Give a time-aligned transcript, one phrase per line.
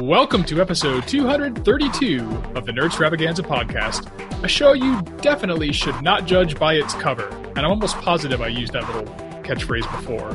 [0.00, 2.20] Welcome to episode 232
[2.56, 4.10] of the Nerdstravaganza podcast,
[4.42, 7.28] a show you definitely should not judge by its cover.
[7.50, 9.04] And I'm almost positive I used that little
[9.44, 10.34] catchphrase before,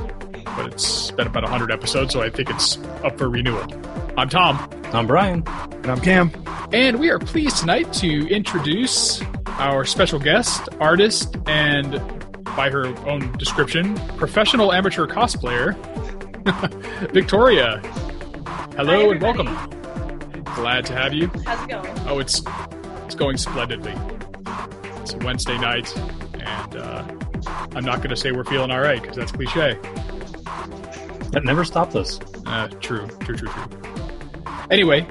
[0.55, 3.65] but it's been about 100 episodes, so I think it's up for renewal.
[4.17, 4.69] I'm Tom.
[4.93, 5.43] I'm Brian.
[5.47, 6.31] And I'm Cam.
[6.71, 12.01] And we are pleased tonight to introduce our special guest, artist, and
[12.55, 15.75] by her own description, professional amateur cosplayer,
[17.11, 17.81] Victoria.
[18.79, 20.43] Hello Hi, and welcome.
[20.55, 21.29] Glad to have you.
[21.45, 21.99] How's it going?
[22.07, 22.41] Oh, it's
[23.03, 23.93] it's going splendidly.
[25.01, 25.93] It's a Wednesday night,
[26.35, 27.03] and uh,
[27.75, 29.77] I'm not going to say we're feeling all right because that's cliche.
[31.31, 32.21] That never stopped us.
[32.45, 33.81] Uh, true, true, true, true.
[34.71, 35.05] Anyway,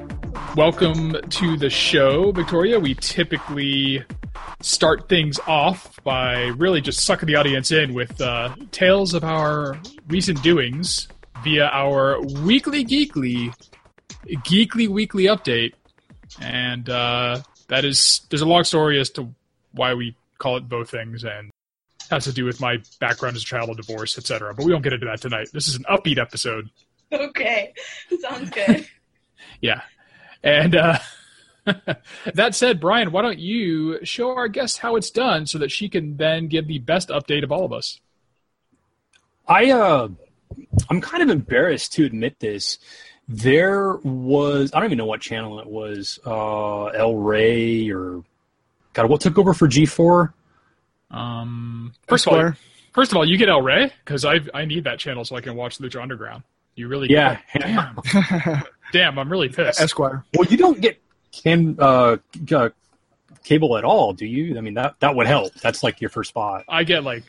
[0.57, 2.81] welcome to the show, Victoria.
[2.81, 4.03] We typically
[4.63, 9.79] start things off by really just sucking the audience in with uh, tales of our
[10.09, 11.09] recent doings
[11.43, 13.55] via our weekly geekly
[14.27, 15.75] geekly weekly update.
[16.41, 19.33] And uh, that is there's a long story as to
[19.73, 21.51] why we call it both things and
[22.11, 24.85] has to do with my background as a child of divorce etc but we won't
[24.85, 25.49] get into that tonight.
[25.53, 26.71] This is an upbeat episode.
[27.13, 27.73] Okay,
[28.21, 28.87] sounds good.
[29.61, 29.83] yeah.
[30.43, 30.99] And uh,
[32.35, 35.89] that said brian why don't you show our guest how it's done so that she
[35.89, 38.01] can then give the best update of all of us?
[39.47, 40.09] I uh,
[40.91, 42.79] I'm kind of embarrassed to admit this.
[43.29, 46.19] There was I don't even know what channel it was.
[46.25, 48.23] Uh, El Rey or
[48.95, 50.33] God, what took over for G4?
[51.11, 52.57] um, first of all Esquire.
[52.93, 55.41] first of all you get el rey because i i need that channel so i
[55.41, 56.43] can watch lucha underground
[56.75, 57.39] you really Yeah.
[57.59, 57.99] damn
[58.93, 60.25] damn i'm really pissed Esquire.
[60.37, 61.01] Well, you don't get
[61.33, 62.17] can uh,
[62.53, 62.69] uh,
[63.45, 64.59] cable at all, do you?
[64.59, 65.55] I mean that that would help.
[65.55, 66.65] That's like your first spot.
[66.69, 67.25] I get like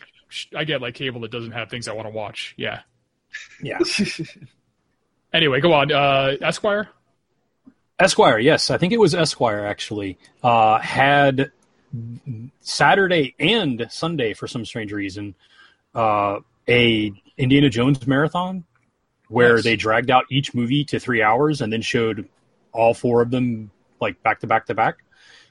[0.55, 2.53] I get like cable that doesn't have things I want to watch.
[2.57, 2.81] Yeah.
[3.61, 3.79] Yeah.
[5.31, 5.91] Anyway, go on.
[5.91, 6.89] Uh, Esquire.
[7.99, 10.17] Esquire, yes, I think it was Esquire actually.
[10.41, 11.51] Uh, had
[12.61, 15.35] Saturday and Sunday for some strange reason
[15.93, 18.63] uh, a Indiana Jones marathon
[19.27, 19.63] where Nice.
[19.63, 22.27] they dragged out each movie to three hours and then showed
[22.71, 23.69] all four of them
[24.01, 24.97] like back to back to back.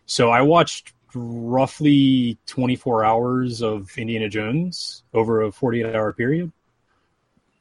[0.06, 6.50] So I watched roughly 24 hours of Indiana Jones over a 48 hour period.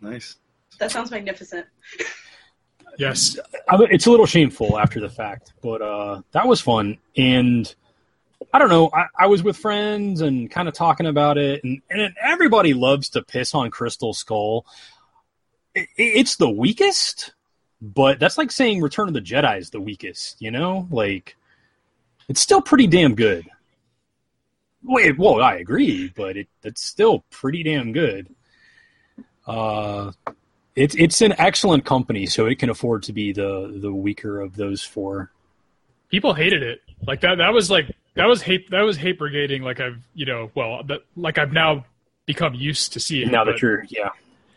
[0.02, 0.36] Nice.
[0.80, 1.66] That sounds magnificent.
[2.98, 3.38] Yes.
[3.72, 6.98] It's a little shameful after the fact, but uh, that was fun.
[7.16, 7.74] And
[8.52, 11.82] I don't know, I, I was with friends and kind of talking about it, and,
[11.90, 14.66] and everybody loves to piss on Crystal Skull.
[15.76, 17.34] It, it's the weakest,
[17.82, 20.88] but that's like saying Return of the Jedi is the weakest, you know?
[20.90, 21.36] Like,
[22.28, 23.46] it's still pretty damn good.
[24.84, 28.34] Wait, well, I agree, but it, it's still pretty damn good.
[29.48, 30.12] Uh,
[30.76, 34.56] it's it's an excellent company, so it can afford to be the the weaker of
[34.56, 35.32] those four.
[36.10, 36.82] People hated it.
[37.06, 37.36] Like that.
[37.40, 38.70] That was like that was hate.
[38.72, 39.62] That was hate brigading.
[39.62, 41.86] Like I've you know well that like I've now
[42.26, 43.32] become used to seeing.
[43.32, 44.10] Now that you're, yeah,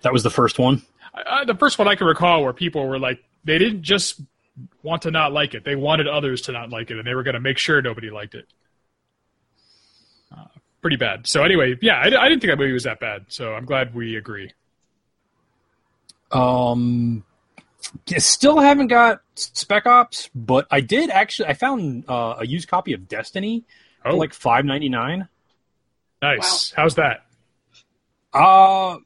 [0.03, 0.83] that was the first one.
[1.15, 4.21] I, I- the first one I can recall where people were like they didn't just
[4.83, 5.65] want to not like it.
[5.65, 8.11] They wanted others to not like it, and they were going to make sure nobody
[8.11, 8.47] liked it.
[10.37, 10.45] Uh,
[10.83, 11.27] pretty bad.
[11.27, 13.27] So anyway, yeah, I, I didn't think that movie was that bad.
[13.29, 14.53] So I'm glad we agree.
[16.33, 17.25] Um,
[18.19, 21.49] still haven't got Spec Ops, but I did actually.
[21.49, 23.65] I found uh, a used copy of Destiny
[24.05, 25.29] Oh, for like five ninety nine.
[26.23, 26.73] nice.
[26.77, 27.27] How's that?
[28.33, 28.99] Uh,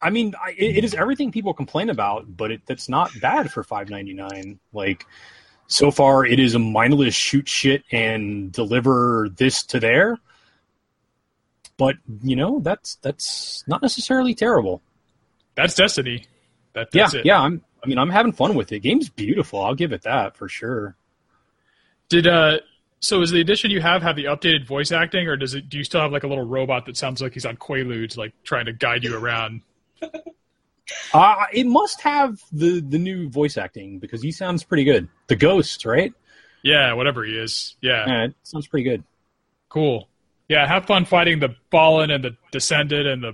[0.00, 3.50] I mean, I, it, it is everything people complain about, but it, that's not bad
[3.50, 4.58] for five ninety nine.
[4.72, 5.06] Like
[5.66, 10.18] so far, it is a mindless shoot shit and deliver this to there.
[11.76, 14.80] But you know, that's that's not necessarily terrible.
[15.56, 16.26] That's Destiny.
[16.74, 17.26] That, Yeah, that's it.
[17.26, 17.40] yeah.
[17.40, 17.62] I'm.
[17.82, 18.80] I mean, I'm having fun with it.
[18.80, 19.60] Game's beautiful.
[19.64, 20.96] I'll give it that for sure.
[22.08, 22.58] Did uh
[23.00, 25.78] so is the edition you have have the updated voice acting or does it do
[25.78, 28.66] you still have like a little robot that sounds like he's on Quaaludes like trying
[28.66, 29.62] to guide you around?
[31.12, 35.08] Uh, it must have the the new voice acting because he sounds pretty good.
[35.26, 36.12] The ghost, right?
[36.62, 37.74] Yeah, whatever he is.
[37.80, 38.04] Yeah.
[38.06, 39.02] Yeah, it sounds pretty good.
[39.68, 40.08] Cool.
[40.48, 43.32] Yeah, have fun fighting the Fallen and the Descended and the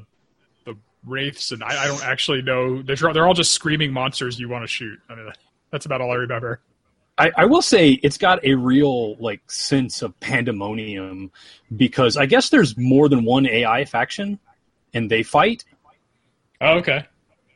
[1.04, 4.62] Wraiths and I, I don't actually know they're they're all just screaming monsters you want
[4.62, 4.99] to shoot.
[5.08, 5.31] I mean
[5.70, 6.60] that's about all I remember.
[7.19, 11.31] I, I will say it's got a real like sense of pandemonium
[11.76, 14.38] because I guess there's more than one AI faction
[14.94, 15.64] and they fight
[16.60, 17.05] Oh, okay.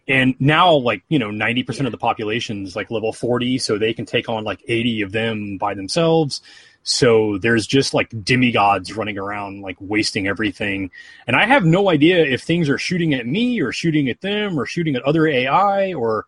[0.08, 4.04] and now like you know 90% of the population's like level 40 so they can
[4.04, 6.42] take on like 80 of them by themselves
[6.88, 10.88] so there's just like demigods running around like wasting everything
[11.26, 14.58] and i have no idea if things are shooting at me or shooting at them
[14.58, 16.26] or shooting at other ai or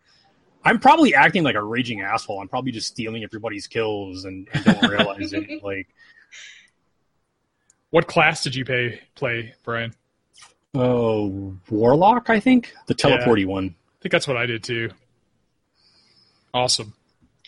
[0.61, 2.41] I'm probably acting like a raging asshole.
[2.41, 5.63] I'm probably just stealing everybody's kills and, and don't realize it.
[5.63, 5.87] Like,
[7.91, 9.93] What class did you pay, play, Brian?
[10.75, 13.67] oh, Warlock, I think the teleporty one.
[13.67, 14.89] I think that's what I did too.
[16.53, 16.93] Awesome.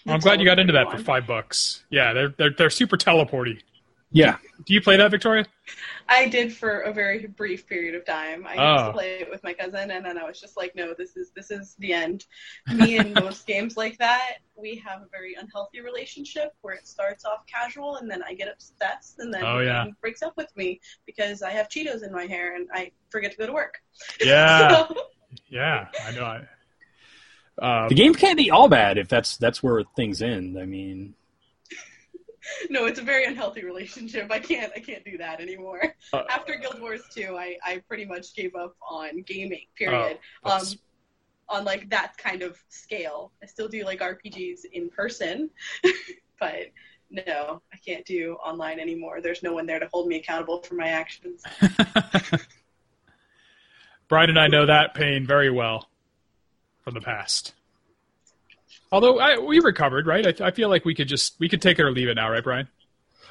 [0.06, 1.84] Well, I'm glad you got into that for five bucks.
[1.90, 3.60] Yeah, they're they're they're super teleporty.
[4.14, 5.46] Yeah, Do you play that, Victoria?
[6.10, 8.46] I did for a very brief period of time.
[8.46, 8.88] I used Oh.
[8.88, 11.32] to play it with my cousin, and then I was just like, "No, this is
[11.32, 12.26] this is the end."
[12.76, 17.24] Me and most games like that, we have a very unhealthy relationship where it starts
[17.24, 19.86] off casual, and then I get obsessed, and then Oh, yeah.
[19.86, 23.32] game breaks up with me because I have Cheetos in my hair and I forget
[23.32, 23.82] to go to work.
[24.20, 24.96] Yeah, So,
[25.48, 26.26] yeah, I know.
[26.26, 26.46] I,
[27.62, 30.58] uh, the game can't be all bad if that's that's where things end.
[30.60, 31.14] I mean,
[32.70, 34.32] no, it's a very unhealthy relationship.
[34.32, 35.96] I can't I can't do that anymore.
[36.12, 39.66] uh, After Guild Wars 2, I, I pretty much gave up on gaming.
[39.76, 40.18] Period.
[40.44, 40.64] um,
[41.50, 43.32] on like that kind of scale.
[43.44, 45.50] I still do like RPGs in person,
[46.40, 46.72] but
[47.12, 49.22] no, I can't do online anymore.
[49.22, 51.44] There's no one there to hold me accountable for my actions.
[54.08, 55.91] Brian and I know that pain very well
[56.84, 57.54] from the past.
[58.92, 60.42] Although I, we recovered, right?
[60.42, 62.30] I, I feel like we could just we could take it or leave it now,
[62.30, 62.68] right, Brian?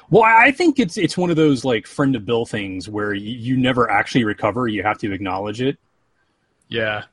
[0.09, 3.13] well, I I think it's it's one of those like friend of Bill things where
[3.13, 4.67] you, you never actually recover.
[4.67, 5.77] You have to acknowledge it.
[6.69, 7.03] Yeah,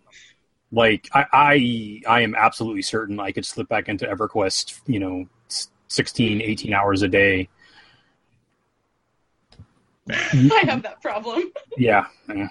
[0.70, 4.81] Like I, I I am absolutely certain I could slip back into EverQuest.
[4.87, 7.49] You know, s- 16, 18 hours a day.
[10.50, 11.52] I have that problem.
[11.76, 12.49] Yeah, yeah.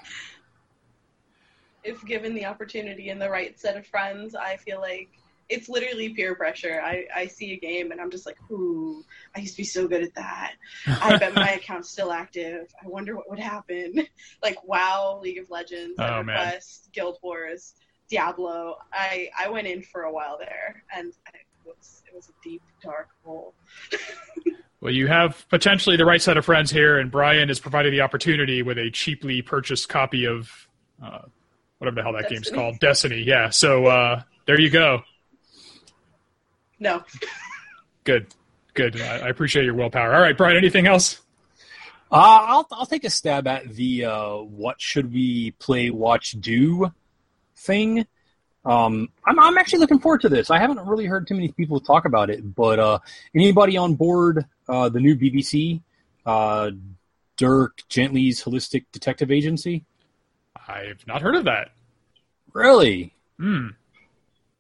[1.87, 5.09] If given the opportunity and the right set of friends, I feel like
[5.49, 6.81] it's literally peer pressure.
[6.83, 9.03] I, I see a game and I'm just like, ooh,
[9.35, 10.55] I used to be so good at that.
[10.85, 12.67] I bet my account's still active.
[12.83, 14.05] I wonder what would happen.
[14.43, 16.53] Like WoW, League of Legends, Oh, man.
[16.53, 17.73] EverQuest, Guild Wars,
[18.09, 18.77] Diablo.
[18.93, 22.61] I, I went in for a while there, and it was it was a deep
[22.81, 23.53] dark hole.
[24.79, 28.01] Well, you have potentially the right set of friends here, and Brian has provided the
[28.01, 30.67] opportunity with a cheaply purchased copy of
[31.03, 31.21] uh,
[31.77, 33.21] whatever the hell that game's called, Destiny.
[33.21, 35.01] Yeah, so uh, there you go.
[36.79, 37.03] No,
[38.03, 38.27] Good,
[38.73, 39.01] good.
[39.01, 40.15] I, I appreciate your willpower.
[40.15, 40.55] All right, Brian.
[40.55, 41.19] Anything else?
[42.09, 46.89] Uh, I'll I'll take a stab at the uh, what should we play, watch, do
[47.57, 48.05] thing.
[48.63, 50.49] Um, I'm I'm actually looking forward to this.
[50.49, 52.99] I haven't really heard too many people talk about it, but uh,
[53.35, 55.81] anybody on board uh, the new BBC,
[56.25, 56.71] uh,
[57.35, 59.83] Dirk Gently's Holistic Detective Agency?
[60.67, 61.71] I've not heard of that.
[62.53, 63.13] Really?
[63.37, 63.69] Hmm.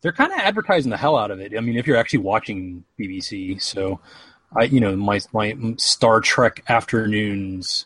[0.01, 1.53] They're kind of advertising the hell out of it.
[1.57, 3.99] I mean, if you're actually watching BBC, so
[4.55, 7.85] I, you know, my my Star Trek afternoons,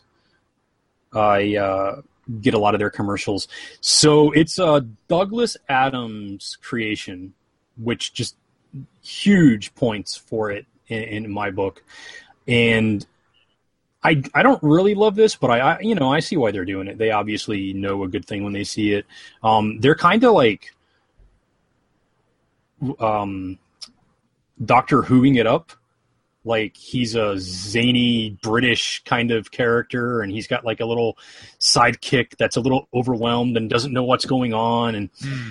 [1.12, 2.02] I uh,
[2.40, 3.48] get a lot of their commercials.
[3.80, 7.32] So it's uh, Douglas Adams' creation,
[7.76, 8.36] which just
[9.02, 11.82] huge points for it in, in my book,
[12.46, 13.06] and.
[14.04, 16.64] I, I don't really love this, but I, I you know I see why they're
[16.64, 16.98] doing it.
[16.98, 19.06] They obviously know a good thing when they see it.
[19.42, 20.72] Um, they're kind of like
[22.98, 23.58] um,
[24.64, 25.72] Doctor Whoing it up.
[26.44, 31.16] Like he's a zany British kind of character, and he's got like a little
[31.60, 35.50] sidekick that's a little overwhelmed and doesn't know what's going on, and Hmm.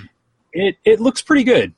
[0.51, 1.73] it it looks pretty good.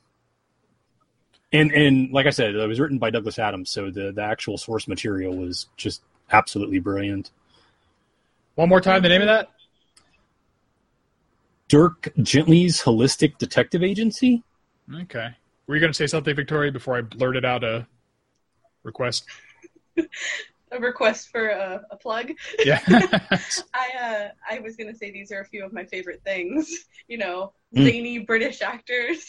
[1.52, 4.58] And and like I said, it was written by Douglas Adams, so the the actual
[4.58, 6.02] source material was just
[6.34, 7.30] absolutely brilliant.
[8.56, 9.48] One more time, the name of that?
[11.68, 14.42] Dirk Gently's Holistic Detective Agency.
[15.02, 15.28] Okay.
[15.66, 17.86] Were you going to say something, Victoria, before I blurted out a
[18.82, 19.24] request?
[19.96, 22.32] a request for a, a plug.
[22.64, 22.80] Yeah.
[22.88, 26.86] I uh, I was gonna say these are a few of my favorite things.
[27.08, 27.84] You know, Mm.
[27.86, 29.28] zany British actors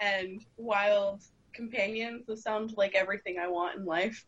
[0.00, 1.22] and wild
[1.54, 2.26] companions.
[2.26, 4.24] Those sound like everything I want in life.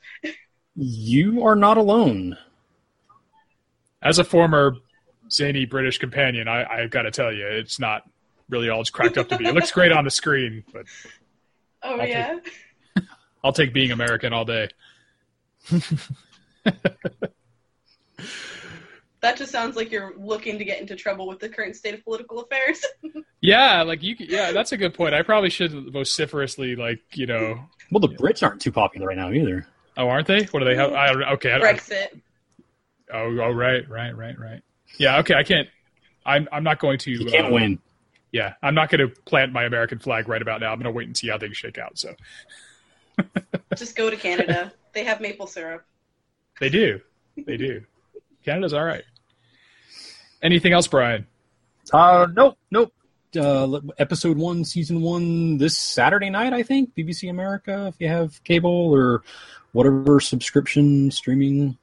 [0.81, 2.39] You are not alone.
[4.01, 4.77] As a former
[5.29, 8.09] zany British companion, I, I've got to tell you, it's not
[8.49, 9.47] really all it's cracked up to be.
[9.47, 10.87] It looks great on the screen, but
[11.83, 12.39] Oh I'll take- yeah.
[13.45, 14.69] I'll take being American all day.
[19.21, 22.05] That just sounds like you're looking to get into trouble with the current state of
[22.05, 22.81] political affairs.
[23.41, 24.15] Yeah, like you.
[24.17, 25.13] Yeah, that's a good point.
[25.13, 27.59] I probably should vociferously, like you know.
[27.91, 29.67] Well, the Brits aren't too popular right now either.
[29.99, 30.45] Oh, aren't they?
[30.45, 30.93] What do they have?
[30.95, 31.23] I don't.
[31.25, 31.53] Okay.
[31.53, 32.21] I, don't- Brexit.
[33.13, 34.63] oh, oh, right, right, right, right.
[34.97, 35.19] Yeah.
[35.19, 35.35] Okay.
[35.35, 35.69] I can't.
[36.25, 36.49] I'm.
[36.51, 37.11] I'm not going to.
[37.11, 37.79] You can't uh, win.
[38.33, 40.71] Yeah, I'm not going to plant my American flag right about now.
[40.71, 41.99] I'm going to wait and see how things shake out.
[41.99, 42.15] So
[43.77, 44.73] Just go to Canada.
[44.93, 45.85] they have maple syrup.
[46.61, 47.01] they do.
[47.47, 47.83] They do.
[48.45, 49.05] Canada's all right.
[50.43, 51.27] Anything else, Brian?
[51.93, 52.93] Uh, nope, nope.
[53.37, 56.53] Uh, episode one, season one, this Saturday night.
[56.53, 59.23] I think BBC America, if you have cable or
[59.73, 61.77] whatever subscription streaming.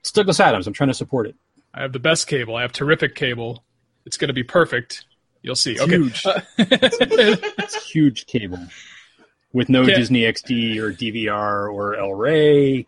[0.00, 0.66] It's Douglas Adams.
[0.66, 1.36] I'm trying to support it.
[1.74, 2.56] I have the best cable.
[2.56, 3.64] I have terrific cable.
[4.06, 5.04] It's going to be perfect.
[5.42, 5.72] You'll see.
[5.72, 5.96] It's okay.
[5.96, 6.22] huge.
[6.58, 8.58] it's huge cable
[9.52, 9.84] with no.
[9.84, 12.86] Disney XD or DVR or El Rey.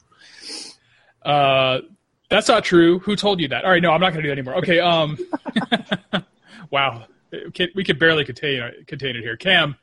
[1.23, 1.81] Uh,
[2.29, 2.99] that's not true.
[3.01, 3.65] Who told you that?
[3.65, 4.57] All right, no, I'm not going to do that anymore.
[4.57, 4.81] Okay.
[4.81, 5.19] Um,
[6.71, 7.05] wow,
[7.75, 9.37] we could barely contain contain it here.
[9.37, 9.77] Cam,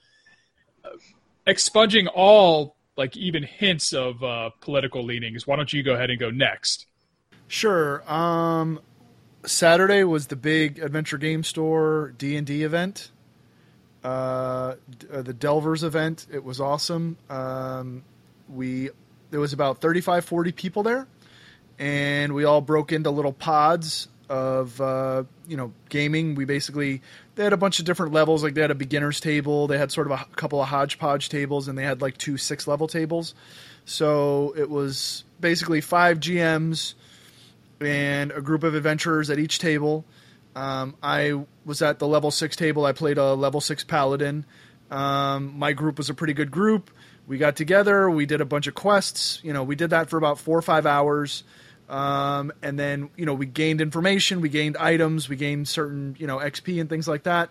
[1.46, 5.48] expunging all like even hints of uh, political leanings.
[5.48, 6.86] Why don't you go ahead and go next?
[7.48, 8.04] Sure.
[8.12, 8.80] Um,
[9.46, 13.12] Saturday was the big Adventure Game Store D and D event.
[14.04, 14.76] Uh,
[15.12, 16.28] uh, the Delvers event.
[16.32, 17.18] It was awesome.
[17.30, 18.04] Um,
[18.48, 18.90] we
[19.32, 21.08] there was about 35, 40 people there,
[21.78, 26.36] and we all broke into little pods of uh, you know gaming.
[26.36, 27.02] We basically
[27.36, 28.44] they had a bunch of different levels.
[28.44, 29.68] Like they had a beginners table.
[29.68, 32.68] They had sort of a couple of hodgepodge tables, and they had like two six
[32.68, 33.34] level tables.
[33.86, 36.94] So it was basically five GMs
[37.82, 40.06] and a group of adventurers at each table.
[40.56, 42.86] Um, I was at the level six table.
[42.86, 44.46] I played a level six paladin.
[44.92, 46.92] Um, my group was a pretty good group.
[47.28, 48.10] We got together.
[48.10, 49.40] We did a bunch of quests.
[49.44, 51.44] You know, we did that for about four or five hours.
[51.90, 56.28] Um, and then, you know, we gained information, we gained items, we gained certain, you
[56.28, 57.50] know, XP and things like that.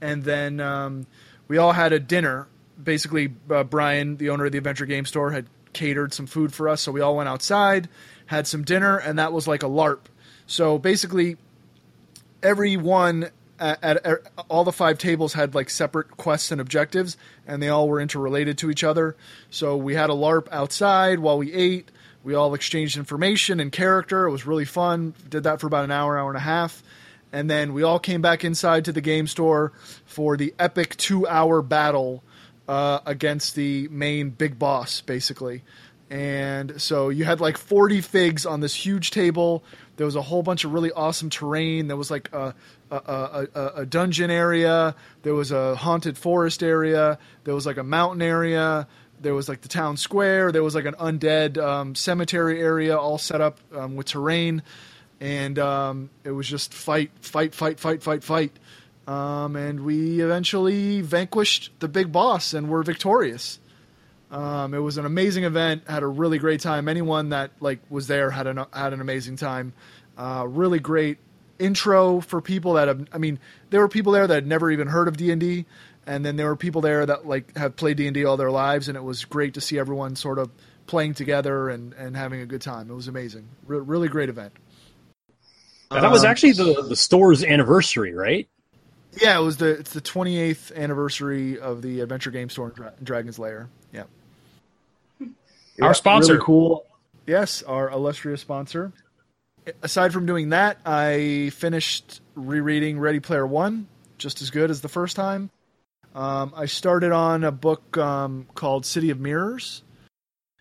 [0.00, 1.06] And then um,
[1.48, 2.46] we all had a dinner.
[2.82, 6.68] Basically, uh, Brian, the owner of the Adventure Game Store, had catered some food for
[6.68, 6.80] us.
[6.80, 7.88] So we all went outside,
[8.26, 10.00] had some dinner, and that was like a LARP.
[10.46, 11.36] So basically,
[12.42, 17.62] everyone at, at, at all the five tables had like separate quests and objectives, and
[17.62, 19.16] they all were interrelated to each other.
[19.50, 21.90] So we had a LARP outside while we ate.
[22.24, 24.26] We all exchanged information and character.
[24.26, 25.14] It was really fun.
[25.28, 26.82] Did that for about an hour, hour and a half.
[27.32, 29.72] And then we all came back inside to the game store
[30.04, 32.22] for the epic two hour battle
[32.68, 35.62] uh, against the main big boss, basically.
[36.10, 39.64] And so you had like 40 figs on this huge table.
[39.96, 41.88] There was a whole bunch of really awesome terrain.
[41.88, 42.54] There was like a,
[42.90, 44.94] a, a, a, a dungeon area.
[45.22, 47.18] There was a haunted forest area.
[47.44, 48.86] There was like a mountain area.
[49.22, 50.52] There was like the town square.
[50.52, 54.62] There was like an undead um, cemetery area all set up um, with terrain.
[55.20, 58.58] And um, it was just fight, fight, fight, fight, fight, fight.
[59.06, 63.58] Um, and we eventually vanquished the big boss and were victorious.
[64.30, 65.88] Um, it was an amazing event.
[65.88, 66.88] Had a really great time.
[66.88, 69.74] Anyone that like was there had an had an amazing time.
[70.16, 71.18] Uh, really great
[71.58, 73.06] intro for people that have.
[73.12, 73.38] I mean,
[73.70, 75.66] there were people there that had never even heard of D and D,
[76.06, 78.50] and then there were people there that like have played D and D all their
[78.50, 80.50] lives, and it was great to see everyone sort of
[80.86, 82.90] playing together and, and having a good time.
[82.90, 83.46] It was amazing.
[83.66, 84.52] Re- really great event.
[85.90, 88.48] that was Um, actually the, the store's anniversary, right?
[89.20, 92.94] Yeah, it was the it's the 28th anniversary of the Adventure Game Store in Dra-
[93.02, 93.68] Dragon's Lair.
[93.92, 94.04] Yeah.
[95.80, 96.34] Our sponsor.
[96.34, 96.86] Really cool.
[97.26, 98.92] Yes, our illustrious sponsor.
[99.82, 103.86] Aside from doing that, I finished rereading Ready Player One,
[104.18, 105.50] just as good as the first time.
[106.14, 109.82] Um, I started on a book um, called City of Mirrors,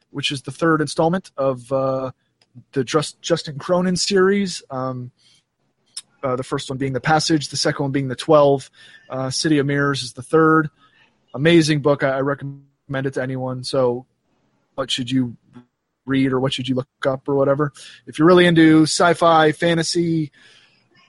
[0.09, 2.11] which is the third installment of uh,
[2.71, 4.63] the Just, Justin Cronin series.
[4.69, 5.11] Um,
[6.23, 8.69] uh, the first one being The Passage, the second one being The Twelve.
[9.09, 10.69] Uh, City of Mirrors is the third.
[11.33, 12.03] Amazing book.
[12.03, 13.63] I, I recommend it to anyone.
[13.63, 14.05] So,
[14.75, 15.35] what should you
[16.05, 17.73] read or what should you look up or whatever?
[18.07, 20.31] If you're really into sci-fi, fantasy,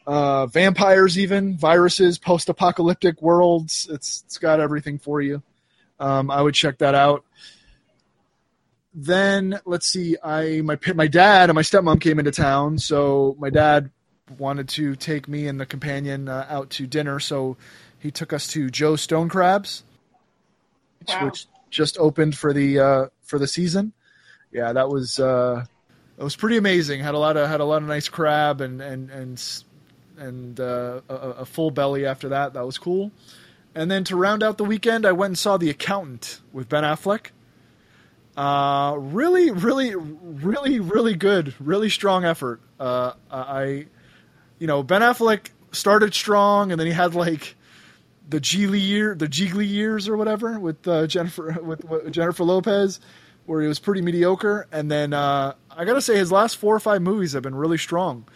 [0.07, 5.43] uh, vampires, even viruses, post-apocalyptic worlds, it's it's got everything for you.
[6.01, 7.25] Um, I would check that out.
[8.95, 10.17] Then let's see.
[10.23, 13.91] I my my dad and my stepmom came into town, so my dad
[14.39, 17.57] wanted to take me and the companion uh, out to dinner, so
[17.99, 19.85] he took us to Joe Stone Crabs,
[21.09, 21.27] Wow.
[21.27, 23.93] which just opened for the uh, for the season.
[24.53, 25.65] Yeah, that was uh,
[26.19, 27.01] it was pretty amazing.
[27.01, 29.39] Had a lot of had a lot of nice crab and and and
[30.19, 32.55] and uh, a, a full belly after that.
[32.55, 33.13] That was cool.
[33.75, 36.85] And then to round out the weekend, I went and saw The Accountant with Ben
[36.85, 37.29] Affleck.
[38.37, 41.55] Uh, really, really, really, really good.
[41.59, 42.61] Really strong effort.
[42.79, 43.87] Uh, I,
[44.59, 47.57] you know, Ben Affleck started strong, and then he had like
[48.29, 53.01] the Gigli year, the Jiggly years or whatever with uh, Jennifer with, with Jennifer Lopez,
[53.47, 54.67] where he was pretty mediocre.
[54.73, 57.79] And then uh, I gotta say, his last four or five movies have been really
[57.79, 58.27] strong.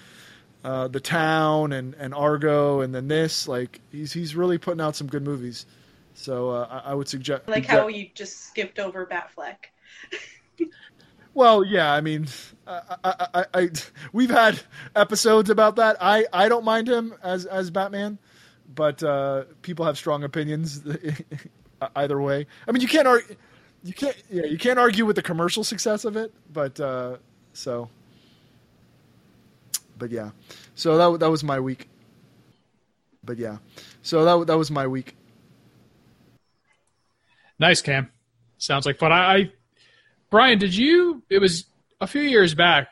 [0.67, 4.97] Uh, the Town and, and Argo, and then this, like he's he's really putting out
[4.97, 5.65] some good movies.
[6.15, 9.57] So uh, I, I would suggest I like how you just skipped over Batfleck.
[11.35, 12.29] Well, yeah, I mean,
[12.67, 13.71] I, I, I, I,
[14.15, 14.59] we've had
[14.95, 15.99] episodes about that.
[16.01, 18.19] I, I don't mind him as as Batman.
[18.75, 20.83] but uh, people have strong opinions
[21.97, 22.47] either way.
[22.67, 23.37] I mean, you can't argue.
[23.85, 24.17] You can't.
[24.31, 26.33] Yeah, you can't argue with the commercial success of it.
[26.53, 27.19] But uh,
[27.53, 27.91] so.
[29.99, 30.31] But yeah,
[30.75, 31.89] so that that was my week.
[33.25, 33.59] But yeah,
[34.03, 35.17] so that that was my week.
[37.59, 38.11] Nice, Cam.
[38.59, 39.13] Sounds like fun.
[39.13, 39.53] I, I
[40.31, 41.23] Brian, did you?
[41.31, 41.65] It was
[42.01, 42.89] a few years back,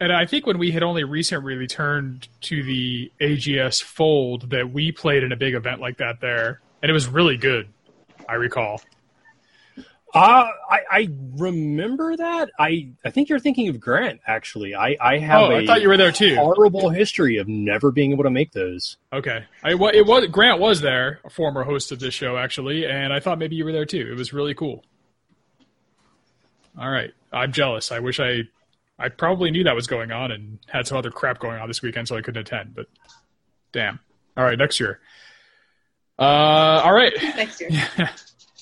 [0.00, 4.92] and I think when we had only recently returned to the AGS fold, that we
[4.92, 7.68] played in a big event like that there, and it was really good.
[8.28, 8.80] I recall.
[10.14, 12.50] Uh, I, I remember that.
[12.56, 14.20] I, I think you're thinking of Grant.
[14.28, 15.42] Actually, I, I have.
[15.42, 16.36] Oh, a I thought you were there too.
[16.36, 18.96] Horrible history of never being able to make those.
[19.12, 22.86] Okay, I wa- it was Grant was there, a former host of this show actually,
[22.86, 24.08] and I thought maybe you were there too.
[24.08, 24.84] It was really cool.
[26.78, 27.90] All right, I'm jealous.
[27.90, 28.42] I wish I,
[28.98, 31.82] I probably knew that was going on and had some other crap going on this
[31.82, 32.76] weekend, so I couldn't attend.
[32.76, 32.86] But
[33.72, 33.98] damn.
[34.36, 35.00] All right, next year.
[36.18, 36.22] Uh,
[36.84, 37.12] all right.
[37.20, 37.70] Next year.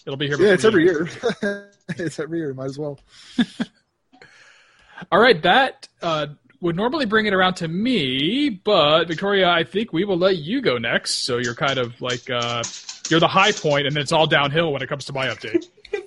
[0.05, 0.41] Yeah, it'll be here.
[0.41, 1.07] Yeah, it's every you.
[1.43, 1.71] year.
[1.91, 2.55] it's every year.
[2.55, 2.99] Might as well.
[5.11, 6.29] All right, that uh,
[6.61, 10.61] would normally bring it around to me, but Victoria, I think we will let you
[10.63, 11.25] go next.
[11.25, 12.63] So you're kind of like uh,
[13.11, 15.67] you're the high point, and it's all downhill when it comes to my update.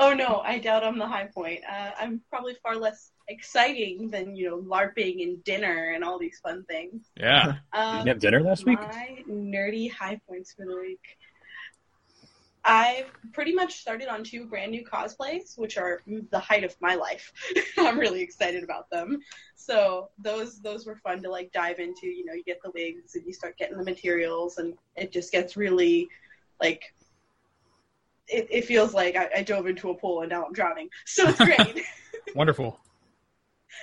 [0.00, 1.60] Oh no, I doubt I'm the high point.
[1.70, 6.38] Uh, I'm probably far less exciting than you know LARPing and dinner and all these
[6.38, 7.04] fun things.
[7.18, 7.44] Yeah.
[7.74, 8.80] Did Um, you have dinner last week?
[8.80, 11.00] My nerdy high points for the week.
[12.64, 16.94] I've pretty much started on two brand new cosplays, which are the height of my
[16.94, 17.32] life.
[17.78, 19.20] I'm really excited about them.
[19.54, 22.06] So those those were fun to like dive into.
[22.06, 25.32] You know, you get the wigs and you start getting the materials, and it just
[25.32, 26.08] gets really
[26.60, 26.82] like.
[28.30, 30.90] It, it feels like I, I dove into a pool and now I'm drowning.
[31.06, 31.82] So it's great.
[32.34, 32.78] Wonderful.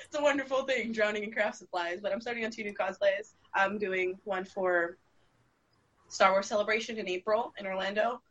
[0.05, 1.99] it's a wonderful thing, drowning in craft supplies.
[1.99, 3.33] But I'm starting on two new cosplays.
[3.55, 4.99] I'm doing one for
[6.09, 8.21] Star Wars Celebration in April in Orlando,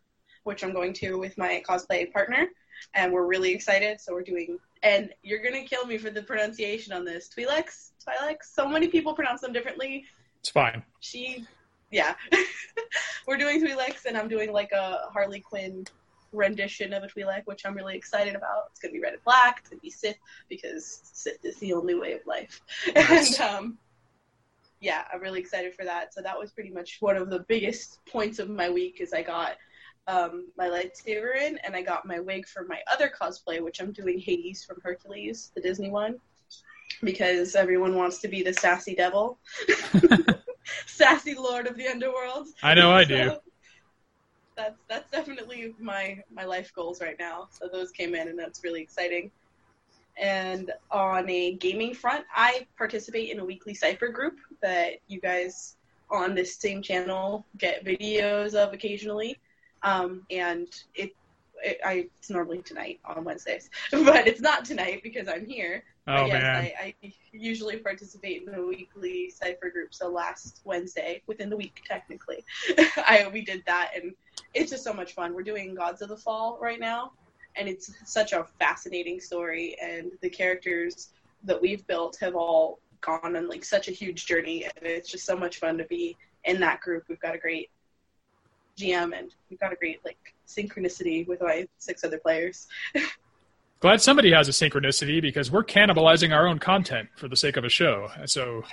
[0.44, 2.46] which I'm going to with my cosplay partner,
[2.94, 4.00] and we're really excited.
[4.00, 7.28] So we're doing, and you're gonna kill me for the pronunciation on this.
[7.28, 8.54] Twi'leks, Twi'leks.
[8.54, 10.04] So many people pronounce them differently.
[10.40, 10.82] It's fine.
[11.00, 11.44] She,
[11.90, 12.14] yeah,
[13.26, 15.86] we're doing Twi'leks, and I'm doing like a Harley Quinn
[16.32, 18.68] rendition of a Twi'lek, which I'm really excited about.
[18.70, 19.58] It's gonna be red and black.
[19.60, 22.60] It's gonna be Sith because Sith is the only way of life.
[22.94, 23.40] Nice.
[23.40, 23.78] And um,
[24.80, 26.12] yeah, I'm really excited for that.
[26.12, 29.00] So that was pretty much one of the biggest points of my week.
[29.00, 29.56] Is I got
[30.06, 33.92] um, my lightsaber in, and I got my wig for my other cosplay, which I'm
[33.92, 36.16] doing Hades from Hercules, the Disney one,
[37.02, 39.38] because everyone wants to be the sassy devil,
[40.86, 42.48] sassy lord of the underworld.
[42.62, 43.32] I know I do.
[44.56, 47.48] That's that's definitely my my life goals right now.
[47.50, 49.30] So those came in, and that's really exciting.
[50.16, 55.76] And on a gaming front, I participate in a weekly Cypher group that you guys
[56.10, 59.38] on this same channel get videos of occasionally.
[59.84, 61.14] Um, and it,
[61.62, 65.84] it, I it's normally tonight on Wednesdays, but it's not tonight because I'm here.
[66.06, 66.56] Oh But yes, man.
[66.56, 69.94] I, I usually participate in the weekly Cypher group.
[69.94, 72.44] So last Wednesday, within the week technically,
[72.96, 74.14] I we did that, and
[74.54, 75.34] it's just so much fun.
[75.34, 77.12] We're doing Gods of the Fall right now,
[77.56, 81.10] and it's such a fascinating story, and the characters
[81.44, 85.26] that we've built have all gone on like such a huge journey, and it's just
[85.26, 87.04] so much fun to be in that group.
[87.08, 87.70] We've got a great
[88.78, 92.66] GM, and we've got a great like synchronicity with my six other players.
[93.80, 97.64] Glad somebody has a synchronicity because we're cannibalizing our own content for the sake of
[97.64, 98.08] a show.
[98.24, 98.64] So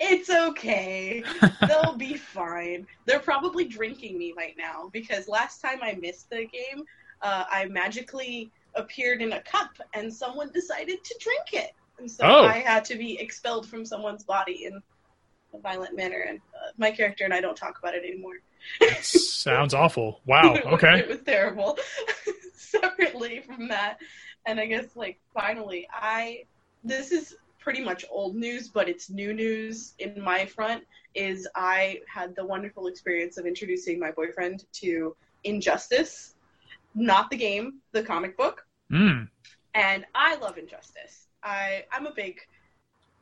[0.00, 1.22] it's okay.
[1.66, 2.86] They'll be fine.
[3.04, 6.84] They're probably drinking me right now because last time I missed the game,
[7.20, 11.72] uh, I magically appeared in a cup and someone decided to drink it.
[11.98, 12.46] And so Oh.
[12.46, 14.80] I had to be expelled from someone's body in
[15.54, 16.24] a violent manner.
[16.28, 18.34] And uh, my character and I don't talk about it anymore.
[19.00, 20.20] sounds awful.
[20.26, 20.56] Wow.
[20.66, 20.98] Okay.
[21.00, 21.78] it was terrible.
[22.54, 23.98] Separately from that,
[24.46, 26.44] and I guess like finally, I
[26.84, 30.84] this is pretty much old news, but it's new news in my front.
[31.14, 36.34] Is I had the wonderful experience of introducing my boyfriend to Injustice,
[36.94, 39.28] not the game, the comic book, Mm.
[39.74, 41.28] and I love Injustice.
[41.42, 42.40] I I'm a big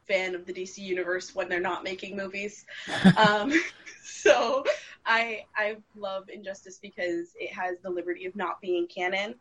[0.06, 2.64] fan of the DC universe when they're not making movies.
[3.16, 3.52] um,
[4.04, 4.64] so
[5.04, 9.34] I I love Injustice because it has the liberty of not being canon.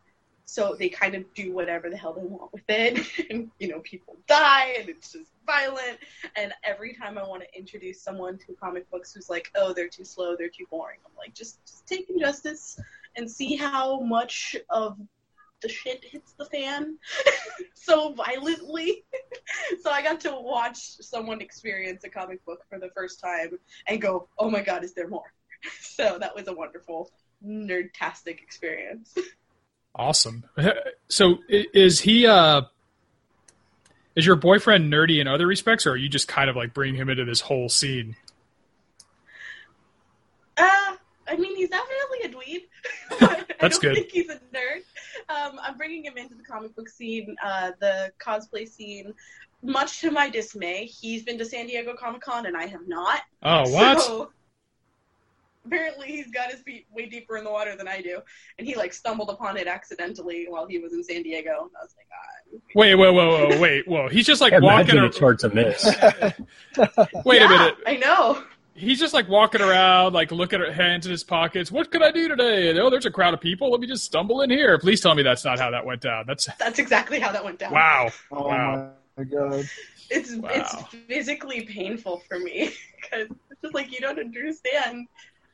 [0.48, 3.80] So they kind of do whatever the hell they want with it, and you know
[3.80, 5.98] people die, and it's just violent.
[6.36, 9.88] And every time I want to introduce someone to comic books who's like, oh, they're
[9.88, 12.80] too slow, they're too boring, I'm like, just, just take Injustice
[13.16, 14.98] and see how much of
[15.62, 16.98] the shit hits the fan
[17.74, 19.04] so violently.
[19.86, 24.02] So I got to watch someone experience a comic book for the first time and
[24.02, 25.32] go, "Oh my god, is there more?"
[25.80, 27.12] so that was a wonderful
[27.46, 29.16] nerdtastic experience.
[29.94, 30.42] Awesome.
[31.08, 32.62] So is he uh
[34.16, 36.96] is your boyfriend nerdy in other respects or are you just kind of like bringing
[36.96, 38.16] him into this whole scene?
[40.56, 40.96] Uh,
[41.28, 42.62] I mean, he's definitely a dweeb.
[43.20, 43.94] I That's don't good.
[43.94, 44.82] think he's a nerd.
[45.28, 49.12] Um, I'm bringing him into the comic book scene, uh, the cosplay scene.
[49.62, 53.22] Much to my dismay, he's been to San Diego Comic Con and I have not.
[53.42, 54.00] Oh, what?
[54.00, 54.30] So,
[55.64, 58.20] apparently, he's got his feet way deeper in the water than I do,
[58.58, 61.50] and he like stumbled upon it accidentally while he was in San Diego.
[61.50, 62.58] And I was like, ah.
[62.74, 64.08] Wait, wait, whoa, whoa, wait, whoa.
[64.08, 65.84] He's just like I walking imagine ar- it's hard to miss.
[67.24, 67.76] Wait yeah, a minute.
[67.86, 68.44] I know.
[68.74, 71.72] He's just like walking around, like looking at hands in his pockets.
[71.72, 72.78] What could I do today?
[72.78, 73.70] Oh, there's a crowd of people.
[73.70, 74.78] Let me just stumble in here.
[74.78, 76.24] Please tell me that's not how that went down.
[76.26, 77.72] That's That's exactly how that went down.
[77.72, 78.10] wow.
[78.30, 78.92] Oh Wow.
[79.16, 79.68] My god.
[80.10, 80.50] it's Wow.
[80.52, 80.74] it's
[81.08, 85.06] physically painful for me because it's just like you don't understand.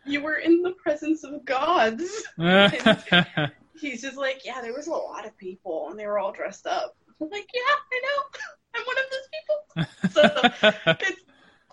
[0.04, 2.24] You were in the presence of gods.
[3.80, 6.66] He's just like, yeah, there was a lot of people and they were all dressed
[6.66, 6.96] up.
[7.20, 7.60] I'm like, yeah,
[7.92, 8.38] I know.
[8.74, 10.72] I'm one of those people.
[10.90, 11.22] So it's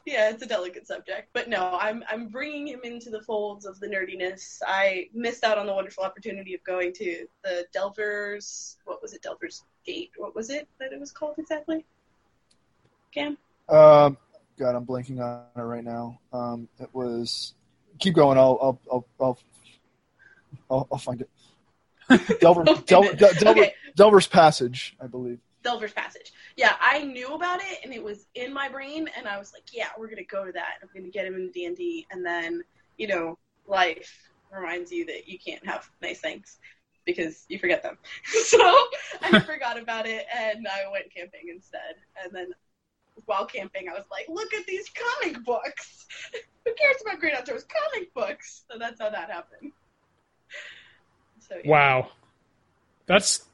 [0.06, 3.80] yeah, it's a delicate subject, but no, I'm I'm bringing him into the folds of
[3.80, 4.60] the nerdiness.
[4.65, 8.78] I missed out on the wonderful opportunity of going to the Delvers.
[8.86, 9.21] What was it?
[9.21, 10.12] Delvers Gate.
[10.18, 11.86] What was it that it was called exactly?
[13.13, 13.38] Cam.
[13.68, 14.18] Um,
[14.58, 16.20] God, I'm blanking on it right now.
[16.34, 17.54] Um, it was.
[18.00, 18.38] Keep going.
[18.38, 19.39] I'll I'll I'll I'll,
[20.70, 21.30] I'll, I'll find it.
[22.39, 22.82] Delver, Okay.
[22.86, 23.74] Del, Del, Delver, Okay.
[23.96, 25.39] Delver's Passage, I believe.
[25.63, 26.34] Delver's Passage.
[26.56, 29.63] Yeah, I knew about it and it was in my brain, and I was like,
[29.74, 30.76] yeah, we're gonna go to that.
[30.82, 32.63] I'm gonna get him into D and D, and then
[32.98, 33.38] you know,
[33.68, 36.58] life reminds you that you can't have nice things
[37.15, 37.98] because you forget them.
[38.45, 38.58] so
[39.22, 41.95] I forgot about it, and I went camping instead.
[42.24, 42.54] And then
[43.26, 46.06] while camping, I was like, look at these comic books.
[46.65, 48.63] Who cares about Great Outdoors comic books?
[48.72, 49.72] So that's how that happened.
[51.39, 51.69] So yeah.
[51.69, 52.10] Wow.
[53.08, 53.45] That's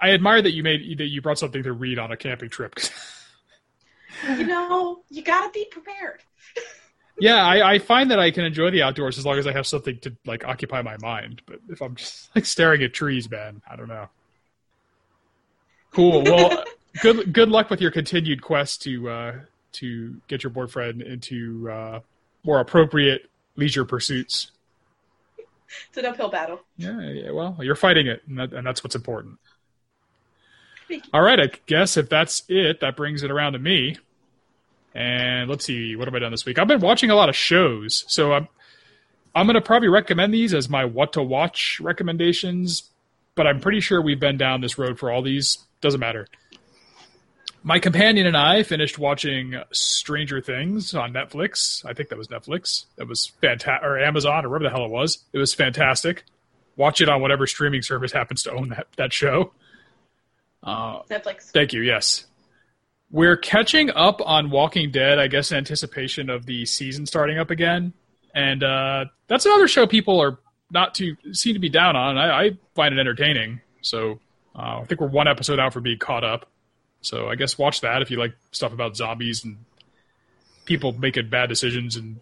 [0.00, 2.78] I admire that you made that you brought something to read on a camping trip.
[4.28, 6.22] you know, you gotta be prepared.
[7.20, 9.66] Yeah, I, I find that I can enjoy the outdoors as long as I have
[9.66, 11.42] something to like occupy my mind.
[11.46, 14.08] But if I'm just like staring at trees, man, I don't know.
[15.92, 16.22] Cool.
[16.22, 16.64] Well,
[17.02, 19.34] good good luck with your continued quest to uh,
[19.72, 22.00] to get your boyfriend into uh,
[22.44, 24.52] more appropriate leisure pursuits.
[25.88, 26.60] It's an uphill battle.
[26.76, 29.38] Yeah, yeah, well, you're fighting it, and, that, and that's what's important.
[31.14, 33.96] All right, I guess if that's it, that brings it around to me.
[34.94, 36.58] And let's see, what have I done this week?
[36.58, 38.48] I've been watching a lot of shows, so I'm
[39.34, 42.90] I'm going to probably recommend these as my what to watch recommendations.
[43.36, 45.58] But I'm pretty sure we've been down this road for all these.
[45.80, 46.26] Doesn't matter.
[47.62, 51.84] My companion and I finished watching Stranger Things on Netflix.
[51.84, 52.86] I think that was Netflix.
[52.96, 55.18] That was fantastic, or Amazon, or whatever the hell it was.
[55.32, 56.24] It was fantastic.
[56.76, 59.52] Watch it on whatever streaming service happens to own that that show.
[60.62, 61.50] Uh, Netflix.
[61.50, 61.82] Thank you.
[61.82, 62.26] Yes.
[63.10, 67.50] We're catching up on Walking Dead, I guess, in anticipation of the season starting up
[67.50, 67.92] again.
[68.34, 70.38] And uh, that's another show people are
[70.70, 72.16] not too seem to be down on.
[72.16, 73.60] I, I find it entertaining.
[73.82, 74.20] So
[74.54, 76.48] uh, I think we're one episode out for being caught up.
[77.02, 79.58] So I guess watch that if you like stuff about zombies and
[80.64, 82.20] people making bad decisions, and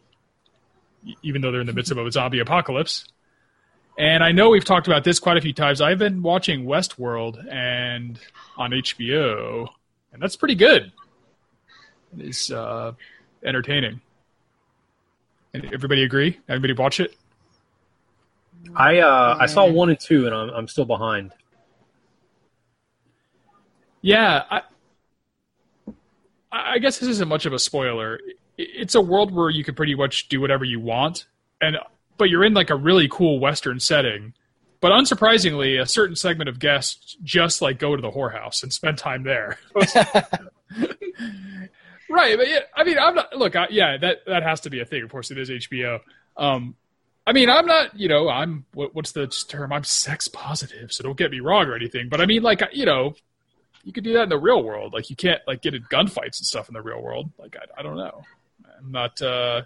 [1.23, 3.07] even though they're in the midst of a zombie apocalypse.
[3.99, 5.81] And I know we've talked about this quite a few times.
[5.81, 8.19] I've been watching Westworld and
[8.57, 9.69] on HBO,
[10.19, 10.91] and that's pretty good.
[12.19, 12.91] It is uh,
[13.45, 14.01] entertaining.
[15.55, 16.41] And everybody agree?
[16.49, 17.17] Everybody watch it?
[18.75, 21.31] I uh, I saw one and two, and I'm I'm still behind.
[24.03, 24.63] Yeah, I,
[26.51, 28.19] I guess this isn't much of a spoiler.
[28.57, 31.27] It's a world where you can pretty much do whatever you want,
[31.61, 31.77] and
[32.17, 34.35] but you're in like a really cool Western setting.
[34.81, 38.99] But unsurprisingly, a certain segment of guests just like go to the whorehouse and spend
[38.99, 39.59] time there.
[42.09, 43.37] right, but yeah, I mean, I'm not.
[43.37, 45.03] Look, I, yeah, that that has to be a thing.
[45.03, 46.01] Of course, it is HBO.
[46.37, 46.77] Um,
[47.27, 47.99] I mean, I'm not.
[47.99, 49.73] You know, I'm what, what's the term?
[49.73, 52.09] I'm sex positive, so don't get me wrong or anything.
[52.09, 53.17] But I mean, like, you know,
[53.83, 54.93] you could do that in the real world.
[54.93, 57.31] Like you can't like get in gunfights and stuff in the real world.
[57.39, 58.23] Like I, I don't know.
[58.79, 59.21] I'm not.
[59.21, 59.63] Uh,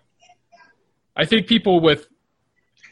[1.15, 2.07] I think people with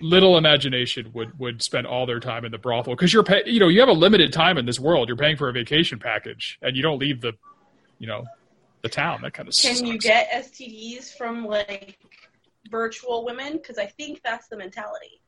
[0.01, 3.61] little imagination would would spend all their time in the brothel because you're pay, you
[3.61, 5.09] know you have a limited time in this world.
[5.09, 7.33] You're paying for a vacation package and you don't leave the
[7.99, 8.25] you know
[8.83, 9.21] the town.
[9.23, 9.83] That kind of Can sucks.
[9.89, 11.99] you get STDs from like
[12.71, 13.55] virtual women?
[13.55, 15.21] Because I think that's the mentality.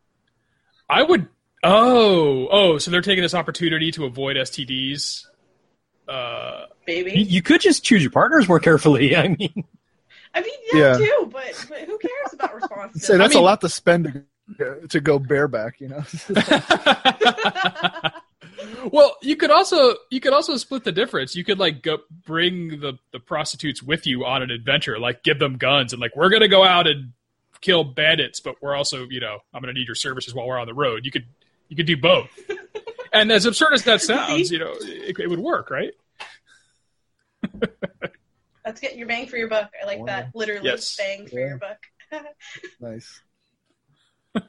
[0.89, 1.29] I would
[1.65, 5.27] Oh, oh, so they're taking this opportunity to avoid STDs.
[6.09, 7.13] Uh, You, baby.
[7.23, 9.15] you could just choose your partners more carefully.
[9.17, 9.65] I mean,
[10.35, 10.99] I mean, yeah, Yeah.
[10.99, 12.99] too, but, but who cares about responsibility?
[12.99, 14.25] Say that's I mean- a lot to spend
[14.59, 15.81] to, to go bareback.
[15.81, 16.03] You know.
[18.93, 21.35] well, you could also you could also split the difference.
[21.37, 25.39] You could like go bring the the prostitutes with you on an adventure, like give
[25.39, 27.13] them guns and like we're gonna go out and
[27.61, 30.67] kill bandits, but we're also you know I'm gonna need your services while we're on
[30.67, 31.05] the road.
[31.05, 31.27] You could
[31.69, 32.29] you could do both.
[33.13, 35.93] and as absurd as that sounds, you know, it, it would work, right?
[38.65, 39.73] That's getting your bang for your buck.
[39.83, 40.07] I like Wow.
[40.07, 40.31] that.
[40.35, 40.97] Literally, Yes.
[40.97, 41.47] bang for Yeah.
[41.49, 41.79] your buck.
[42.81, 43.21] nice.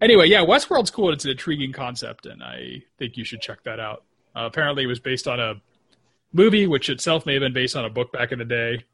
[0.00, 1.12] Anyway, yeah, Westworld's cool.
[1.12, 4.04] It's an intriguing concept, and I think you should check that out.
[4.36, 5.60] Uh, apparently, it was based on a
[6.32, 8.84] movie, which itself may have been based on a book back in the day.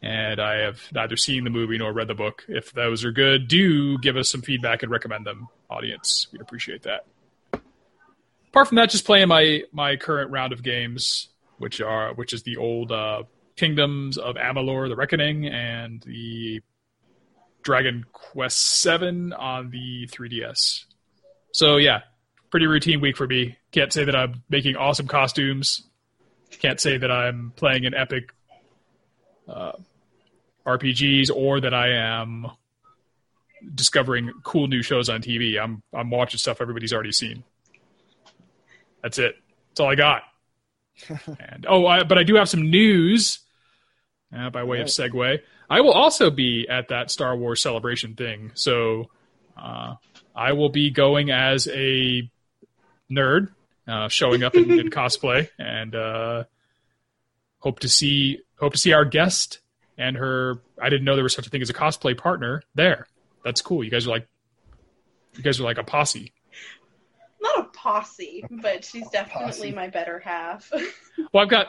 [0.00, 2.44] And I have neither seen the movie nor read the book.
[2.48, 6.28] If those are good, do give us some feedback and recommend them, audience.
[6.30, 7.04] We'd appreciate that.
[8.48, 12.42] Apart from that, just playing my my current round of games, which are which is
[12.44, 13.24] the old uh,
[13.56, 16.62] Kingdoms of Amalur: The Reckoning and the
[17.68, 20.86] Dragon Quest Seven on the 3DS.
[21.52, 22.00] So yeah,
[22.50, 23.58] pretty routine week for me.
[23.72, 25.82] Can't say that I'm making awesome costumes.
[26.60, 28.32] Can't say that I'm playing an epic
[29.46, 29.72] uh,
[30.64, 32.46] RPGs or that I am
[33.74, 35.62] discovering cool new shows on TV.
[35.62, 37.44] I'm I'm watching stuff everybody's already seen.
[39.02, 39.36] That's it.
[39.68, 40.22] That's all I got.
[41.38, 43.40] and oh, I, but I do have some news
[44.34, 45.40] uh, by way of segue.
[45.70, 48.52] I will also be at that Star Wars celebration thing.
[48.54, 49.10] So
[49.56, 49.94] uh,
[50.34, 52.28] I will be going as a
[53.10, 53.48] nerd,
[53.86, 56.44] uh, showing up in, in cosplay, and uh,
[57.58, 59.60] hope to see hope to see our guest
[59.96, 60.60] and her.
[60.80, 63.06] I didn't know there was such a thing as a cosplay partner there.
[63.44, 63.84] That's cool.
[63.84, 64.26] You guys are like,
[65.36, 66.32] you guys are like a posse.
[67.40, 69.72] Not a posse, but she's definitely Posse.
[69.72, 70.70] my better half.
[71.32, 71.66] Well, I've got.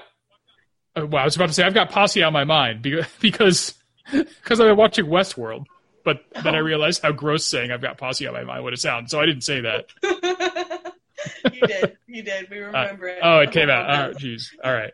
[0.95, 2.87] Uh, well, I was about to say I've got posse on my mind
[3.19, 3.73] because
[4.11, 5.65] because I've been watching Westworld,
[6.03, 6.63] but then I Oh.
[6.63, 9.09] realized how gross saying I've got posse on my mind would it sound.
[9.09, 9.85] So I didn't say that.
[11.53, 11.97] you did.
[12.07, 12.49] You did.
[12.49, 13.19] We remember it.
[13.21, 13.89] Oh, it came out.
[13.89, 14.47] All right, jeez.
[14.63, 14.93] All right.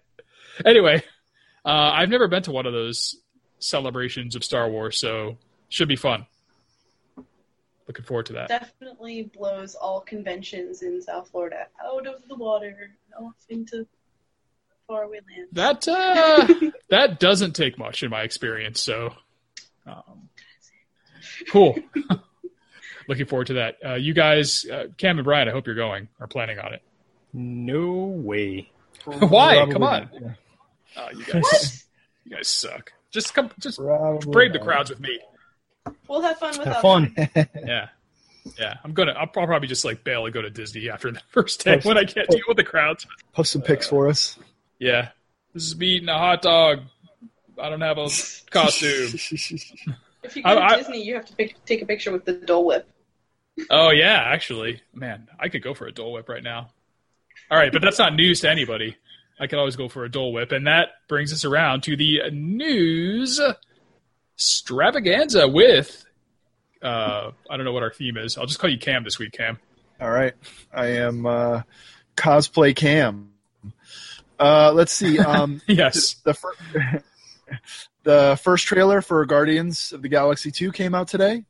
[0.66, 1.04] Anyway,
[1.66, 3.16] uh, I've never been to one of those
[3.60, 5.38] celebrations of Star Wars, so
[5.70, 6.26] should be fun.
[7.88, 8.48] Looking forward to that.
[8.48, 13.86] Definitely blows all conventions in South Florida out of the water, off into
[14.88, 15.52] faraway lands.
[15.54, 18.82] That uh, that doesn't take much in my experience.
[18.82, 19.14] So,
[19.86, 20.30] um,
[21.52, 21.78] cool.
[23.08, 23.78] Looking forward to that.
[23.86, 26.82] Uh, you guys, uh, Cam and Brian, I hope you're going or planning on it.
[27.34, 28.72] no way.
[29.06, 29.56] Why?
[29.58, 30.10] Probably Come on.
[30.12, 30.34] not, yeah.
[30.98, 31.86] Oh, you guys,
[32.24, 32.94] you guys suck.
[33.12, 35.20] Just come, just Probably brave the crowds with me.
[36.08, 37.14] We'll have fun with Have fun.
[37.64, 37.90] Yeah.
[38.60, 39.14] Yeah, I'm gonna.
[39.14, 42.04] I'll probably just like bail and go to Disney after the first day when I
[42.06, 43.08] can't deal with the crowds.
[43.34, 44.38] Post some pics for us.
[44.80, 45.10] Yeah,
[45.54, 46.80] this is me eating a hot dog.
[47.62, 48.10] I don't have a
[48.50, 49.20] costume.
[50.24, 52.34] If you go to I- Disney, you have to pic- take a picture with the
[52.34, 52.90] Dole Whip.
[53.70, 56.70] Oh yeah, actually, man, I could go for a Dole Whip right now.
[57.52, 58.96] All right, but that's not news to anybody.
[59.40, 62.22] I could always go for a Dole Whip, and that brings us around to the
[62.32, 63.40] news
[64.36, 66.06] extravaganza with.
[66.82, 68.36] Uh, I don't know what our theme is.
[68.38, 69.60] I'll just call you Cam this week, Cam.
[70.02, 70.34] All right,
[70.74, 71.62] I am uh,
[72.18, 73.30] cosplay cam.
[74.40, 75.20] Uh, let's see.
[75.20, 76.16] Um, Yes.
[76.24, 77.02] the fir-
[78.04, 81.44] the first trailer for Guardians of the Galaxy Two came out today.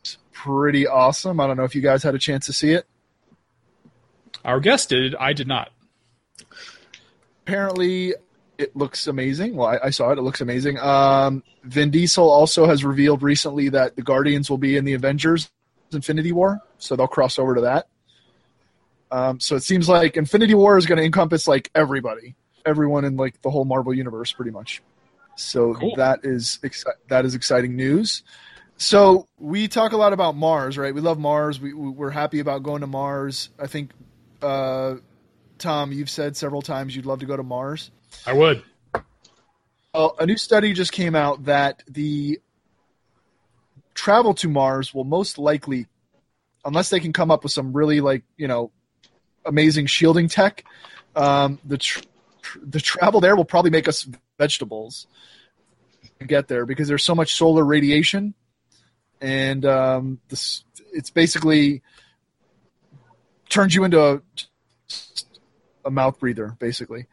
[0.00, 1.40] It's pretty awesome.
[1.40, 2.86] I don't know if you guys had a chance to see it.
[4.44, 5.14] Our guest did.
[5.16, 5.70] I did not.
[7.42, 8.14] Apparently,
[8.58, 9.56] it looks amazing.
[9.56, 10.18] Well, I, I saw it.
[10.18, 10.78] It looks amazing.
[10.78, 15.50] Um, Vin Diesel also has revealed recently that the Guardians will be in the Avengers
[15.92, 17.88] Infinity War, so they'll cross over to that.
[19.10, 22.34] Um, so it seems like Infinity War is going to encompass like everybody,
[22.66, 24.82] everyone in like the whole Marvel universe, pretty much.
[25.36, 25.94] So Cool.
[25.96, 28.22] that is exci- that is exciting news.
[28.76, 30.94] So we talk a lot about Mars, right?
[30.94, 31.60] We love Mars.
[31.60, 33.50] We we- we're happy about going to Mars.
[33.58, 33.92] I think,
[34.42, 34.96] uh,
[35.58, 37.90] Tom, you've said several times you'd love to go to Mars.
[38.26, 38.62] I would.
[39.94, 42.40] Well, a new study just came out that the
[43.94, 45.86] travel to Mars will most likely,
[46.64, 48.70] unless they can come up with some really like you know
[49.48, 50.64] amazing shielding tech,
[51.16, 52.02] um, the tr-
[52.42, 54.08] tr- the travel there will probably make us
[54.38, 55.06] vegetables
[56.20, 58.34] to get there because there's so much solar radiation,
[59.20, 61.82] and um, this it's basically
[63.48, 64.20] turns you into a,
[65.84, 67.06] a mouth breather basically.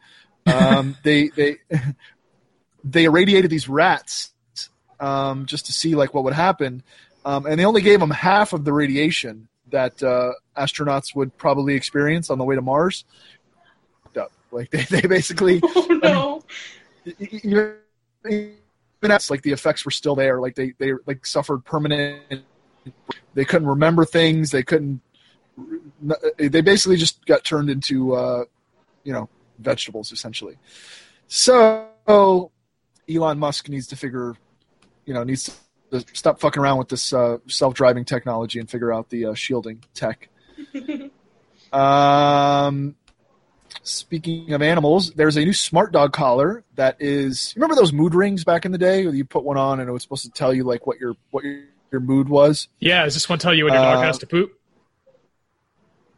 [0.46, 1.56] Um, they they
[2.84, 4.32] they irradiated these rats
[5.00, 6.82] um, just to see like what would happen,
[7.24, 11.74] um, and they only gave them half of the radiation that uh, astronauts would probably
[11.74, 13.04] experience on the way to Mars.
[14.16, 14.32] Up.
[14.50, 16.42] Like they, they basically Oh no.
[17.18, 17.76] even
[19.02, 20.40] that's like the effects were still there.
[20.40, 22.42] Like they they like suffered permanent.
[23.34, 24.50] They couldn't remember things.
[24.50, 25.00] They couldn't.
[26.38, 28.44] They basically just got turned into uh,
[29.04, 30.56] you know vegetables essentially.
[31.28, 32.50] So
[33.08, 34.34] Elon Musk needs to figure,
[35.04, 35.58] you know, needs
[36.04, 39.82] to stop fucking around with this uh, self-driving technology and figure out the uh, shielding
[39.94, 40.28] tech.
[41.72, 42.94] um,
[43.82, 47.52] speaking of animals, there's a new smart dog collar that is.
[47.56, 49.04] Remember those mood rings back in the day?
[49.06, 51.14] Where you put one on and it was supposed to tell you like what your
[51.30, 52.68] what your, your mood was.
[52.80, 54.52] Yeah, does this one tell you when your dog Uh, has to poop?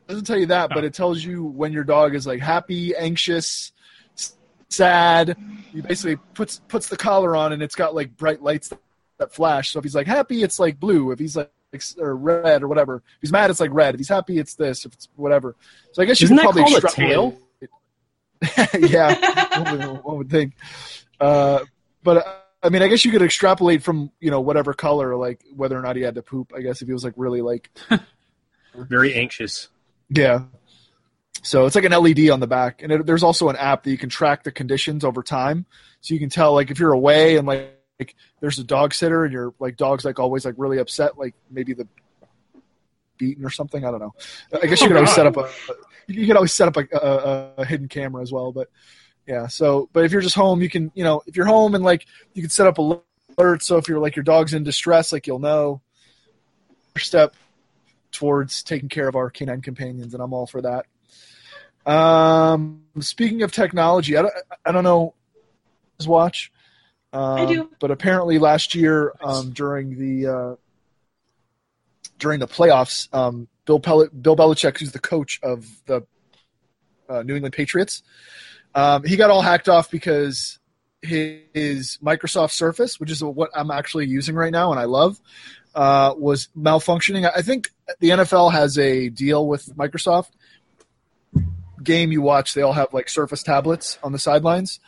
[0.08, 0.86] Doesn't tell you that, but Oh.
[0.86, 3.72] it tells you when your dog is like happy, anxious,
[4.70, 5.36] sad.
[5.72, 8.70] He basically puts puts the collar on, and it's got like bright lights
[9.18, 9.72] that, that flash.
[9.72, 11.10] So if he's like happy, it's like blue.
[11.10, 11.50] If he's like
[11.98, 13.94] or red or whatever, if he's mad, it's like red.
[13.94, 14.84] If he's happy, it's this.
[14.84, 15.54] If it's whatever.
[15.92, 17.38] So I guess you Isn't could that probably called a extrapolate-
[18.90, 20.54] yeah, one would, one would think.
[21.20, 21.64] Uh,
[22.02, 25.40] but uh, I mean, I guess you could extrapolate from you know whatever color, like
[25.54, 26.52] whether or not he had to poop.
[26.56, 27.70] I guess if he was like really like
[28.74, 29.68] Very anxious.
[30.08, 30.44] yeah.
[31.42, 33.90] So it's like an LED on the back, and it, there's also an app that
[33.90, 35.66] you can track the conditions over time,
[36.00, 39.24] so you can tell like if you're away and like, like there's a dog sitter
[39.24, 41.86] and your like dog's like always like really upset, like maybe the
[43.16, 43.84] beaten or something.
[43.84, 44.14] I don't know.
[44.62, 45.14] I guess you Oh, could always God.
[45.16, 45.50] set up a
[46.06, 48.68] you could always set up a, a, a hidden camera as well, but
[49.26, 49.46] yeah.
[49.46, 52.06] So, but if you're just home, you can you know if you're home and like
[52.34, 53.62] you can set up alerts.
[53.62, 55.82] So if you're like your dog's in distress, like you'll know.
[56.94, 57.34] First step
[58.10, 60.86] towards taking care of our canine companions, and I'm all for that.
[61.90, 64.34] Um, speaking of technology, I don't,
[64.64, 65.14] I don't know
[65.98, 66.52] his watch.
[67.12, 67.70] Um, I do.
[67.80, 70.56] But apparently, last year um, during the uh,
[72.18, 76.06] during the playoffs, um, Bill Pel- Bill Belichick, who's the coach of the
[77.08, 78.02] uh, New England Patriots,
[78.74, 80.58] um, he got all hacked off because
[81.00, 85.20] his Microsoft Surface, which is what I'm actually using right now and I love,
[85.74, 87.30] uh, was malfunctioning.
[87.34, 90.30] I think the NFL has a deal with Microsoft.
[91.82, 94.80] Game you watch, they all have like Surface tablets on the sidelines,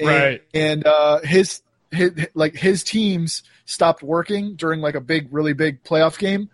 [0.00, 0.42] and, Right.
[0.54, 5.82] And uh, his his like his teams stopped working during like a big, really big
[5.82, 6.50] playoff game,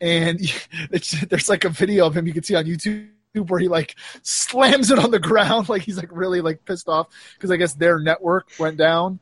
[0.00, 0.40] and
[0.90, 3.08] there's like a video of him you can see on YouTube
[3.48, 7.08] where he like slams it on the ground like he's like really like pissed off
[7.34, 9.18] because I guess their network went down.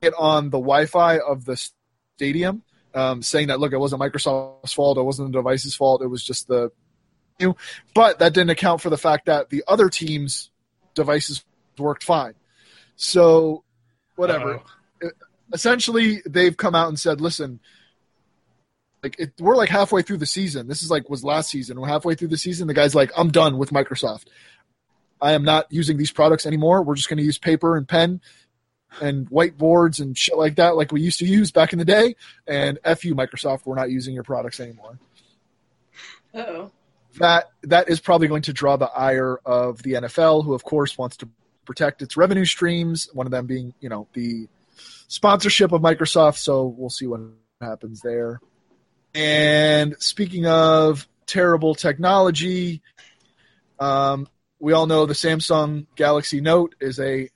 [0.00, 1.60] It on the Wi-Fi of the
[2.16, 2.62] stadium,
[2.94, 6.24] um, saying that look, it wasn't Microsoft's fault, it wasn't the device's fault, it was
[6.24, 6.70] just the.
[7.94, 10.50] But that didn't account for the fact that the other team's
[10.94, 11.44] devices
[11.78, 12.34] worked fine.
[13.02, 13.64] So,
[14.16, 14.60] whatever.
[15.54, 17.60] Essentially, they've come out and said, "Listen,
[19.02, 20.68] like it, we're like halfway through the season.
[20.68, 21.80] This is like was last season.
[21.80, 22.68] We're halfway through the season.
[22.68, 24.26] The guy's like, I'm done with Microsoft.
[25.18, 26.82] I am not using these products anymore.
[26.82, 28.20] We're just going to use paper and pen
[29.00, 32.16] and whiteboards and shit like that, like we used to use back in the day.
[32.46, 34.98] And f you, Microsoft, we're not using your products anymore.
[36.34, 36.70] Oh.
[37.18, 40.98] That that is probably going to draw the ire of the NFL, who of course
[40.98, 41.28] wants to
[41.64, 43.08] protect its revenue streams.
[43.12, 44.48] One of them being, you know, the
[45.08, 46.38] sponsorship of Microsoft.
[46.38, 47.20] So we'll see what
[47.60, 48.40] happens there.
[49.14, 52.82] And speaking of terrible technology,
[53.78, 57.28] um, we all know the Samsung Galaxy Note is a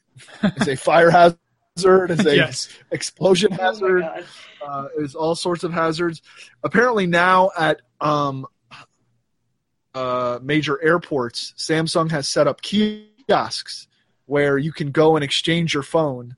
[0.57, 1.11] is a fire
[1.77, 2.69] hazard, is a yes.
[2.93, 4.25] explosion Oh hazard, god.
[4.67, 6.23] uh, is all sorts of hazards.
[6.63, 8.47] Apparently now at um,
[9.95, 13.89] uh, major airports, Samsung has set up kiosks
[14.27, 16.37] where you can go and exchange your phone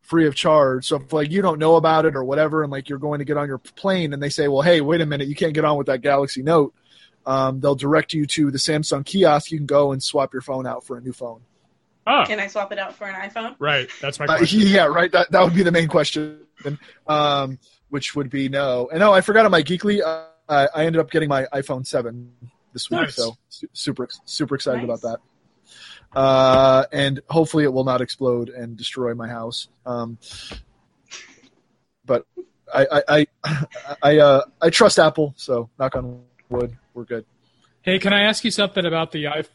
[0.00, 0.86] free of charge.
[0.86, 3.24] So if like you don't know about it or whatever, and like you're going to
[3.24, 5.64] get on your plane, and they say, "Well, hey, wait a minute, you can't get
[5.64, 6.74] on with that Galaxy Note,"
[7.26, 9.50] um, they'll direct you to the Samsung kiosk.
[9.52, 11.40] You can go and swap your phone out for a new phone.
[12.04, 13.54] Oh, Can I swap it out for an iPhone?
[13.60, 13.88] right.
[14.00, 14.60] That's my Uh, question.
[14.64, 15.12] yeah, right.
[15.12, 16.40] That that would be the main question,
[17.06, 17.58] um,
[17.90, 18.88] which would be no.
[18.92, 20.02] And oh, I forgot on my Geekly.
[20.02, 22.32] Uh, I I ended up getting my iPhone seven
[22.72, 23.14] this week, Nice.
[23.14, 24.84] so su- super super excited Nice.
[24.84, 25.18] about that.
[26.14, 29.68] Uh, and hopefully it will not explode and destroy my house.
[29.86, 30.18] Um,
[32.04, 32.26] but
[32.72, 33.26] I I I
[34.02, 37.24] I, uh, I trust Apple, so knock on wood, we're good.
[37.82, 39.48] Hey, can I ask you something about the iPhone?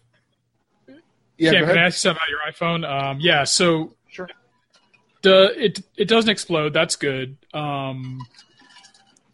[1.38, 2.89] Yeah, Cam, go can I ask you something about your iPhone?
[2.89, 4.28] Um, yeah, so Sure.
[5.22, 6.74] the it it doesn't explode.
[6.74, 7.38] That's good.
[7.53, 8.20] Um,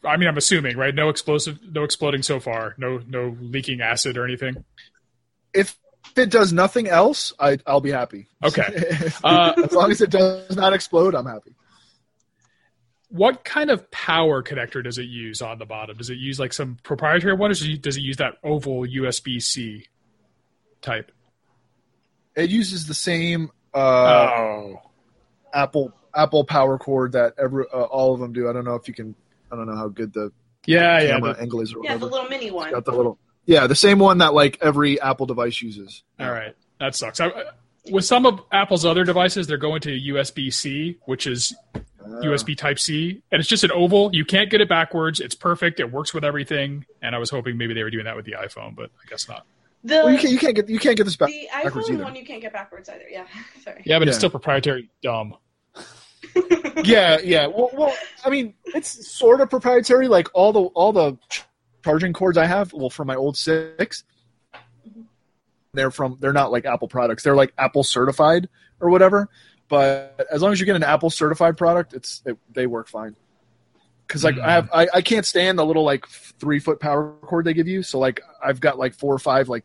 [0.04, 0.94] I mean, I'm assuming, right?
[0.94, 2.76] No explosive, no exploding so far.
[2.78, 4.66] No no leaking acid or anything.
[5.54, 5.78] If
[6.16, 8.28] it does nothing else, I I'll be happy.
[8.44, 8.64] Okay.
[9.24, 11.56] Uh, as long as it does not explode, I'm happy.
[13.10, 15.98] what kind of power connector does it use on the bottom?
[15.98, 19.86] Does it use like some proprietary one, or does it use that oval USB C
[20.82, 21.12] type?
[22.36, 24.82] It uses the same uh, oh,
[25.54, 28.50] Apple Apple power cord that every uh, all of them do.
[28.50, 29.16] I don't know if you can.
[29.52, 30.32] I don't know how good the
[30.66, 31.20] yeah, yeah.
[31.20, 32.72] the- angle is or yeah, the little mini one.
[32.72, 36.04] Got the little yeah, the same one that like every Apple device uses.
[36.20, 37.20] all right, that sucks.
[37.20, 37.32] I,
[37.92, 41.80] with some of Apple's other devices, they're going to USB C, which is Uh,
[42.22, 44.10] USB Type C, and it's just an oval.
[44.14, 45.20] You can't get it backwards.
[45.22, 45.80] It's perfect.
[45.80, 46.86] It works with everything.
[47.02, 49.28] And I was hoping maybe they were doing that with the iPhone, but I guess
[49.30, 49.46] not.
[49.86, 51.30] The Well, you can't you can't get you can't get this back.
[51.30, 52.04] the backwards iPhone either.
[52.04, 53.06] one you can't get backwards either.
[53.10, 53.26] Yeah,
[53.64, 53.84] sorry.
[53.86, 54.90] Yeah, but it's still proprietary.
[55.02, 55.36] Dumb.
[56.84, 57.48] Yeah, yeah.
[57.48, 60.08] Well, well, I mean, it's sort of proprietary.
[60.08, 61.44] Like all the all the ch-
[61.84, 64.04] charging cords I have, well, from my old six,
[65.74, 67.24] they're from they're not like Apple products.
[67.24, 69.30] They're like Apple certified or whatever.
[69.70, 73.16] But as long as you get an Apple certified product, it's it, they work fine.
[74.08, 74.44] Because like Mm.
[74.44, 77.68] I have I, I can't stand the little like three foot power cord they give
[77.68, 77.82] you.
[77.82, 79.64] So like I've got like four or five like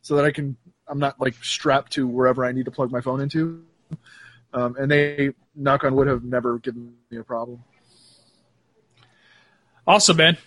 [0.00, 0.56] so that I can
[0.88, 3.64] I'm not like strapped to wherever I need to plug my phone into.
[4.54, 7.62] Um, and they knock on wood have never given me a problem.
[9.86, 10.38] Awesome, man.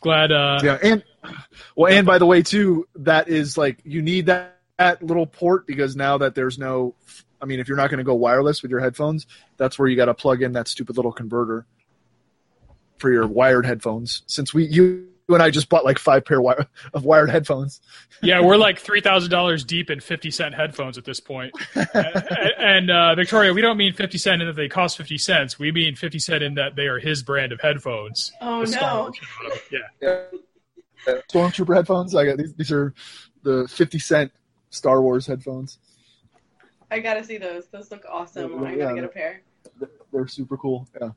[0.00, 0.32] Glad.
[0.32, 1.04] Uh, Yeah, and
[1.74, 5.66] well, and by the way, too, that is like you need that, that little port
[5.66, 6.94] because now that there's no,
[7.40, 9.26] I mean, if you're not going to go wireless with your headphones,
[9.56, 11.66] that's where you got to plug in that stupid little converter
[12.98, 14.22] for your wired headphones.
[14.26, 17.80] Since we you and I just bought like five pair wi- of wired headphones.
[18.22, 21.52] Yeah, we're like three thousand dollars deep in fifty cent headphones at this point.
[21.74, 22.14] and
[22.58, 25.58] and, uh, Victoria, we don't mean fifty cent in that they cost fifty cents.
[25.58, 28.32] We mean fifty cent in that they are his brand of headphones.
[28.40, 29.12] Oh no.
[29.70, 29.78] Yeah.
[30.00, 30.24] Yeah.
[31.30, 32.14] Stormtrooper headphones.
[32.14, 32.54] I got these.
[32.54, 32.94] These are
[33.42, 34.32] the fifty cent
[34.70, 35.78] Star Wars headphones.
[36.90, 37.66] I gotta see those.
[37.68, 38.64] Those look awesome.
[38.64, 39.42] I gotta get a pair.
[40.12, 40.88] They're super cool.
[41.00, 41.10] Yeah.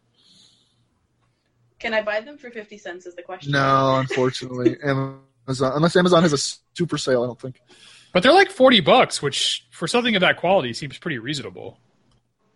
[1.82, 3.07] Can I buy them for fifty cents?
[3.07, 3.53] Is the question.
[3.53, 6.38] No, unfortunately, Amazon unless Amazon has a
[6.77, 7.59] super sale, I don't think.
[8.13, 11.79] But they're like forty bucks, which for something of that quality seems pretty reasonable.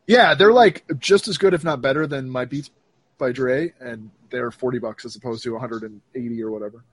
[0.05, 2.69] Yeah, they're like just as good, if not better, than my Beats
[3.17, 6.85] by Dre, and they're forty bucks as opposed to one hundred and eighty or whatever.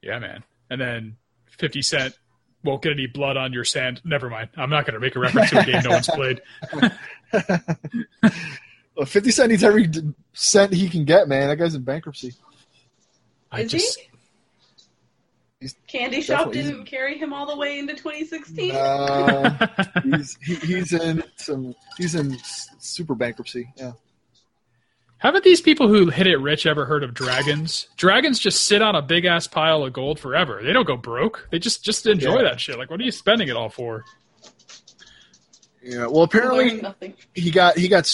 [0.00, 0.42] Yeah, man.
[0.70, 1.16] And then
[1.50, 2.18] fifty cent
[2.64, 4.00] won't get any blood on your sand.
[4.04, 4.48] Never mind.
[4.56, 6.40] I'm not going to make a reference to a game no one's played.
[8.96, 9.88] Well, Fifty Cent needs every
[10.32, 11.48] cent he can get, man.
[11.48, 12.32] That guy's in bankruptcy.
[13.52, 15.68] I Is just he?
[15.86, 18.72] Candy Shop didn't carry him all the way into 2016.
[18.74, 19.66] Uh,
[20.04, 22.36] he's he, he's in some he's in
[22.78, 23.68] super bankruptcy.
[23.76, 23.92] Yeah.
[25.18, 27.88] Haven't these people who hit it rich ever heard of dragons?
[27.96, 30.60] Dragons just sit on a big ass pile of gold forever.
[30.62, 31.48] They don't go broke.
[31.50, 32.50] They just just enjoy Yeah.
[32.50, 32.78] that shit.
[32.78, 34.04] Like, what are you spending it all for?
[35.82, 36.06] Yeah.
[36.06, 36.82] Well, apparently
[37.34, 38.06] he got he got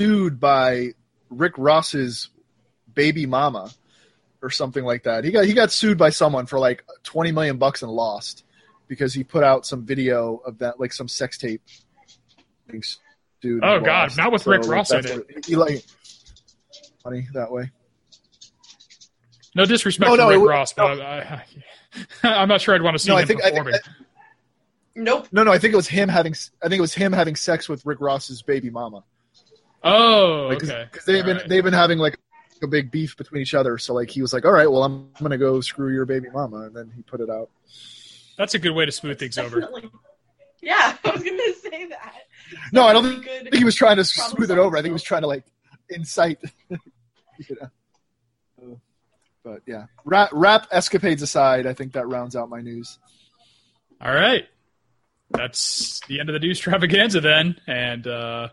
[0.00, 0.88] sued by
[1.28, 2.30] Rick Ross's
[2.94, 3.70] baby mama
[4.42, 5.24] or something like that.
[5.24, 8.44] He got he got sued by someone for like 20 million bucks and lost
[8.88, 11.60] because he put out some video of that like some sex tape
[12.66, 12.82] being
[13.42, 13.60] sued.
[13.62, 14.16] Oh, God, lost.
[14.16, 15.16] not with Rick Ross in it.
[15.16, 15.84] what- He like
[17.02, 17.70] funny that way.
[19.54, 21.44] No disrespect oh, No, to Rick was- Ross, but I,
[22.22, 23.80] I, am not sure I'd want to see No, him I think I think performing.
[24.96, 25.28] Nope.
[25.30, 27.68] no no I think it was him having I think it was him having sex
[27.68, 29.04] with Rick Ross's baby mama.
[29.82, 30.88] Oh, Like, cause, okay.
[30.92, 31.48] 'cause they've been All right.
[31.48, 32.18] they've been having like
[32.62, 33.78] a big beef between each other.
[33.78, 36.28] So like he was like, all right, well I'm, I'm gonna go screw your baby
[36.30, 37.48] mama, and then he put it out.
[38.36, 39.68] That's a good way to smooth things over.
[40.62, 42.24] Yeah, I was gonna say that.
[42.70, 44.76] No, I don't That'd think he was trying to smooth it over.
[44.76, 45.44] I think he was trying to like
[45.88, 46.38] incite.
[46.68, 48.78] you know.
[49.42, 52.98] But yeah, rap, rap escapades aside, I think that rounds out my news.
[54.02, 54.44] All right.
[55.30, 57.58] That's the end of the news extravaganza then.
[57.66, 58.48] And uh,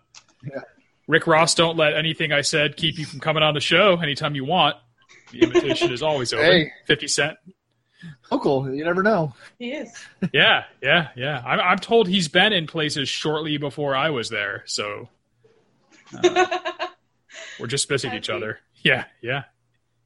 [0.46, 0.62] Yeah.
[1.08, 4.36] Rick Ross, don't let anything I said keep you from coming on the show anytime
[4.36, 4.76] you want.
[5.32, 6.46] The invitation is always open.
[6.46, 6.72] Hey.
[6.86, 7.38] 50 Cent.
[8.32, 9.34] Local, you never know.
[9.58, 9.92] He is.
[10.34, 11.42] Yeah, yeah, yeah.
[11.46, 14.64] I'm, I'm told he's been in places shortly before I was there.
[14.66, 15.10] So
[16.14, 16.58] uh,
[17.60, 18.60] we're just missing each other.
[18.84, 19.44] Yeah, yeah.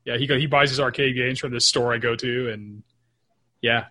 [0.05, 2.49] Yeah, he, go, he buys his arcade games from this store I go to.
[2.49, 2.83] And
[3.61, 3.85] yeah,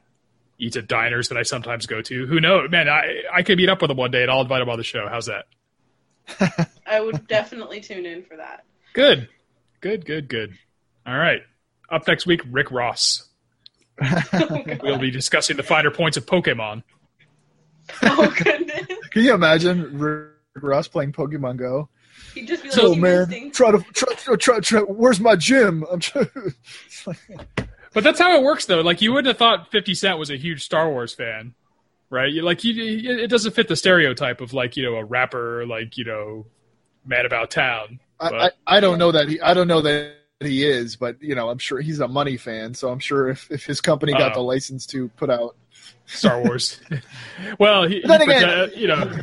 [0.58, 2.26] eats at diners that I sometimes go to.
[2.26, 2.70] Who knows?
[2.70, 4.78] Man, I, I could meet up with him one day and I'll invite him on
[4.78, 5.06] the show.
[5.08, 6.68] How's that?
[6.90, 8.64] I would definitely tune in for that.
[8.92, 9.28] Good.
[9.80, 10.54] Good, good, good.
[11.06, 11.40] All right.
[11.88, 13.28] Up next week, Rick Ross.
[14.02, 16.82] Oh, We'll be discussing the finer points of Pokemon.
[18.02, 18.86] oh goodness.
[19.10, 21.88] Can you imagine Rick Ross playing Pokemon Go?
[22.34, 25.34] He'd just be like, So "You man, try to try, try, try, try, where's my
[25.36, 25.84] gym?
[25.90, 26.28] I'm trying.
[27.92, 28.80] But that's how it works, though.
[28.82, 31.54] Like you wouldn't have thought Fifty Cent was a huge Star Wars fan,
[32.08, 32.30] right?
[32.30, 35.96] You, like you, it doesn't fit the stereotype of like you know a rapper, like
[35.96, 36.46] you know,
[37.04, 38.00] man about town.
[38.18, 41.34] I, I, I don't know that he I don't know that he is, but you
[41.34, 44.32] know I'm sure he's a money fan, so I'm sure if, if his company got
[44.32, 44.34] Uh-oh.
[44.34, 45.56] the license to put out
[46.06, 46.80] Star Wars.
[47.58, 49.18] well, he, then he- again- uh, you know,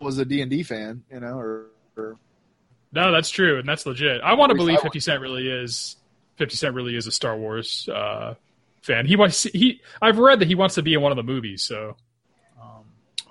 [0.00, 1.66] was a D and D fan, you know, or,
[1.96, 2.16] or
[2.92, 4.20] no, that's true, and that's legit.
[4.22, 5.96] I want to believe Fifty Cent really is.
[6.36, 8.34] Fifty Cent really is a Star Wars uh,
[8.82, 9.06] fan.
[9.06, 9.44] He wants.
[9.44, 9.80] He.
[10.00, 11.62] I've read that he wants to be in one of the movies.
[11.62, 11.96] So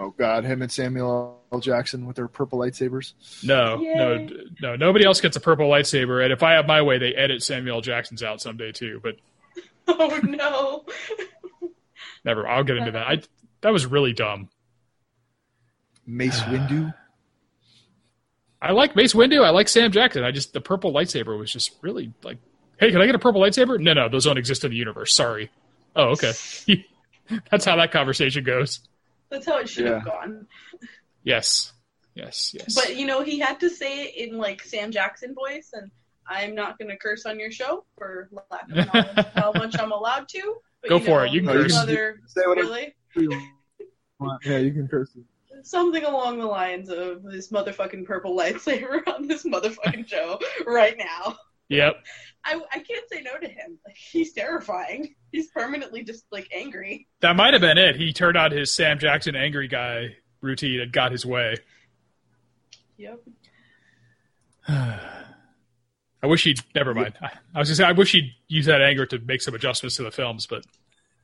[0.02, 1.60] oh god, him and Samuel L.
[1.60, 3.14] Jackson with their purple lightsabers.
[3.44, 4.26] no, no, Yay.
[4.26, 4.76] d- no.
[4.76, 6.24] Nobody else gets a purple lightsaber.
[6.24, 9.00] And if I have my way, they edit Samuel Jackson's out someday too.
[9.04, 9.16] But
[9.88, 10.86] Oh no.
[12.26, 12.48] never.
[12.48, 13.08] I'll get into that.
[13.08, 13.22] I.
[13.62, 14.50] That was really dumb.
[16.08, 16.94] Mace Windu.
[18.62, 19.44] I like Mace Windu.
[19.44, 20.24] I like Sam Jackson.
[20.24, 22.38] I just the purple lightsaber was just really like,
[22.80, 23.80] hey, can I get a purple lightsaber?
[23.80, 25.16] No, no, those don't exist in the universe.
[25.16, 25.50] Sorry.
[25.96, 26.32] Oh, okay.
[27.52, 28.82] That's how that conversation goes.
[29.32, 30.46] That's how it should have gone.
[31.24, 31.72] Yes,
[32.14, 32.76] yes, yes.
[32.76, 35.90] But you know, he had to say it in like Sam Jackson voice, and
[36.28, 39.92] I'm not going to curse on your show for lack of knowledge how much I'm
[39.92, 40.56] allowed to.
[40.82, 41.32] But, Go for know, it.
[41.32, 41.86] You can curse.
[41.86, 42.96] can- Say whatever really?
[44.46, 45.16] Yeah, you can curse.
[45.64, 51.38] Something along the lines of this motherfucking purple lightsaber on this motherfucking show right now.
[51.70, 51.96] yep.
[52.44, 53.78] I, I can't say no to him.
[53.86, 55.16] Like, he's terrifying.
[55.32, 57.08] He's permanently just like angry.
[57.22, 57.96] That might have been it.
[57.96, 61.58] He turned on his Sam Jackson angry guy routine and got his way.
[62.98, 63.20] Yep.
[64.68, 66.60] I wish he'd.
[66.76, 67.14] Never mind.
[67.22, 69.96] I, I was gonna say I wish he'd use that anger to make some adjustments
[69.98, 70.64] to the films, but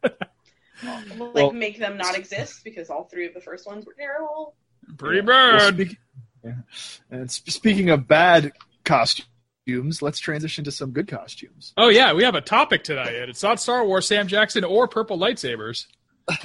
[0.03, 4.55] Like Well- make them not exist because all three of the first ones were terrible.
[4.97, 5.74] pretty Well, bad.
[5.76, 5.97] speak-
[6.43, 6.53] yeah.
[7.11, 8.51] And sp- speaking of bad
[8.86, 9.28] costumes,
[10.01, 11.74] let's transition to some good costumes.
[11.78, 13.15] oh yeah, we have a topic tonight.
[13.15, 15.86] and It's not Star Wars, Sam Jackson, or purple lightsabers.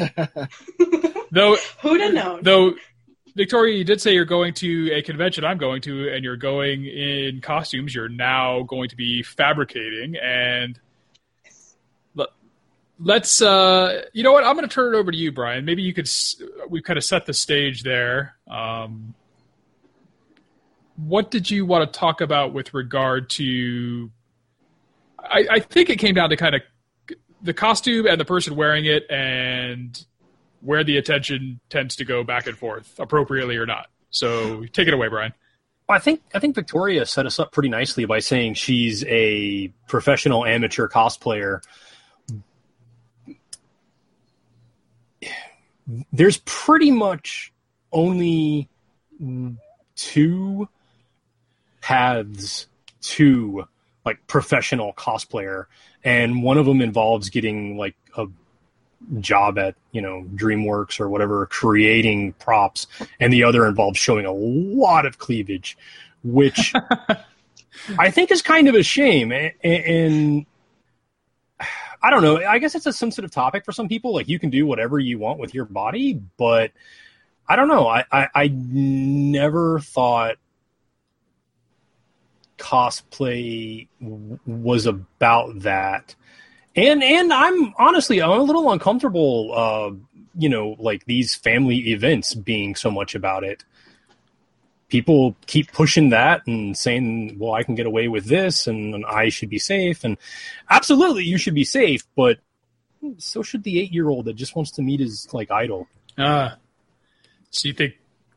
[1.30, 2.40] Though Who'd have known?
[2.42, 2.74] Though,
[3.34, 6.84] Victoria, you did say you're going to a convention I'm going to, and you're going
[6.84, 7.94] in costumes.
[7.94, 10.78] You're now going to be fabricating, and
[12.14, 12.28] let-
[13.00, 13.40] let's.
[13.40, 14.44] Uh, you know what?
[14.44, 15.64] I'm going to turn it over to you, Brian.
[15.64, 16.08] Maybe you could.
[16.68, 18.36] We've kind of set the stage there.
[18.50, 19.14] Um,
[20.97, 24.11] what did you want to talk about with regard to?
[25.18, 26.62] I, I think it came down to kind of
[27.43, 30.05] the costume and the person wearing it, and
[30.61, 33.88] where the attention tends to go back and forth, appropriately or not.
[34.11, 35.32] So take it away, Brian.
[35.88, 40.47] I think I think Victoria set us up pretty nicely by saying she's a professional
[40.47, 41.62] amateur cosplayer.
[46.12, 47.53] There's pretty much
[47.93, 48.68] only
[49.97, 50.68] two
[51.82, 52.66] paths
[53.02, 53.66] to
[54.06, 55.66] like professional cosplayer,
[56.02, 58.26] and one of them involves getting like a
[59.20, 62.86] job at you know DreamWorks or whatever, creating props,
[63.20, 65.76] and the other involves showing a lot of cleavage,
[66.24, 66.72] which
[67.98, 69.32] I think is kind of a shame.
[69.32, 70.46] And, and
[72.02, 72.36] I don't know.
[72.38, 74.12] I guess it's a sensitive topic for some people.
[74.14, 76.72] Like you can do whatever you want with your body, but
[77.48, 77.86] I don't know.
[77.86, 80.36] I, I, I never thought
[82.62, 83.88] cosplay
[84.46, 86.14] was about that.
[86.76, 89.90] And and I'm honestly I'm a little uncomfortable uh
[90.38, 93.64] you know like these family events being so much about it.
[94.88, 99.28] People keep pushing that and saying, "Well, I can get away with this and I
[99.28, 100.16] should be safe." And
[100.70, 102.38] absolutely you should be safe, but
[103.18, 105.88] so should the 8-year-old that just wants to meet his like idol.
[106.16, 106.50] Uh,
[107.50, 107.94] so you think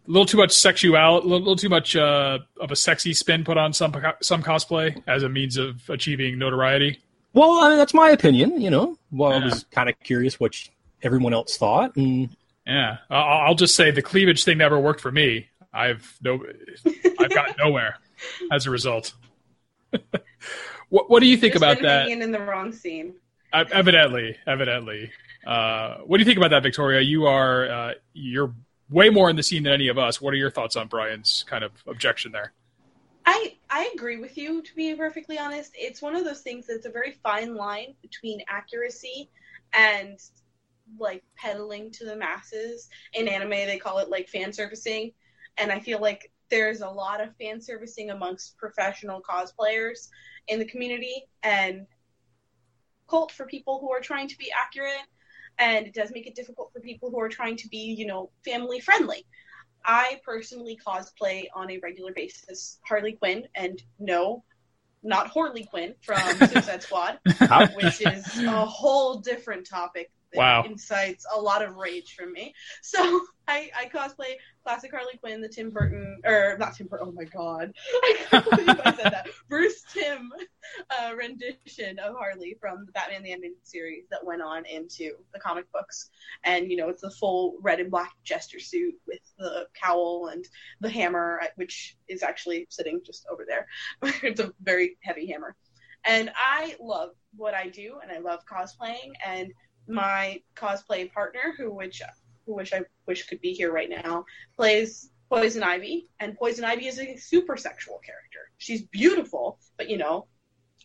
[0.07, 3.43] a little too much sexuality, a little, little too much uh, of a sexy spin
[3.43, 6.99] put on some some cosplay as a means of achieving notoriety?
[7.33, 8.97] Well, I mean, that's my opinion, you know.
[9.11, 10.55] Well, I was kind of curious what
[11.03, 12.29] everyone else thought and
[12.65, 15.47] Yeah, I'll, I'll just say the cleavage thing never worked for me.
[15.73, 16.39] I've no,
[17.19, 17.97] I've got nowhere
[18.51, 19.13] as a result.
[20.89, 22.03] what What do you think Just about that?
[22.07, 23.15] hanging in the wrong scene.
[23.51, 25.11] Uh, evidently, evidently.
[25.45, 27.01] Uh, what do you think about that, Victoria?
[27.01, 28.53] You are uh, you're
[28.89, 30.21] way more in the scene than any of us.
[30.21, 32.53] What are your thoughts on Brian's kind of objection there?
[33.25, 34.61] I I agree with you.
[34.61, 38.41] To be perfectly honest, it's one of those things that's a very fine line between
[38.47, 39.29] accuracy
[39.73, 40.19] and
[40.99, 42.89] like peddling to the masses.
[43.13, 45.11] In anime, they call it like fan servicing,
[45.57, 50.09] and I feel like there's a lot of fan servicing amongst professional cosplayers
[50.47, 51.87] in the community and
[53.09, 54.93] cult for people who are trying to be accurate.
[55.57, 58.29] And it does make it difficult for people who are trying to be, you know,
[58.43, 59.25] family friendly.
[59.83, 64.43] I personally cosplay on a regular basis Harley Quinn, and no,
[65.03, 67.19] not Harley Quinn from Suicide Squad,
[67.75, 70.63] which is a whole different topic Wow.
[70.63, 72.53] incites a lot of rage from me.
[72.81, 77.07] So I, I cosplay classic Harley Quinn, the Tim Burton, or not Tim Burton.
[77.09, 77.73] Oh my god,
[78.03, 79.27] I can't believe I said that.
[79.49, 80.31] Bruce Timm
[80.89, 85.39] uh, rendition of Harley from the Batman the Animated Series that went on into the
[85.39, 86.09] comic books,
[86.43, 90.45] and you know it's the full red and black jester suit with the cowl and
[90.81, 93.67] the hammer, which is actually sitting just over there.
[94.23, 95.55] it's a very heavy hammer,
[96.05, 99.51] and I love what I do, and I love cosplaying, and
[99.87, 102.01] my cosplay partner, who which
[102.45, 104.25] who wish I wish could be here right now,
[104.55, 108.51] plays Poison Ivy, and Poison Ivy is a super sexual character.
[108.57, 110.27] She's beautiful, but you know,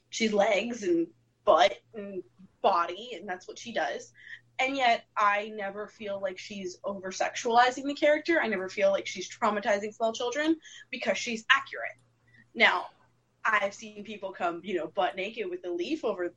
[0.09, 1.07] she's legs and
[1.45, 2.23] butt and
[2.63, 4.13] body, and that's what she does.
[4.59, 8.41] And yet, I never feel like she's over sexualizing the character.
[8.43, 10.57] I never feel like she's traumatizing small children
[10.91, 11.97] because she's accurate.
[12.55, 12.87] Now,
[13.43, 16.35] I've seen people come, you know, butt naked with a leaf over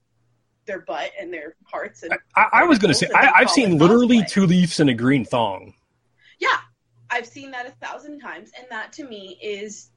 [0.66, 2.04] their butt and their hearts.
[2.04, 4.30] And I, I was going to say, I, I've seen literally cosplay.
[4.30, 5.74] two leaves and a green thong.
[6.40, 6.58] Yeah,
[7.10, 9.90] I've seen that a thousand times, and that to me is.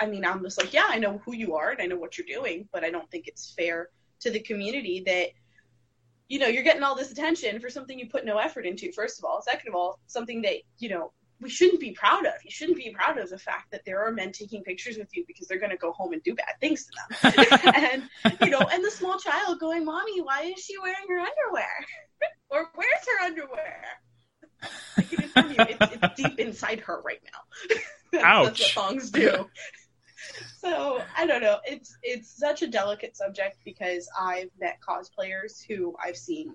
[0.00, 2.16] I mean, I'm just like, yeah, I know who you are and I know what
[2.16, 3.88] you're doing, but I don't think it's fair
[4.20, 5.30] to the community that,
[6.28, 9.18] you know, you're getting all this attention for something you put no effort into, first
[9.18, 9.42] of all.
[9.42, 11.10] Second of all, something that, you know,
[11.40, 12.34] we shouldn't be proud of.
[12.44, 15.24] You shouldn't be proud of the fact that there are men taking pictures with you
[15.26, 17.62] because they're going to go home and do bad things to them.
[17.74, 18.02] and,
[18.40, 21.70] you know, and the small child going, Mommy, why is she wearing her underwear?
[22.50, 23.84] or where's her underwear?
[24.96, 27.76] I can inform you, it's, it's deep inside her right now.
[28.12, 28.46] That's, Ouch.
[28.46, 29.46] That's what thongs do.
[30.58, 31.58] So I don't know.
[31.64, 36.54] It's it's such a delicate subject because I've met cosplayers who I've seen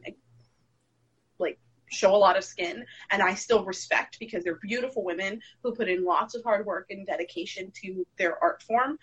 [1.93, 5.89] show a lot of skin, and I still respect because they're beautiful women who put
[5.89, 8.97] in lots of hard work and dedication to their art form.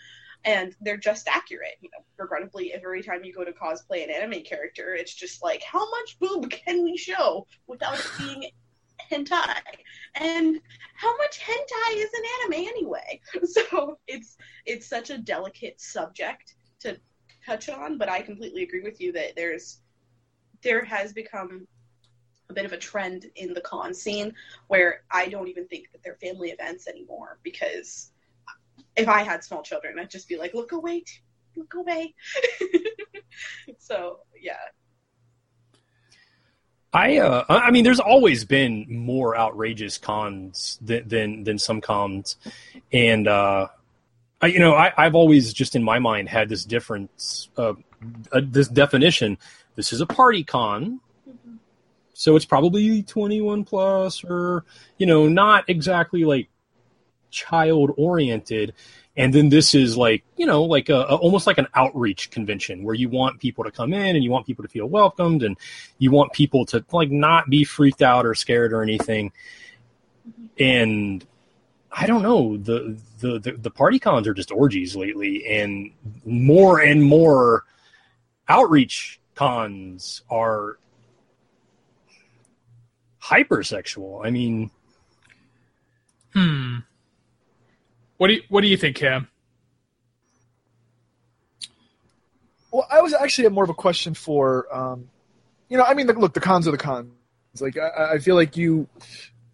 [0.45, 2.03] And they're just accurate, you know.
[2.17, 6.19] Regrettably, every time you go to cosplay an anime character, it's just like, how much
[6.19, 8.51] boob can we show without it being
[9.11, 9.61] hentai
[10.17, 10.61] and
[10.95, 14.37] how much hentai is an anime anyway so it's
[14.67, 16.97] it's such a delicate subject to
[17.45, 19.81] touch on but i completely agree with you that there's
[20.63, 21.67] there has become
[22.51, 24.35] a bit of a trend in the con scene
[24.69, 28.13] where i don't even think that they're family events anymore because
[28.97, 31.03] if i had small children i'd just be like look away
[31.57, 32.15] look away.
[33.79, 34.53] So yeah.
[36.93, 42.37] I uh, I mean, there's always been more outrageous cons than than, than some cons,
[42.93, 43.69] and uh,
[44.41, 47.75] I, you know, I, I've always just in my mind had this difference, uh,
[48.43, 49.39] this definition.
[49.77, 51.01] This is a party con,
[52.21, 54.67] so it's probably 21 plus, or
[54.99, 56.51] you know, not exactly like
[57.31, 58.75] child oriented.
[59.17, 62.83] And then this is like, you know, like a, a, almost like an outreach convention
[62.83, 65.57] where you want people to come in and you want people to feel welcomed and
[65.97, 69.33] you want people to like not be freaked out or scared or anything.
[70.59, 71.27] And
[71.91, 75.91] I don't know, the, the, the, the party cons are just orgies lately and
[76.27, 77.65] more and more
[78.47, 80.77] outreach cons are
[83.23, 84.25] hypersexual.
[84.25, 84.71] I mean,
[86.33, 86.79] Hmm.
[88.19, 89.29] What do you What do you think, Cam?
[92.73, 95.09] Well, I was actually more of a question for, um,
[95.69, 97.11] you know, I mean, look, the cons are the cons.
[97.59, 98.87] Like, I, I feel like you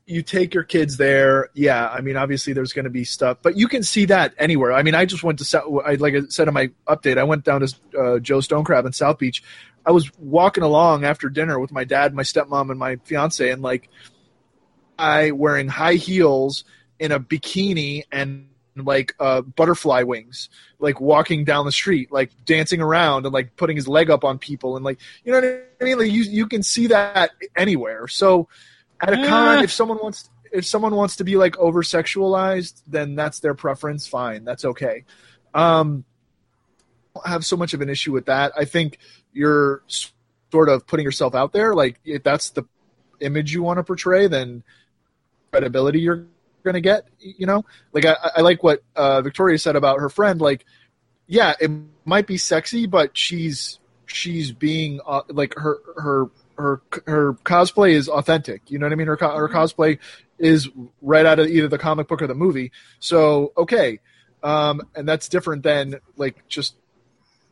[0.05, 1.49] you take your kids there.
[1.55, 4.73] Yeah, I mean, obviously there's going to be stuff, but you can see that anywhere.
[4.73, 5.65] I mean, I just went to South.
[5.85, 8.85] I like I said in my update, I went down to uh, Joe's Stone Crab
[8.85, 9.43] in South Beach.
[9.87, 13.63] I was walking along after dinner with my dad, my stepmom, and my fiance, and
[13.63, 13.89] like,
[14.99, 16.65] I wearing high heels
[16.99, 22.81] in a bikini and like uh, butterfly wings, like walking down the street, like dancing
[22.81, 25.85] around and like putting his leg up on people and like you know what I
[25.85, 25.99] mean.
[25.99, 28.09] Like you you can see that anywhere.
[28.09, 28.49] So
[29.01, 29.63] at a con, Eh.
[29.63, 34.07] if someone wants if someone wants to be like over sexualized, then that's their preference.
[34.07, 35.05] Fine, that's okay.
[35.55, 36.05] Um,
[37.25, 38.53] have so much of an issue with that.
[38.57, 38.99] I think
[39.33, 39.83] you're
[40.51, 41.75] sort of putting yourself out there.
[41.75, 42.65] Like if that's the
[43.21, 44.63] image you want to portray, then
[45.51, 46.27] credibility you're
[46.65, 47.09] going to get.
[47.19, 50.41] You know, like I, I like what uh, Victoria said about her friend.
[50.41, 50.65] Like,
[51.27, 51.71] yeah, it
[52.05, 56.27] might be sexy, but she's she's being uh, like her her
[56.59, 58.71] her her cosplay is authentic.
[58.71, 59.07] You know what I mean?
[59.07, 59.99] Her her cosplay
[60.39, 60.69] is
[61.01, 62.73] right out of either the comic book or the movie.
[63.01, 64.01] So okay,
[64.43, 66.77] um, and that's different than like just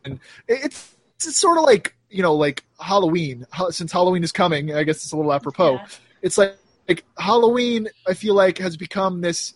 [0.05, 3.45] and it's it's sort of like you know like Halloween.
[3.69, 5.87] Since Halloween is coming, I guess it's a little apropos Yeah.
[6.21, 9.53] it's like like Halloween I feel like has become this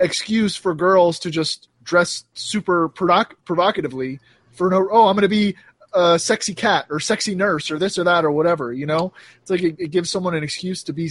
[0.00, 4.20] excuse for girls to just dress super provoc- provocatively
[4.52, 5.56] for no oh I'm going to be
[5.94, 8.72] a sexy cat or sexy nurse or this or that or whatever.
[8.72, 11.10] You know, it's like it, it gives someone an excuse to be.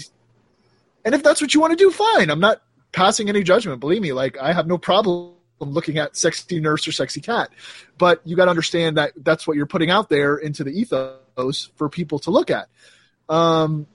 [1.04, 2.30] And if that's what you want to do, fine.
[2.30, 2.62] I'm not
[2.92, 3.80] passing any judgment.
[3.80, 7.50] Believe me, like I have no problem looking at sexy nurse or sexy cat,
[7.98, 11.72] but you got to understand that that's what you're putting out there into the ethos
[11.76, 12.68] for people to look at.
[13.30, 13.88] Um,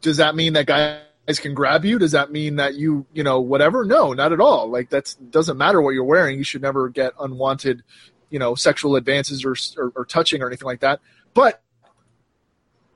[0.00, 1.98] does that mean that guys can grab you?
[1.98, 3.84] Does that mean that you, you know, whatever?
[3.84, 4.68] No, not at all.
[4.68, 6.38] Like that's doesn't matter what you're wearing.
[6.38, 7.82] You should never get unwanted,
[8.30, 11.00] you know, sexual advances or or, or touching or anything like that.
[11.34, 11.62] But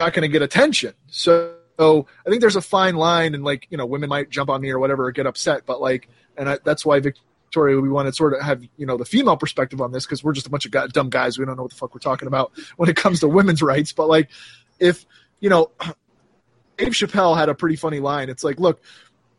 [0.01, 0.95] not going to get attention.
[1.09, 4.51] So, so I think there's a fine line, and like you know, women might jump
[4.51, 5.67] on me or whatever or get upset.
[5.67, 7.01] But like, and I, that's why
[7.57, 10.33] we want to sort of have you know the female perspective on this because we're
[10.33, 11.39] just a bunch of dumb guys.
[11.39, 13.93] We don't know what the fuck we're talking about when it comes to women's rights.
[13.93, 14.31] But like,
[14.79, 15.07] if
[15.41, 15.71] you know,
[16.77, 18.29] Dave Chappelle had a pretty funny line.
[18.29, 18.83] It's like, look,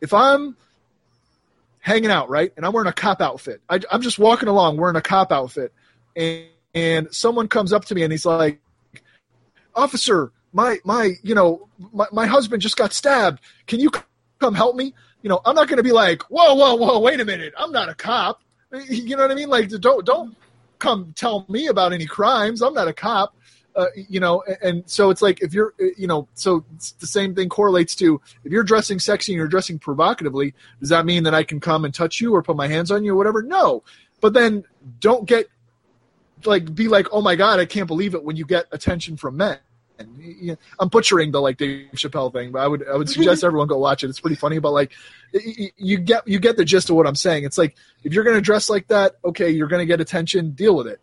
[0.02, 0.56] if I'm
[1.80, 4.96] hanging out, right, and I'm wearing a cop outfit, I, am just walking along wearing
[4.96, 5.74] a cop outfit,
[6.16, 8.62] and, and someone comes up to me and he's like,
[9.76, 13.40] officer, my my you know my, my husband just got stabbed.
[13.68, 13.92] Can you
[14.40, 14.94] come help me?
[15.22, 17.72] You know, I'm not going to be like, whoa, whoa, whoa, wait a minute, I'm
[17.72, 18.42] not a cop.
[18.88, 19.50] You know what I mean?
[19.50, 20.34] Like, don't don't
[20.80, 22.62] come tell me about any crimes.
[22.62, 23.36] I'm not a cop.
[23.76, 26.66] Uh, you know, and, and, so it's like if you're, uh, you know, so
[27.00, 31.06] the same thing correlates to if you're dressing sexy and you're dressing provocatively, does that
[31.06, 33.16] mean that I can come and touch you or put my hands on you or
[33.16, 33.42] whatever?
[33.42, 33.84] No,
[34.20, 34.66] but then
[35.00, 35.48] don't get
[36.46, 39.38] like be like, oh my god, I can't believe it when you get attention from
[39.38, 39.60] men.
[40.80, 43.78] I'm butchering the like Dave Chappelle thing, but I would I would suggest everyone go
[43.78, 44.10] watch it.
[44.10, 44.92] It's pretty funny, but like
[45.78, 47.44] you get you get the gist of what I'm saying.
[47.44, 50.52] It's like if you're gonna dress like that, okay, you're gonna get attention.
[50.52, 51.02] Deal with it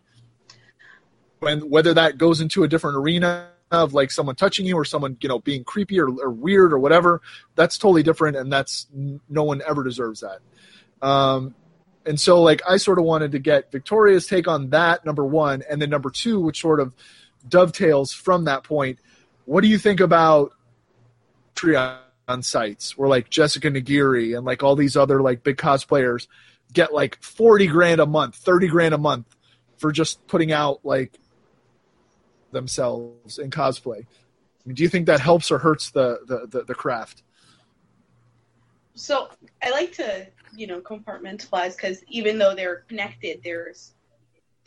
[1.39, 5.17] when whether that goes into a different arena of like someone touching you or someone
[5.21, 7.21] you know being creepy or, or weird or whatever
[7.55, 8.87] that's totally different and that's
[9.29, 10.39] no one ever deserves that
[11.07, 11.53] um,
[12.05, 15.63] and so like i sort of wanted to get victoria's take on that number one
[15.69, 16.93] and then number two which sort of
[17.47, 18.99] dovetails from that point
[19.45, 20.51] what do you think about
[22.27, 26.27] on sites where like jessica Nigri and like all these other like big cosplayers
[26.71, 29.35] get like 40 grand a month 30 grand a month
[29.77, 31.17] for just putting out like
[32.51, 33.99] themselves in cosplay.
[34.01, 34.05] I
[34.65, 37.23] mean, do you think that helps or hurts the, the, the, the craft?
[38.93, 39.29] So
[39.63, 43.93] I like to, you know, compartmentalize because even though they're connected, there's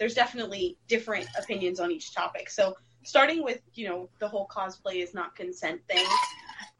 [0.02, 2.50] there's definitely different opinions on each topic.
[2.50, 6.04] So starting with, you know, the whole cosplay is not consent thing,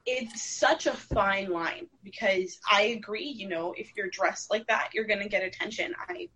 [0.07, 4.89] it's such a fine line because I agree, you know, if you're dressed like that,
[4.93, 5.95] you're going to get attention.
[6.09, 6.31] I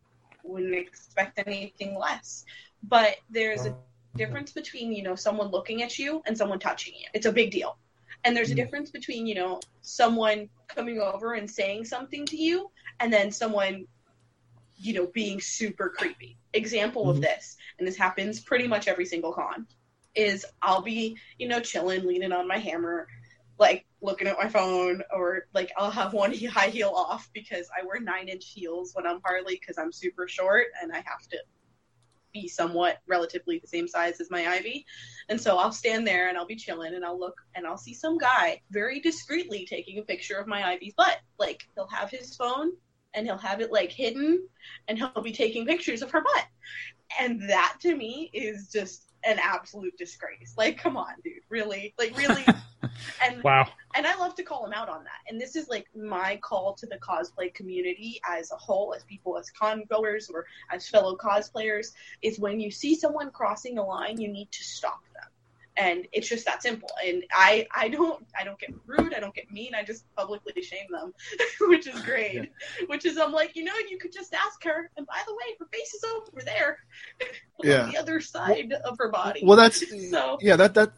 [0.45, 2.45] wouldn't expect anything less.
[2.85, 3.75] But there's a
[4.15, 7.09] difference between you know someone looking at you and someone touching you.
[7.15, 7.79] It's a big deal.
[8.23, 8.59] And there's a mm.
[8.59, 12.71] difference between you know someone coming over and saying something to you
[13.01, 13.87] and then someone
[14.77, 16.39] you know being super creepy.
[16.53, 17.11] Example mm-hmm.
[17.11, 19.67] of this, and this happens pretty much every single con,
[20.15, 23.09] is I'll be you know chilling, leaning on my hammer,
[23.59, 27.85] like looking at my phone, or like I'll have one high heel off because I
[27.85, 31.39] wear nine inch heels when I'm Harley because I'm super short and I have to
[32.33, 34.85] be somewhat relatively the same size as my Ivy.
[35.29, 37.95] And so I'll stand there and I'll be chilling and I'll look and I'll see
[37.95, 41.19] some guy very discreetly taking a picture of my Ivy's butt.
[41.39, 42.73] Like he'll have his phone
[43.17, 44.47] and he'll have it like hidden
[44.87, 46.47] and he'll be taking pictures of her butt.
[47.19, 50.55] And that to me is just an absolute disgrace.
[50.57, 51.95] Like, come on, dude, really?
[51.99, 52.45] Like, really?
[53.25, 53.67] and wow.
[53.95, 55.21] And I love to call him out on that.
[55.29, 59.39] And this is like my call to the cosplay community as a whole, as people,
[59.39, 61.93] as con goers or as fellow cosplayers,
[62.23, 65.31] is when you see someone crossing a line, you need to stop them
[65.77, 66.89] and it's just that simple.
[67.05, 69.15] And i i don't i don't get rude.
[69.15, 69.75] I don't get mean.
[69.75, 71.13] I just publicly shame them
[71.69, 72.35] which is great.
[72.35, 72.87] Yeah.
[72.87, 74.91] which is i'm like you know you could just ask her.
[74.97, 76.79] And by the way her face is over there.
[77.65, 77.85] Yeah.
[77.85, 79.41] on the other side well, of her body.
[79.43, 80.93] Well that's so yeah that that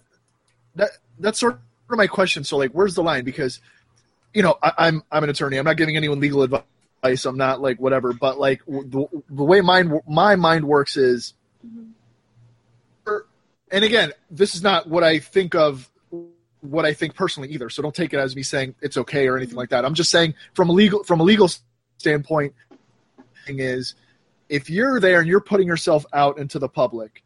[0.74, 2.42] that that's sort of my question.
[2.42, 3.24] So like where's the line?
[3.24, 3.60] Because
[4.34, 5.56] you know I, i'm i'm an attorney.
[5.56, 7.24] I'm not giving anyone legal advice.
[7.26, 8.12] I'm not like whatever.
[8.12, 11.92] But like the, the way mind my mind works is mm-hmm
[13.70, 15.90] and again, this is not what I think of
[16.60, 17.70] what I think personally either.
[17.70, 19.84] So don't take it as me saying it's okay or anything like that.
[19.84, 21.48] I'm just saying from a legal from a legal
[21.98, 22.54] standpoint,
[23.48, 23.94] thing is
[24.48, 27.22] if you're there and you're putting yourself out into the public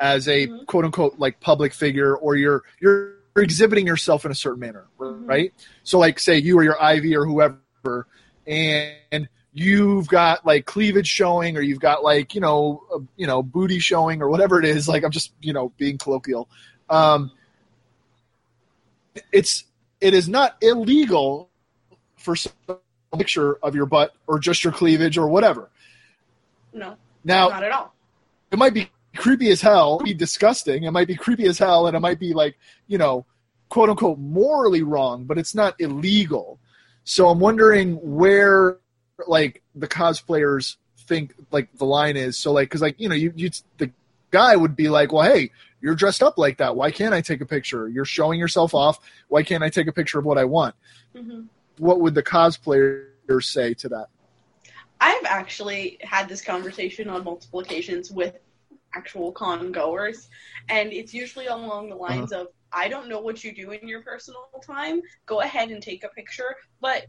[0.00, 0.64] as a mm-hmm.
[0.64, 5.26] quote unquote like public figure or you're you're exhibiting yourself in a certain manner, mm-hmm.
[5.26, 5.52] right?
[5.82, 8.06] So like say you or your Ivy or whoever
[8.46, 13.42] and you've got like cleavage showing or you've got like you know uh, you know
[13.42, 16.48] booty showing or whatever it is like i'm just you know being colloquial
[16.90, 17.30] um
[19.32, 19.64] it's
[20.00, 21.48] it is not illegal
[22.16, 22.34] for
[22.68, 25.70] a picture of your butt or just your cleavage or whatever
[26.72, 26.94] no
[27.24, 27.94] now not at all
[28.50, 30.84] it might be creepy as hell, be disgusting.
[30.84, 33.26] It might be creepy as hell, and it might be like you know,
[33.68, 36.58] quote unquote, morally wrong, but it's not illegal.
[37.04, 38.78] So I'm wondering where
[39.26, 42.36] like the cosplayers think like the line is.
[42.38, 43.90] So like, because like you know, you you the
[44.30, 45.50] guy would be like, well, hey,
[45.80, 46.76] you're dressed up like that.
[46.76, 47.88] Why can't I take a picture?
[47.88, 48.98] You're showing yourself off.
[49.28, 50.74] Why can't I take a picture of what I want?
[51.16, 51.42] hmm
[51.78, 54.06] What would the cosplayers say to that?
[55.00, 58.34] I've actually had this conversation on multiple occasions with
[58.94, 60.28] actual con goers,
[60.68, 64.02] and it's usually along the lines of, "I don't know what you do in your
[64.02, 65.00] personal time.
[65.26, 67.06] Go ahead and take a picture, but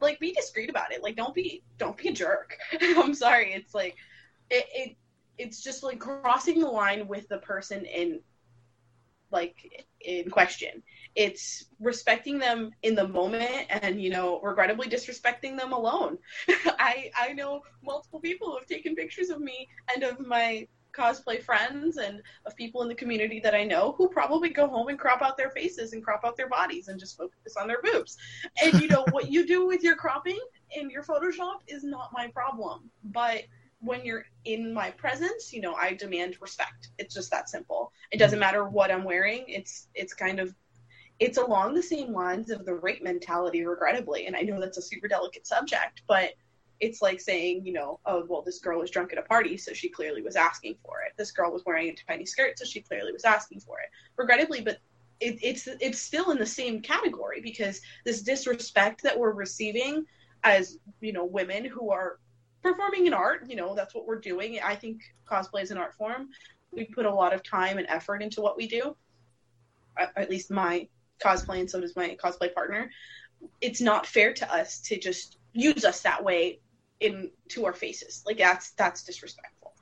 [0.00, 1.02] like be discreet about it.
[1.02, 2.56] Like don't be don't be a jerk.
[2.80, 3.52] I'm sorry.
[3.52, 3.96] It's like
[4.50, 4.96] it, it
[5.38, 8.20] it's just like crossing the line with the person in
[9.30, 10.82] like in question.
[11.14, 16.18] It's respecting them in the moment and you know regrettably disrespecting them alone.
[16.48, 20.66] I I know multiple people who have taken pictures of me and of my
[20.96, 24.88] cosplay friends and of people in the community that I know who probably go home
[24.88, 27.82] and crop out their faces and crop out their bodies and just focus on their
[27.82, 28.16] boobs.
[28.62, 30.40] And you know what you do with your cropping
[30.76, 32.90] and your Photoshop is not my problem.
[33.04, 33.44] But
[33.80, 36.88] when you're in my presence, you know, I demand respect.
[36.98, 37.92] It's just that simple.
[38.10, 39.44] It doesn't matter what I'm wearing.
[39.48, 40.54] It's it's kind of
[41.18, 44.26] it's along the same lines of the rape mentality, regrettably.
[44.26, 46.32] And I know that's a super delicate subject, but
[46.80, 49.72] it's like saying, you know, oh, well, this girl was drunk at a party, so
[49.72, 51.12] she clearly was asking for it.
[51.16, 53.88] This girl was wearing a tiny skirt, so she clearly was asking for it.
[54.16, 54.78] Regrettably, but
[55.20, 60.04] it, it's it's still in the same category because this disrespect that we're receiving
[60.44, 62.18] as you know women who are
[62.62, 64.58] performing in art, you know, that's what we're doing.
[64.62, 65.00] I think
[65.30, 66.28] cosplay is an art form.
[66.72, 68.96] We put a lot of time and effort into what we do.
[69.96, 70.88] At least my
[71.24, 72.90] cosplay, and so does my cosplay partner.
[73.60, 76.58] It's not fair to us to just use us that way
[77.00, 78.22] in to our faces.
[78.26, 79.74] Like that's that's disrespectful.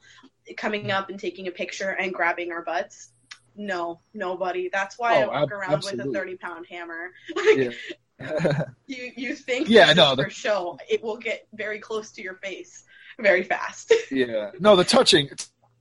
[0.56, 3.10] Coming up and taking a picture and grabbing our butts.
[3.56, 4.68] No, nobody.
[4.72, 6.06] That's why I Oh, walk ab- around absolutely.
[6.06, 7.12] with a thirty pound hammer.
[7.36, 7.70] Like, Yeah.
[8.86, 10.78] you you think Yeah, no, the- for show.
[10.88, 12.84] It will get very close to your face
[13.20, 13.92] very fast.
[14.10, 14.50] yeah.
[14.58, 15.30] No, the touching,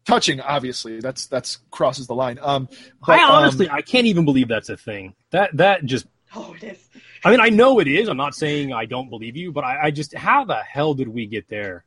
[0.06, 0.40] touching.
[0.40, 2.38] Obviously, that's that's crosses the line.
[2.42, 5.16] Um, I but, um, honestly, I can't even believe that's a thing.
[5.32, 6.06] That that just.
[6.36, 6.90] oh, it is.
[7.24, 8.08] I mean, I know it is.
[8.10, 11.08] I'm not saying I don't believe you, but I, I just, how the hell did
[11.08, 11.84] we get there?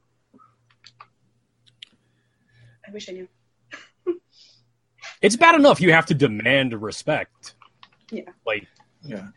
[2.86, 3.28] I wish I knew.
[5.22, 7.54] It's bad enough you have to demand respect.
[8.10, 8.30] Yeah.
[8.46, 8.66] Like,
[9.02, 9.28] yeah.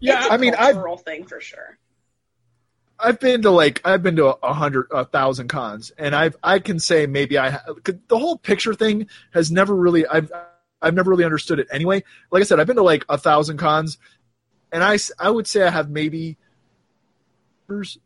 [0.00, 1.78] Yeah, it's a I mean, I've- cultural thing for sure.
[3.02, 6.36] I've been to like I've been to a, a hundred, a thousand cons, and I've
[6.42, 7.64] I can say maybe I ha-
[8.08, 10.30] the whole picture thing has never really I've
[10.82, 12.02] I've never really understood it anyway.
[12.30, 13.98] Like I said, I've been to like a thousand cons,
[14.72, 16.36] and I, I would say I have maybe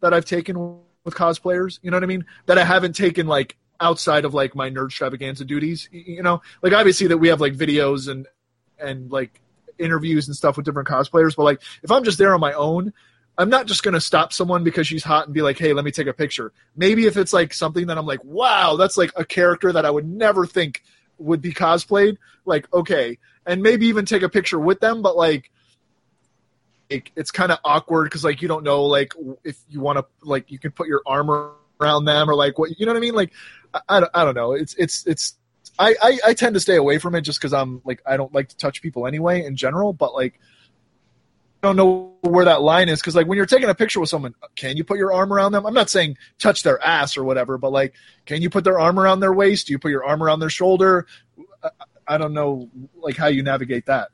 [0.00, 1.78] that I've taken with cosplayers.
[1.82, 2.24] You know what I mean?
[2.46, 5.88] That I haven't taken like outside of like my Nerdstravaganza duties.
[5.92, 8.26] You know, like obviously that we have like videos and
[8.78, 9.40] and like
[9.78, 12.92] interviews and stuff with different cosplayers, but like if I'm just there on my own.
[13.36, 15.90] I'm not just to stop someone because she's hot and be like, hey, let me
[15.90, 16.52] take a picture.
[16.76, 19.90] Maybe if it's like something that I'm like, wow, that's like a character that I
[19.90, 20.84] would never think
[21.18, 23.18] would be cosplayed, like, okay.
[23.46, 25.50] And maybe even take a picture with them, but like,
[26.88, 30.04] it, it's kind of awkward because like you don't know like if you want to
[30.22, 31.30] like you can put your arm
[31.80, 33.32] around them or like what you know what I mean like
[33.72, 35.36] I, I, don't, I don't know it's it's it's
[35.78, 38.32] I, I I tend to stay away from it just because I'm like I don't
[38.34, 40.38] like to touch people anyway in general but like
[41.64, 44.34] don't know where that line is because like when you're taking a picture with someone
[44.54, 45.66] can you put your arm around them?
[45.66, 47.94] I'm not saying touch their ass or whatever but like
[48.26, 49.66] can you put their arm around their waist?
[49.66, 51.06] Do you put your arm around their shoulder?
[52.06, 54.10] I, don't know like how you navigate that.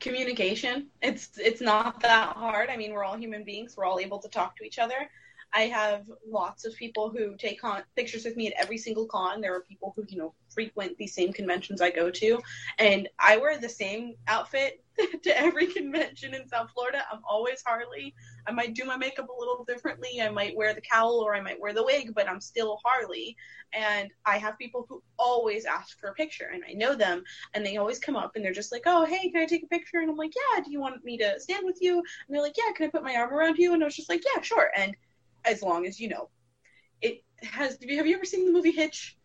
[0.00, 2.70] Communication it's it's not that hard.
[2.70, 3.76] I mean we're all human beings.
[3.76, 5.10] We're all able to talk to each other.
[5.52, 9.40] I have lots of people who take con- pictures with me at every single con.
[9.40, 12.40] There are people who you know frequent these same conventions i go to
[12.78, 14.80] and i wear the same outfit
[15.22, 18.14] to every convention in south florida i'm always harley
[18.46, 21.40] i might do my makeup a little differently i might wear the cowl or i
[21.40, 23.36] might wear the wig but i'm still harley
[23.72, 27.24] and i have people who always ask for a picture and i know them
[27.54, 29.68] and they always come up and they're just like, "Oh, hey, can I take a
[29.68, 31.98] picture?" And I'm like, "Yeah." Do you want me to stand with you?
[31.98, 33.72] And they're like, "Yeah." Can I put my arm around you?
[33.72, 34.96] And I was just like, "Yeah, sure." And
[35.44, 36.28] as long as you know,
[37.00, 37.78] it has.
[37.80, 39.16] Have you ever seen the movie Hitch?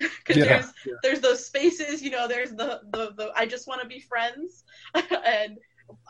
[0.18, 0.44] Because Yeah.
[0.44, 0.94] there's Yeah.
[1.02, 2.26] there's those spaces, you know.
[2.28, 5.58] There's the the, the I just want to be friends, and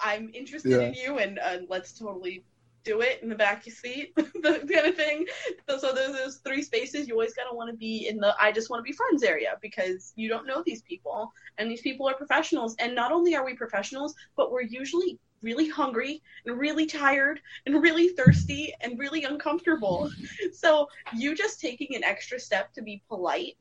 [0.03, 0.87] I'm interested Yeah.
[0.89, 2.45] in you, and uh, let's totally
[2.85, 5.27] do it in the back seat, the kind of thing.
[5.69, 7.07] So, so there's those three spaces.
[7.09, 9.57] You always gotta want to be in the I just want to be friends area
[9.61, 12.77] because you don't know these people, and these people are professionals.
[12.79, 17.83] And not only are we professionals, but we're usually really hungry and really tired and
[17.83, 20.11] really thirsty and really uncomfortable.
[20.53, 23.57] so you just taking an extra step to be polite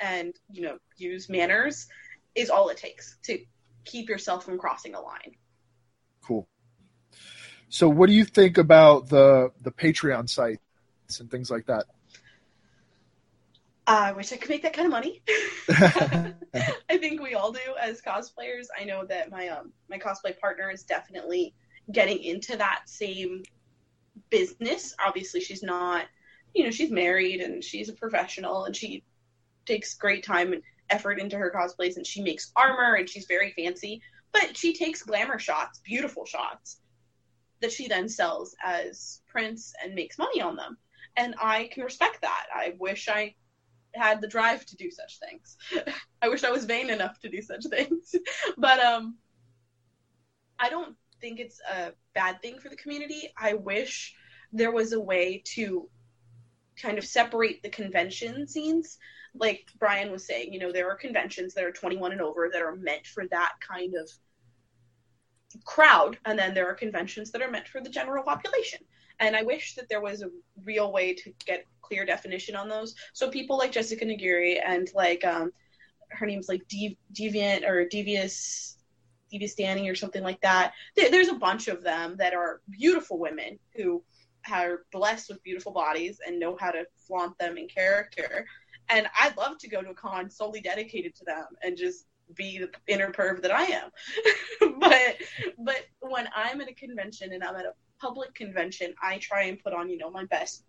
[0.00, 1.86] and you know use manners
[2.34, 3.38] is all it takes to
[3.84, 5.34] keep yourself from crossing a line.
[6.22, 6.46] Cool.
[7.68, 10.60] So, what do you think about the the Patreon sites
[11.20, 11.86] and things like that?
[13.86, 15.22] I wish I could make that kind of money.
[16.90, 18.66] I think we all do as cosplayers.
[18.78, 21.54] I know that my um my cosplay partner is definitely
[21.90, 23.42] getting into that same
[24.28, 24.94] business.
[25.04, 26.04] Obviously, she's not,
[26.54, 29.04] you know, she's married and she's a professional and she
[29.68, 33.52] takes great time and effort into her cosplays and she makes armor and she's very
[33.52, 34.00] fancy,
[34.32, 36.80] but she takes glamour shots, beautiful shots
[37.60, 40.76] that she then sells as prints and makes money on them.
[41.16, 42.46] And I can respect that.
[42.54, 43.34] I wish I
[43.94, 45.56] had the drive to do such things.
[46.22, 48.14] I wish I was vain enough to do such things.
[48.56, 49.16] but um
[50.58, 53.32] I don't think it's a bad thing for the community.
[53.36, 54.14] I wish
[54.52, 55.88] there was a way to
[56.80, 58.98] kind of separate the convention scenes.
[59.38, 62.62] Like Brian was saying, you know, there are conventions that are 21 and over that
[62.62, 64.10] are meant for that kind of
[65.64, 68.80] crowd, and then there are conventions that are meant for the general population.
[69.20, 70.30] And I wish that there was a
[70.64, 72.94] real way to get clear definition on those.
[73.12, 75.52] So people like Jessica Nigri and like um,
[76.10, 78.76] her name's like Deviant or Devious
[79.30, 80.72] Devious Danny or something like that.
[80.96, 84.02] There's a bunch of them that are beautiful women who
[84.50, 88.46] are blessed with beautiful bodies and know how to flaunt them in character.
[88.90, 92.58] And I'd love to go to a con solely dedicated to them and just be
[92.58, 93.90] the inner perv that I am.
[94.80, 95.16] but
[95.58, 99.62] but when I'm at a convention and I'm at a public convention, I try and
[99.62, 100.64] put on, you know, my best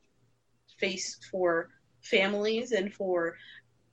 [0.80, 1.70] face for
[2.02, 3.36] families and for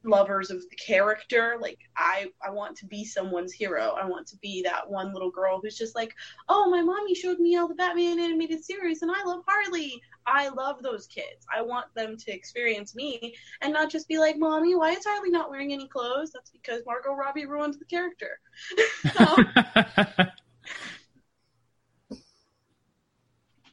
[0.07, 1.57] lovers of the character.
[1.61, 3.97] Like i i want to be someone's hero.
[4.01, 6.15] I want to be that one little girl who's just like
[6.49, 10.01] oh my mommy showed me all the batman animated series and i love harley.
[10.29, 11.47] I love those kids.
[11.55, 15.31] I want them to experience me and not just be like mommy why is harley
[15.31, 18.41] not wearing any clothes that's because margot robbie ruined the character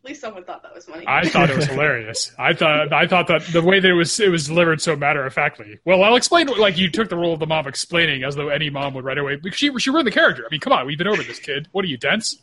[0.04, 1.06] At least someone thought that was funny.
[1.08, 2.34] I thought it was hilarious.
[2.38, 5.26] I thought I thought that the way that it was it was delivered so matter
[5.26, 5.80] of factly.
[5.86, 6.47] Well, I'll explain.
[6.47, 9.18] Like you took the role of the mom, explaining as though any mom would right
[9.18, 9.38] away.
[9.38, 10.43] Because she she ruined the character.
[10.45, 11.70] I mean, come on, we've been over this, kid.
[11.72, 12.38] What are you dense?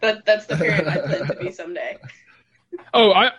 [0.00, 1.96] That that's the parent I plan to be someday.
[2.94, 3.32] Oh, I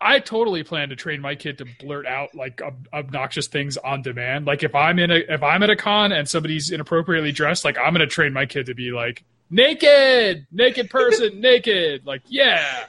[0.00, 4.02] I totally plan to train my kid to blurt out like ob- obnoxious things on
[4.02, 4.46] demand.
[4.46, 7.78] Like if I'm in a if I'm at a con and somebody's inappropriately dressed, like
[7.78, 12.04] I'm gonna train my kid to be like, naked, naked person, naked.
[12.04, 12.86] Like, yeah.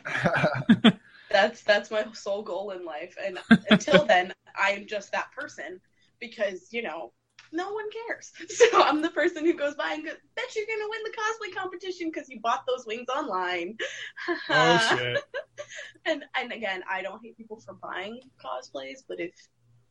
[1.29, 3.37] that's that's my sole goal in life, and
[3.69, 5.79] until then, I'm just that person
[6.19, 7.11] because you know
[7.51, 8.31] no one cares.
[8.49, 11.53] So I'm the person who goes by and goes, bet you're gonna win the cosplay
[11.55, 13.77] competition because you bought those wings online.
[14.49, 15.19] oh shit.
[16.05, 19.33] and and again, I don't hate people for buying cosplays, but if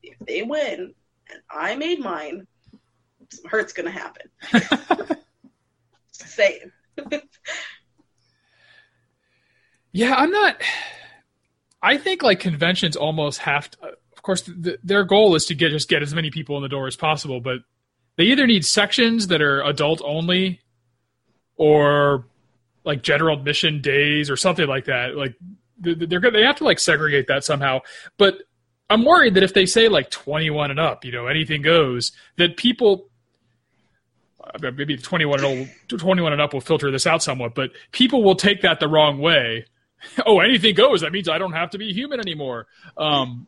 [0.03, 0.95] if they win
[1.31, 2.47] and I made mine,
[3.31, 4.29] some hurt's gonna happen.
[6.13, 6.73] Saying.
[9.93, 10.61] yeah, I'm not.
[11.83, 13.79] I think like conventions almost have to.
[14.13, 16.69] Of course, the, their goal is to get just get as many people in the
[16.69, 17.59] door as possible, but
[18.17, 20.61] they either need sections that are adult only,
[21.57, 22.27] or
[22.85, 25.17] like general admission days or something like that.
[25.17, 25.35] Like
[25.79, 27.81] they're they have to like segregate that somehow.
[28.17, 28.39] But
[28.91, 32.57] I'm worried that if they say like 21 and up, you know, anything goes, that
[32.57, 33.09] people
[34.61, 38.35] maybe 21 and, old, 21 and up will filter this out somewhat, but people will
[38.35, 39.67] take that the wrong way.
[40.27, 41.03] oh, anything goes.
[41.03, 42.67] That means I don't have to be human anymore.
[42.97, 43.47] Um,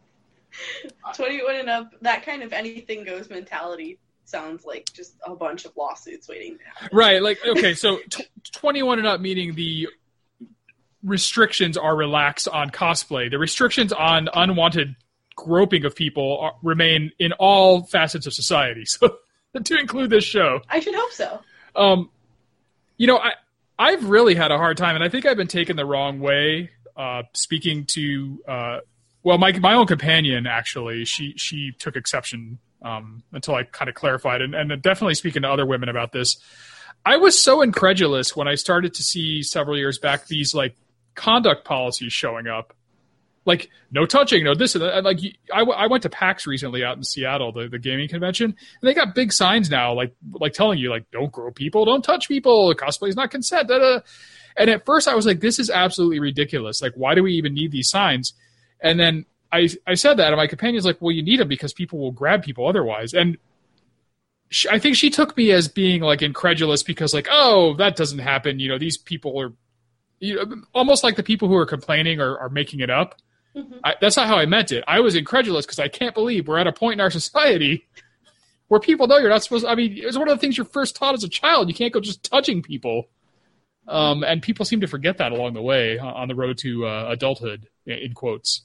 [1.15, 5.77] 21 and up, that kind of anything goes mentality sounds like just a bunch of
[5.77, 6.97] lawsuits waiting to happen.
[6.97, 7.23] Right.
[7.23, 9.89] Like, okay, so t- 21 and up meaning the
[11.03, 13.31] restrictions are relaxed on cosplay.
[13.31, 14.97] The restrictions on unwanted
[15.37, 18.85] groping of people are, remain in all facets of society.
[19.01, 19.19] So
[19.65, 20.61] to include this show.
[20.69, 21.41] I should hope so.
[21.77, 22.11] Um,
[22.97, 23.33] you know, I
[23.79, 26.71] I've really had a hard time, and I think I've been taken the wrong way.
[26.97, 28.79] Uh, speaking to uh,
[29.23, 33.95] well, my my own companion actually, she she took exception um, until I kind of
[33.95, 36.37] clarified, and, and definitely speaking to other women about this.
[37.07, 40.77] I was so incredulous when I started to see several years back these like
[41.15, 42.75] conduct policies showing up
[43.45, 45.05] like no touching, no this and that.
[45.05, 45.19] Like
[45.53, 48.95] I, I went to PAX recently out in Seattle, the, the gaming convention, and they
[48.95, 52.75] got big signs now, like like telling you like don't grow people, don't touch people,
[52.75, 53.69] cosplay is not consent.
[53.69, 54.01] Da, da.
[54.57, 56.81] And at first I was like, this is absolutely ridiculous.
[56.81, 58.35] Like why do we even need these signs?
[58.81, 61.73] And then I I said that, and my companion's like, well, you need them because
[61.73, 63.15] people will grab people otherwise.
[63.15, 63.39] And
[64.51, 68.19] sh I think she took me as being like incredulous because like, oh, that doesn't
[68.19, 68.59] happen.
[68.59, 69.53] You know, these people are,
[70.19, 73.17] you know, almost like the people who are complaining are, are making it up.
[73.57, 73.81] Mhm.
[73.85, 74.83] I, that's not how I meant it.
[74.89, 77.87] I was incredulous because I can't believe we're at a point in our society
[78.69, 79.65] where people know you're not supposed.
[79.67, 81.69] I mean, it was one of the things you're first taught as a child.
[81.69, 83.09] You can't go just touching people.
[83.87, 86.87] Um, and people seem to forget that along the way uh, on the road to
[86.87, 88.63] uh, adulthood, in quotes.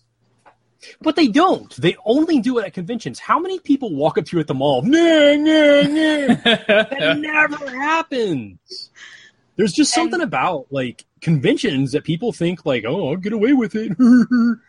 [1.01, 1.69] But they don't.
[1.75, 3.19] They only do it at conventions.
[3.19, 4.81] How many people walk up to you at the mall?
[4.81, 4.97] Nah,
[5.35, 6.35] nah, nah.
[6.45, 8.89] That never happens.
[9.57, 13.51] There's just And- something about like conventions that people think like, oh, I'll get away
[13.51, 13.91] with it.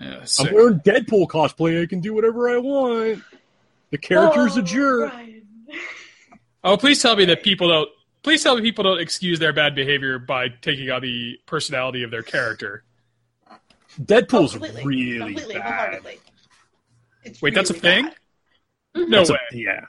[0.00, 1.82] Yeah, I'm wearing Deadpool cosplay.
[1.82, 3.22] I can do whatever I want.
[3.90, 5.12] The character's Oh, a jerk.
[5.12, 5.42] Ryan.
[6.64, 7.88] Oh, please tell me that people don't.
[8.22, 12.10] Please tell me people don't excuse their bad behavior by taking on the personality of
[12.10, 12.84] their character.
[14.00, 15.62] Deadpool's Completely, really completely, bad.
[15.64, 16.20] wholeheartedly.
[17.24, 18.04] It's Wait, that's a really thing?
[18.06, 18.14] bad.
[19.08, 19.38] No That's a- way.
[19.52, 19.84] yeah.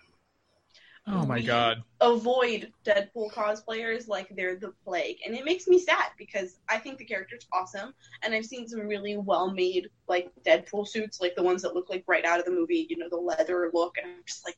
[1.07, 1.83] Oh my god.
[1.99, 6.99] Avoid Deadpool cosplayers like they're the plague, and it makes me sad because I think
[6.99, 11.63] the character's awesome, and I've seen some really well-made like Deadpool suits, like the ones
[11.63, 14.23] that look like right out of the movie, you know, the leather look, and I'm
[14.27, 14.57] just like,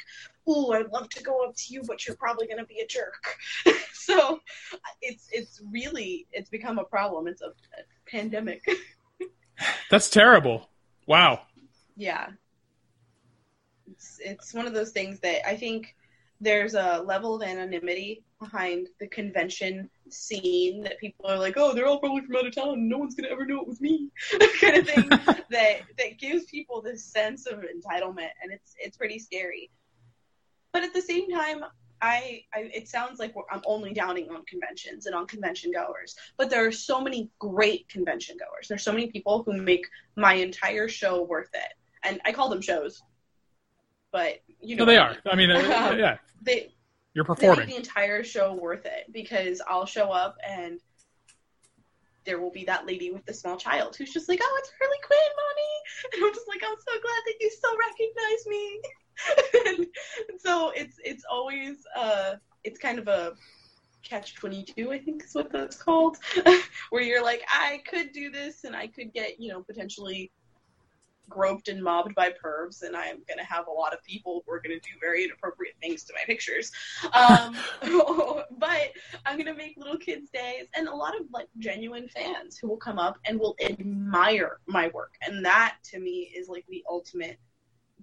[0.49, 3.37] ooh, I'd love to go up to you, but you're probably gonna be a jerk.
[3.93, 4.39] so
[5.01, 7.27] it's it's really it's become a problem.
[7.27, 8.63] It's a, a pandemic.
[9.89, 10.69] That's terrible.
[11.07, 11.41] Wow.
[11.95, 12.29] yeah
[13.91, 15.95] it's it's one of those things that i think
[16.43, 21.87] there's a level of anonymity behind the convention scene that people are like oh they're
[21.87, 22.87] all probably from out of town.
[22.87, 24.09] No one's gonna ever know it was me.
[24.61, 25.09] Kind of thing.
[25.49, 29.69] That that gives people this sense of entitlement and it's it's pretty scary.
[30.71, 31.63] But at the same time
[32.01, 36.15] I, I it sounds like we're, I'm only downing on conventions and on convention goers,
[36.37, 38.67] but there are so many great convention goers.
[38.67, 39.87] There's so many people who make
[40.17, 41.73] my entire show worth it,
[42.03, 43.01] and I call them shows,
[44.11, 45.15] but you know No, they are.
[45.25, 45.59] I mean, uh,
[45.97, 46.73] yeah, They
[47.13, 47.69] you're performing.
[47.69, 50.79] the entire show worth it because I'll show up and
[52.25, 54.97] there will be that lady with the small child who's just like, "Oh, it's Harley
[55.05, 58.81] Quinn, mommy," and I'm just like, "I'm so glad that you still recognize me."
[60.29, 62.33] and so it's it's always uh
[62.63, 63.33] it's kind of a
[64.01, 66.17] catch 22 i think is what that's called
[66.89, 70.31] where you're like i could do this and i could get you know potentially
[71.29, 74.53] groped and mobbed by pervs and i'm going to have a lot of people who
[74.53, 76.71] are going to do very inappropriate things to my pictures
[77.13, 77.55] um,
[78.57, 78.91] but
[79.25, 82.67] i'm going to make little kids days and a lot of like genuine fans who
[82.67, 86.83] will come up and will admire my work and that to me is like the
[86.89, 87.39] ultimate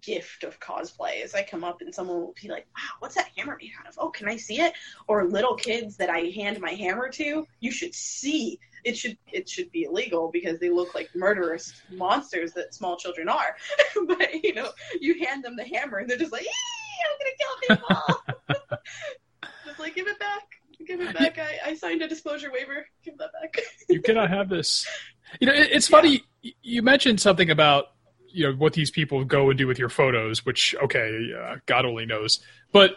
[0.01, 3.31] gift of cosplay is I come up and someone will be like, wow, what's that
[3.37, 3.99] hammer made out of?
[3.99, 4.73] Oh, can I see it?
[5.09, 8.59] Or little kids that I hand my hammer to, you should see.
[8.85, 13.28] It should it should be illegal because they look like murderous monsters that small children
[13.28, 13.57] are.
[14.07, 14.70] but you know,
[15.01, 16.47] you hand them the hammer and they're just like,
[17.07, 18.78] I'm gonna kill people.
[19.66, 20.43] just like give it back.
[20.87, 21.39] Give it back.
[21.39, 22.87] I, I signed a disclosure waiver.
[23.05, 23.62] Give that back.
[23.89, 24.87] you cannot have this.
[25.39, 26.24] You know, it, it's funny.
[26.43, 27.93] y You mentioned something about
[28.33, 31.85] you know what these people go and do with your photos, which okay, uh, God
[31.85, 32.41] only knows.
[32.72, 32.97] But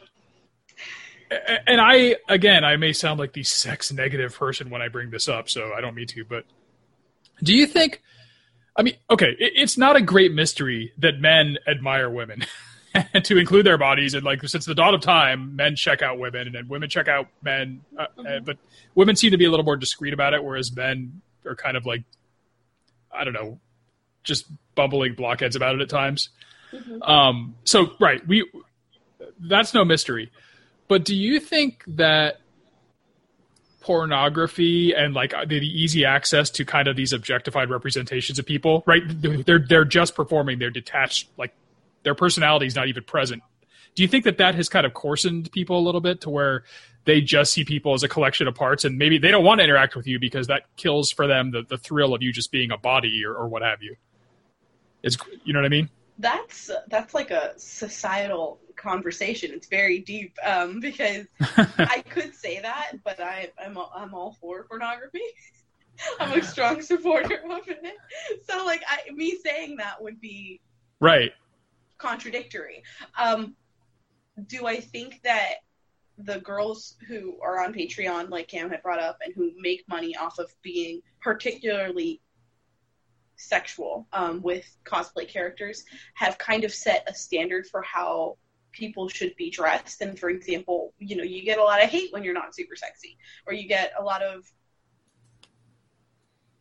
[1.68, 5.28] and I again, I may sound like the sex negative person when I bring this
[5.28, 6.26] up, so I don't mean to.
[6.26, 6.46] But
[7.42, 8.02] do you think?
[8.76, 12.46] I mean, okay, it, it's not a great mystery that men admire women.
[13.24, 16.46] to include their bodies and like since the dawn of time men check out women
[16.46, 18.58] and then women check out men uh, uh, but
[18.94, 21.88] women seem to be a little more discreet about it whereas men are kind of
[21.88, 22.04] like
[23.12, 23.60] i don't know
[24.24, 26.30] just bumbling blockheads about it at times
[27.02, 28.48] um so right we
[29.40, 30.32] that's no mystery
[30.94, 32.40] but do you think that
[33.82, 38.46] pornography and like uh, the, the easy access to kind of these objectified representations of
[38.46, 39.02] people right?
[39.08, 40.60] They're they're just performing.
[40.60, 41.56] They're detached like
[42.04, 43.42] their personality is not even present.
[43.96, 46.64] Do you think that that has kind of coarsened people a little bit to where
[47.06, 49.64] they just see people as a collection of parts and maybe they don't want to
[49.64, 52.70] interact with you because that kills for them the, the thrill of you just being
[52.70, 53.96] a body or, or what have you?
[55.02, 55.90] It's you know what i mean?
[56.20, 59.52] That's that's like a societal conversation.
[59.54, 61.26] It's very deep um, because
[61.78, 65.22] I could say that, but I, I'm all, I'm all for pornography.
[66.20, 67.98] I'm a strong supporter of it.
[68.50, 70.60] So like I, me saying that would be
[71.00, 71.32] right
[71.98, 72.84] contradictory.
[73.18, 73.56] Um,
[74.48, 75.58] do I think that
[76.18, 80.16] the girls who are on Patreon, like Cam had brought up, and who make money
[80.16, 82.22] off of being particularly
[83.36, 85.86] sexual um, with cosplay characters,
[86.16, 88.38] have kind of set a standard for how
[88.74, 90.02] people should be dressed.
[90.02, 92.76] And for example, you know, you get a lot of hate when you're not super
[92.76, 93.18] sexy,
[93.48, 94.52] or you get a lot of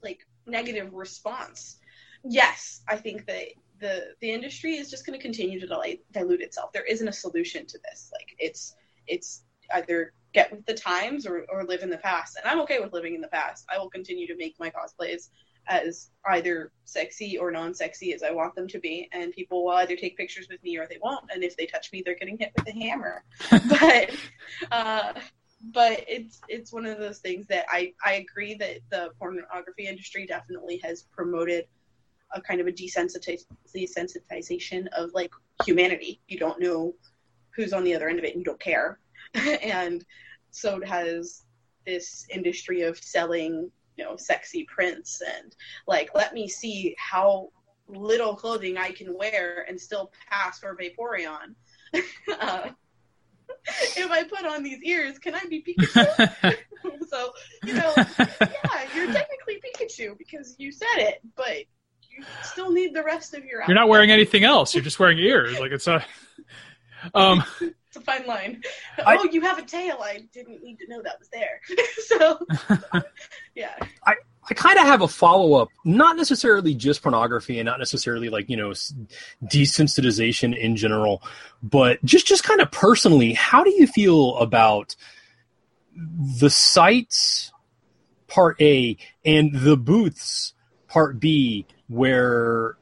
[0.03, 1.79] like negative response.
[2.25, 3.47] Yes, I think that
[3.81, 6.73] the the industry is just going to continue to dilute, dilute itself.
[6.73, 8.11] There isn't a solution to this.
[8.13, 8.77] Like it's
[9.07, 9.45] it's
[9.75, 12.37] either get with the times or, or live in the past.
[12.37, 13.67] And I'm okay with living in the past.
[13.73, 15.29] I will continue to make my cosplays
[15.69, 19.97] as either sexy or non-sexy as I want them to be, and people will either
[19.97, 21.25] take pictures with me or they won't.
[21.33, 23.25] And if they touch me, they're getting hit with a hammer.
[23.51, 24.11] but
[24.71, 25.13] uh,
[25.73, 30.27] but it's it's one of those things that I I agree that the pornography industry
[30.27, 31.67] definitely has promoted
[32.35, 33.45] a kind of a desensitiz-
[33.75, 35.33] desensitization of like
[35.65, 36.21] humanity.
[36.29, 36.95] You don't know
[37.55, 38.99] who's on the other end of it, and you don't care.
[39.35, 40.05] and
[40.51, 41.43] so has
[41.87, 45.55] this industry of selling you know sexy prints and
[45.87, 47.51] like let me see how
[47.89, 51.55] little clothing I can wear and still pass for Vaporeon.
[52.41, 52.69] uh,
[53.65, 56.57] if I put on these ears, can I be Pikachu?
[57.09, 57.33] so,
[57.65, 61.59] you know, yeah, you're technically Pikachu because you said it, but
[62.11, 63.75] you still need the rest of your outfit.
[63.75, 64.75] You're not wearing anything else.
[64.75, 65.59] You're just wearing ears.
[65.59, 66.05] Like it's a.
[67.15, 67.43] Um,
[67.95, 68.63] it's a fine line.
[69.07, 69.99] I, oh, you have a tail.
[70.03, 71.61] I didn't need to know that was there.
[72.07, 72.39] so,
[73.55, 73.75] yeah.
[74.07, 74.15] I,
[74.49, 78.49] I kind of have a follow up, not necessarily just pornography and not necessarily like,
[78.49, 78.71] you know,
[79.45, 81.23] desensitization in general,
[81.63, 84.97] but just, just kind of personally, how do you feel about
[85.95, 87.53] the sites
[88.27, 90.55] part A and the booths
[90.89, 92.79] part B where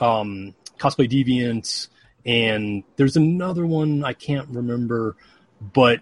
[0.00, 1.88] um, Cosplay Deviants
[2.26, 5.16] and there's another one I can't remember,
[5.60, 6.00] but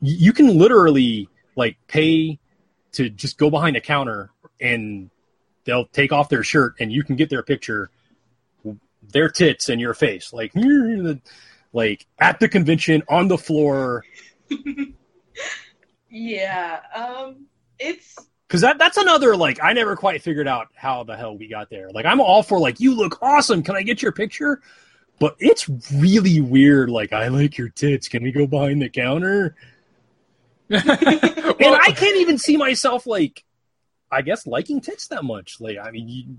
[0.00, 2.38] you can literally like pay
[2.92, 4.30] to just go behind a counter
[4.60, 5.10] and
[5.64, 7.90] they'll take off their shirt and you can get their picture,
[9.02, 10.52] their tits and your face, like
[11.72, 14.04] like at the convention on the floor.
[16.10, 17.46] yeah, um,
[17.78, 18.14] it's
[18.46, 21.70] because that that's another like I never quite figured out how the hell we got
[21.70, 21.90] there.
[21.90, 23.62] Like I'm all for like you look awesome.
[23.62, 24.60] Can I get your picture?
[25.18, 26.90] But it's really weird.
[26.90, 28.08] Like, I like your tits.
[28.08, 29.56] Can we go behind the counter?
[30.68, 33.44] well, and I can't even see myself like,
[34.10, 35.60] I guess liking tits that much.
[35.60, 36.36] Like, I mean, you,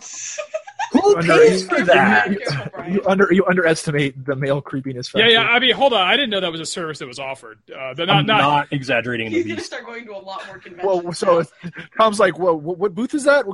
[0.92, 2.30] who under, pays for that?
[2.30, 5.28] You, you, under you underestimate the male creepiness factor.
[5.28, 5.48] Yeah, yeah.
[5.48, 6.06] I mean, hold on.
[6.06, 7.58] I didn't know that was a service that was offered.
[7.70, 9.30] Uh, not, I'm not, not exaggerating.
[9.30, 11.04] He's gonna start going to a lot more conventions.
[11.04, 11.44] Well, so
[11.96, 13.46] Tom's like, "Well, what, what booth is that?"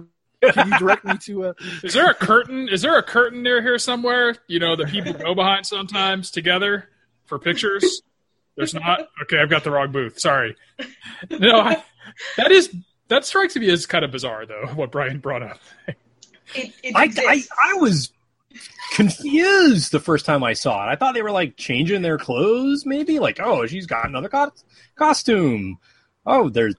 [0.52, 1.54] Can you direct me to a?
[1.82, 2.68] Is there a curtain?
[2.68, 4.36] Is there a curtain near here somewhere?
[4.46, 6.88] You know that people go behind sometimes together
[7.24, 8.02] for pictures.
[8.56, 9.08] There's not.
[9.22, 10.18] Okay, I've got the wrong booth.
[10.18, 10.56] Sorry.
[11.30, 11.82] No, I,
[12.36, 12.74] that is
[13.08, 14.66] that strikes me as kind of bizarre though.
[14.74, 15.60] What Brian brought up.
[16.54, 18.12] It, it I, I I was
[18.92, 20.92] confused the first time I saw it.
[20.92, 24.52] I thought they were like changing their clothes, maybe like oh she's got another co-
[24.96, 25.78] costume.
[26.24, 26.74] Oh, there's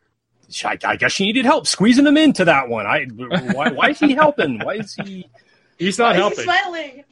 [0.63, 2.85] I, I, guess she needed help squeezing him into that one.
[2.85, 4.59] I why, why is he helping?
[4.59, 5.29] Why is he?
[5.77, 6.37] He's not why helping.
[6.37, 7.03] He's smiling.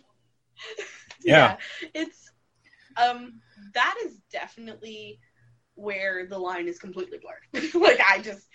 [1.23, 1.57] yeah.
[1.83, 2.31] yeah, it's
[2.97, 3.41] um
[3.73, 5.19] that is definitely
[5.75, 7.73] where the line is completely blurred.
[7.75, 8.47] like I just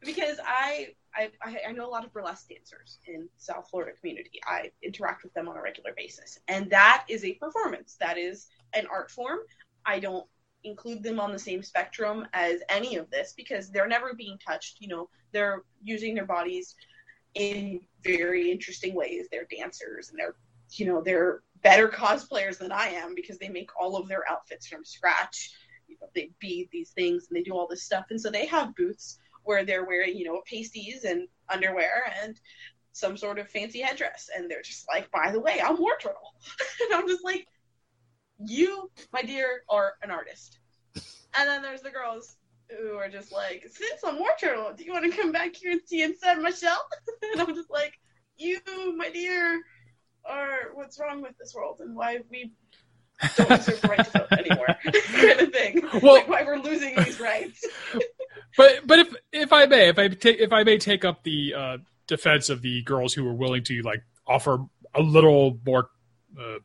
[0.00, 1.30] because I, I
[1.68, 4.40] I know a lot of burlesque dancers in South Florida community.
[4.46, 7.96] I interact with them on a regular basis, and that is a performance.
[8.00, 9.40] That is an art form.
[9.84, 10.26] I don't
[10.64, 14.80] include them on the same spectrum as any of this because they're never being touched.
[14.80, 16.74] You know, they're using their bodies
[17.34, 19.26] in very interesting ways.
[19.30, 20.34] They're dancers and they're,
[20.72, 24.66] you know, they're better cosplayers than I am because they make all of their outfits
[24.66, 25.52] from scratch.
[25.88, 28.06] You know, they bead these things and they do all this stuff.
[28.10, 32.38] And so they have booths where they're wearing, you know, pasties and underwear and
[32.92, 34.28] some sort of fancy headdress.
[34.34, 36.34] And they're just like, by the way, I'm War Turtle.
[36.82, 37.46] and I'm just like,
[38.44, 40.58] you, my dear, are an artist.
[40.94, 42.36] And then there's the girls
[42.70, 45.72] who are just like, since I'm War Turtle, do you want to come back here
[45.72, 46.84] and see inside my shell?
[47.32, 47.98] and I'm just like,
[48.36, 48.60] you,
[48.96, 49.62] my dear,
[50.24, 52.52] are what's wrong with this world and why we
[53.36, 55.82] don't deserve the right to vote anymore, kind of thing.
[56.02, 57.64] Well, like why we're losing these rights.
[58.56, 61.54] but but if if I may, if I take if I may take up the
[61.54, 64.64] uh, defense of the girls who were willing to like offer
[64.94, 65.90] a little more,
[66.38, 66.58] uh,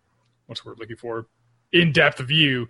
[0.45, 1.27] what's the word looking for,
[1.71, 2.67] in depth view.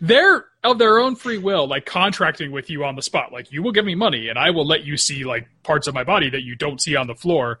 [0.00, 3.32] They're of their own free will, like contracting with you on the spot.
[3.32, 5.94] Like you will give me money, and I will let you see like parts of
[5.94, 7.58] my body that you don't see on the floor.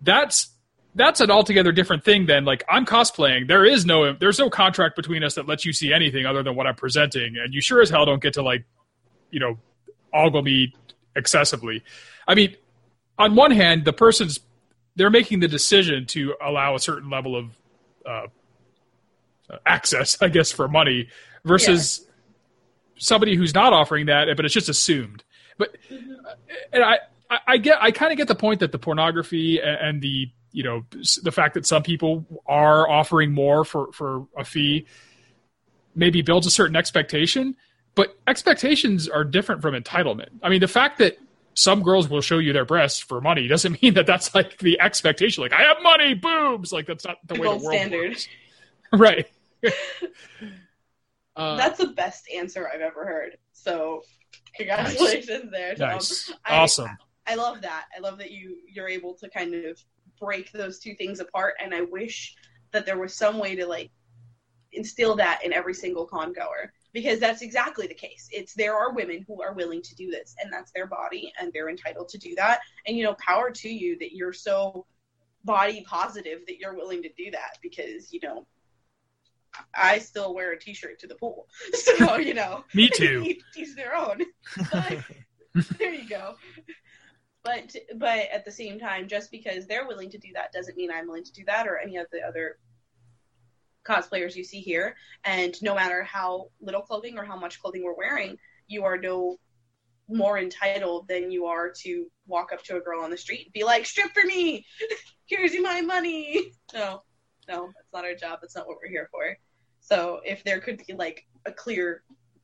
[0.00, 0.50] That's
[0.94, 3.46] that's an altogether different thing than like I'm cosplaying.
[3.46, 6.56] There is no there's no contract between us that lets you see anything other than
[6.56, 8.64] what I'm presenting, and you sure as hell don't get to like,
[9.30, 9.58] you know,
[10.12, 10.74] ogle me
[11.14, 11.84] excessively.
[12.26, 12.56] I mean,
[13.18, 14.40] on one hand, the person's
[14.96, 17.50] they're making the decision to allow a certain level of
[18.06, 18.26] uh,
[19.64, 21.08] access, I guess, for money
[21.44, 22.12] versus yeah.
[22.98, 25.24] somebody who's not offering that, but it's just assumed.
[25.58, 26.12] But mm-hmm.
[26.72, 26.98] and I
[27.46, 30.62] I, get I kind of get the point that the pornography and, and the you
[30.62, 30.84] know
[31.22, 34.86] the fact that some people are offering more for for a fee
[35.94, 37.56] maybe builds a certain expectation
[37.94, 41.18] but expectations are different from entitlement i mean the fact that
[41.56, 44.78] some girls will show you their breasts for money doesn't mean that that's like the
[44.80, 48.08] expectation like i have money boobs like that's not the, The way the world standard.
[48.10, 48.28] works
[48.92, 49.26] right
[51.36, 53.36] uh, That's the best answer I've ever heard.
[53.52, 54.02] So
[54.54, 55.88] congratulations there, Tom.
[55.90, 56.96] nice I- awesome
[57.26, 57.86] I love that.
[57.96, 59.80] I love that you you're able to kind of
[60.20, 62.34] break those two things apart and I wish
[62.72, 63.90] that there was some way to like
[64.72, 68.26] instill that in every single con goer because that's exactly the case.
[68.32, 71.52] It's there are women who are willing to do this and that's their body and
[71.52, 72.60] they're entitled to do that.
[72.86, 74.86] And you know, power to you that you're so
[75.44, 78.46] body positive that you're willing to do that because, you know,
[79.74, 81.48] I still wear a t-shirt to the pool.
[81.74, 84.22] So, you know, me too each, each their own.
[84.72, 85.04] But
[85.76, 86.36] there you go.
[87.44, 90.90] But but at the same time, just because they're willing to do that doesn't mean
[90.90, 92.56] I'm willing to do that or any of the other
[93.86, 94.96] cosplayers you see here.
[95.24, 98.36] And no matter how little clothing or how much clothing we're wearing,
[98.66, 99.36] you are no
[100.08, 103.52] more entitled than you are to walk up to a girl on the street and
[103.52, 104.64] be like, "Strip for me.
[105.26, 107.02] Here's my money." No,
[107.48, 108.38] no, that's not our job.
[108.40, 109.36] That's not what we're here for.
[109.80, 112.02] So if there could be like a clear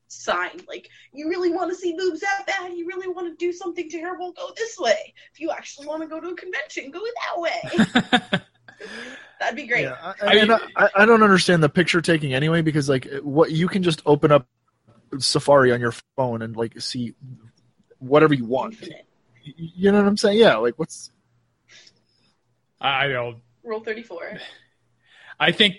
[0.09, 3.52] sign, like you really want to see boobs that bad, you really want to do
[3.52, 5.14] something terrible, go this way.
[5.32, 8.40] If you actually want to go to a convention, go that way.
[9.40, 9.82] That'd be great.
[9.82, 13.50] Yeah, I I, mean- I, I don't understand the picture taking anyway because like what
[13.50, 14.46] you can just open up
[15.18, 17.14] Safari on your phone and like see
[17.98, 18.74] whatever you want.
[18.74, 19.06] Infinite.
[19.42, 20.38] You know what I'm saying?
[20.38, 20.56] Yeah.
[20.56, 21.10] Like what's
[22.80, 24.38] i don't Rule thirty four.
[25.38, 25.76] I think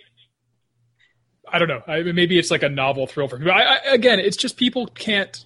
[1.48, 1.84] I don't know.
[1.86, 3.50] I, maybe it's like a novel thrill for me.
[3.52, 5.46] I, I, again, it's just people can't.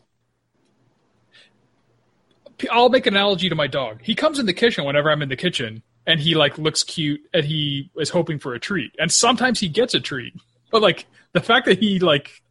[2.71, 3.99] I'll make an analogy to my dog.
[4.01, 7.21] He comes in the kitchen whenever I'm in the kitchen, and he like looks cute,
[7.33, 8.95] and he is hoping for a treat.
[8.97, 10.33] And sometimes he gets a treat,
[10.71, 12.41] but like the fact that he like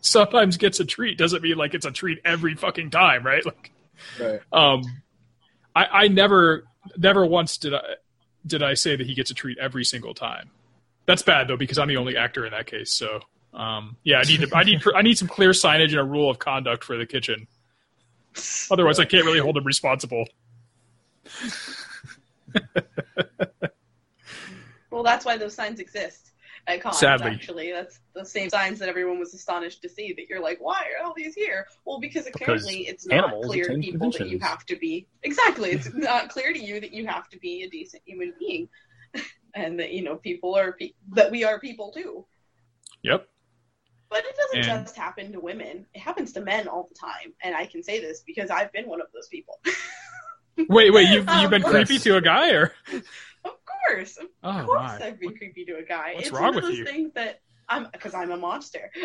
[0.00, 3.42] sometimes gets a treat doesn't mean like it's a treat every fucking time, right?
[3.56, 3.72] Like,
[4.20, 4.40] right.
[4.52, 4.82] um,
[5.74, 6.64] I, I never,
[6.98, 7.80] never once did I
[8.46, 10.50] did I say that he gets a treat every single time.
[11.06, 12.92] That's bad though because I'm the only actor in that case.
[12.92, 13.20] So,
[13.54, 16.28] um, yeah, I need to, I need I need some clear signage and a rule
[16.28, 17.46] of conduct for the kitchen.
[18.70, 20.26] Otherwise, I can't really hold him responsible.
[24.96, 26.32] Well, that's why those signs exist
[26.66, 26.98] at cons.
[26.98, 27.30] Sadly.
[27.32, 30.14] actually, that's the same signs that everyone was astonished to see.
[30.14, 31.66] That you're like, why are all these here?
[31.84, 35.70] Well, because apparently it's not clear to people that you have to be exactly.
[35.72, 38.70] It's not clear to you that you have to be a decent human being,
[39.54, 42.24] and that you know people are pe- that we are people too.
[43.02, 43.28] Yep.
[44.08, 47.34] But it doesn't And- just happen to women; it happens to men all the time.
[47.42, 49.60] And I can say this because I've been one of those people.
[50.68, 52.72] Wait, wait, you've you've been creepy to a guy, or
[53.44, 56.14] of course, of oh course, my, I've been creepy to a guy.
[56.14, 56.84] what's it's wrong one of those you?
[56.84, 58.90] things that I'm because I'm a monster.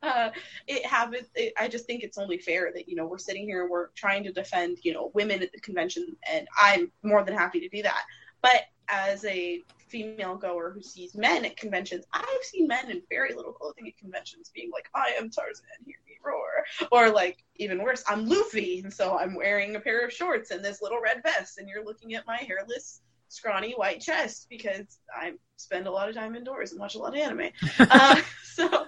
[0.00, 0.08] Hmm.
[0.08, 0.30] uh,
[0.68, 1.26] it happens.
[1.34, 3.88] It, I just think it's only fair that you know we're sitting here and we're
[3.96, 7.68] trying to defend you know women at the convention, and I'm more than happy to
[7.68, 8.04] do that.
[8.40, 13.34] But as a female goer who sees men at conventions, I've seen men in very
[13.34, 17.82] little clothing at conventions being like, "I am Tarzan, hear me roar," or like even
[17.82, 21.22] worse, "I'm Luffy," and so I'm wearing a pair of shorts and this little red
[21.22, 26.08] vest, and you're looking at my hairless scrawny white chest because I spend a lot
[26.08, 27.50] of time indoors and watch a lot of anime.
[27.78, 28.86] uh, so,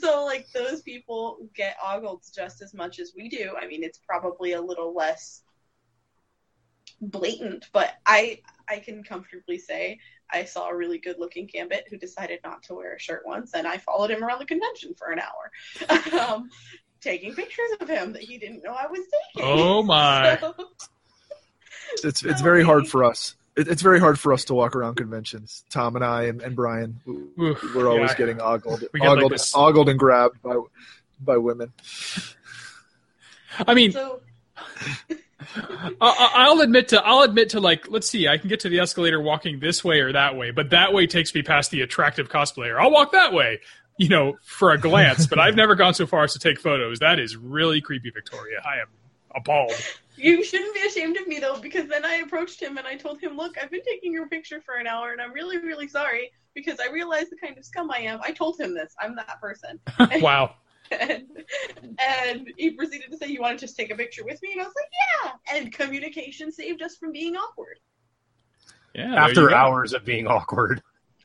[0.00, 3.54] so like those people get ogled just as much as we do.
[3.60, 5.42] I mean, it's probably a little less
[7.00, 9.98] blatant, but I I can comfortably say
[10.32, 13.54] I saw a really good looking Gambit who decided not to wear a shirt once,
[13.54, 16.50] and I followed him around the convention for an hour, um,
[17.00, 19.00] taking pictures of him that he didn't know I was
[19.34, 19.48] taking.
[19.48, 20.38] Oh, my.
[21.98, 23.36] So- It's it's very hard for us.
[23.56, 25.64] It, it's very hard for us to walk around conventions.
[25.70, 28.16] Tom and I and, and Brian, Oof, we're always yeah.
[28.16, 30.56] getting ogled, We get, ogled, this- ogled and grabbed by
[31.20, 31.72] by women.
[33.66, 34.20] I mean, so
[34.56, 34.62] I-
[35.10, 35.16] I-
[36.00, 39.20] I'll admit to I'll admit to like let's see I can get to the escalator
[39.20, 42.80] walking this way or that way, but that way takes me past the attractive cosplayer.
[42.80, 43.60] I'll walk that way,
[43.98, 45.26] you know, for a glance.
[45.26, 46.98] but I've never gone so far as to take photos.
[46.98, 48.60] That is really creepy, Victoria.
[48.64, 48.88] I am
[49.34, 49.72] appalled.
[50.16, 53.20] You shouldn't be ashamed of me though, because then I approached him and I told
[53.20, 56.32] him, "Look, I've been taking your picture for an hour, and I'm really, really sorry
[56.54, 58.94] because I realize the kind of scum I am." I told him this.
[59.00, 59.78] I'm that person,
[60.22, 60.54] wow.
[60.90, 61.26] And,
[61.98, 64.62] and he proceeded to say, "You want to just take a picture with me?" And
[64.62, 64.90] I was like,
[65.24, 67.78] "Yeah." And communication saved us from being awkward.
[68.94, 69.14] Yeah.
[69.14, 70.82] After hours of being awkward.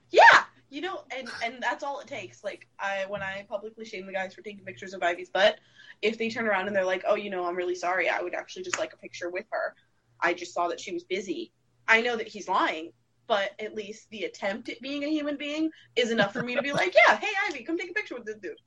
[0.09, 2.43] Yeah, you know, and and and that's all it takes.
[2.43, 5.59] Like I when I publicly shame the guys for taking pictures of Ivy's butt,
[6.01, 8.09] if they turn around and they're like, "Oh, you know, I'm really sorry.
[8.09, 9.75] I would actually just like a picture with her.
[10.19, 11.51] I just saw that she was busy."
[11.87, 12.93] I know that he's lying,
[13.27, 16.61] but at least the attempt at being a human being is enough for me to
[16.61, 18.57] be like, "Yeah, hey Ivy, come take a picture with this dude."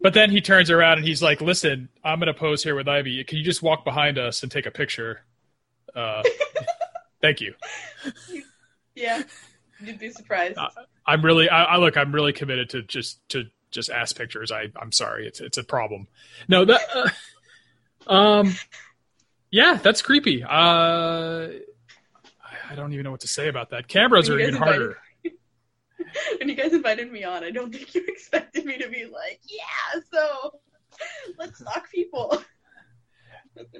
[0.00, 3.22] But then he turns around and he's like, "Listen, I'm gonna pose here with Ivy.
[3.24, 5.24] Can you just walk behind us and take a picture?"
[5.94, 6.22] Uh,
[7.20, 7.54] thank you.
[8.94, 9.22] Yeah,
[9.80, 10.56] you'd be surprised.
[10.56, 10.68] Uh,
[11.06, 14.52] I'm really, I, I look, I'm really committed to just to just ask pictures.
[14.52, 16.06] I, I'm sorry, it's it's a problem.
[16.46, 16.80] No, that,
[18.06, 18.54] uh, um,
[19.50, 20.44] yeah, that's creepy.
[20.44, 21.50] Uh, I,
[22.70, 23.88] I don't even know what to say about that.
[23.88, 24.98] Cameras are even harder.
[26.38, 29.40] when you guys invited me on, I don't think you expected me to be like,
[29.46, 30.60] "Yeah, so
[31.38, 32.42] let's talk people."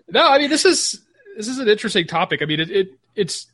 [0.08, 1.06] No, I mean this is
[1.36, 2.42] this is an interesting topic.
[2.42, 3.46] I mean it, it it's.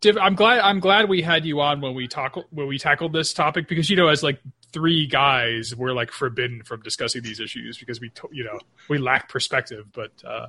[0.00, 3.12] diff- I'm glad I'm glad we had you on when we talk when we tackled
[3.12, 4.38] this topic because you know as like
[4.72, 9.28] three guys we're like forbidden from discussing these issues because we you know we lack
[9.28, 9.86] perspective.
[9.92, 10.46] But uh,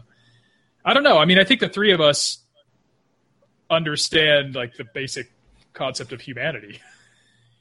[0.86, 1.18] I don't know.
[1.18, 2.38] I mean I think the three of us
[3.72, 5.32] understand like the basic
[5.74, 6.80] concept of humanity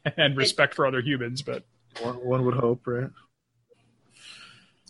[0.17, 1.43] and respect for other humans.
[1.43, 1.65] But
[2.03, 3.11] One, one would hope, right?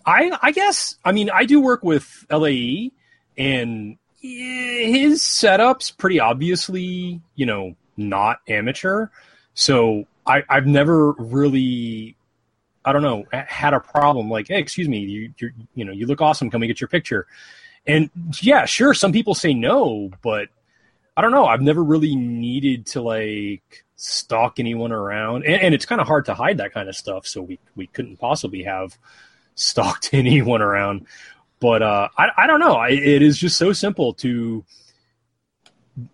[0.06, 2.92] I I guess I mean I do work with LAE
[3.36, 9.08] and his setup's pretty obviously you know not amateur,
[9.54, 12.16] so I I've never really
[12.84, 16.06] I don't know had a problem like hey excuse me you you you know you
[16.06, 17.26] look awesome come and get your picture,
[17.86, 18.10] and
[18.40, 20.48] yeah sure some people say no but
[21.16, 25.84] I don't know I've never really needed to like stalk anyone around and, and it's
[25.84, 28.96] kind of hard to hide that kind of stuff so we we couldn't possibly have
[29.54, 31.06] stalked anyone around.
[31.60, 32.74] But uh, I, I don't know.
[32.74, 34.64] I, it is just so simple to.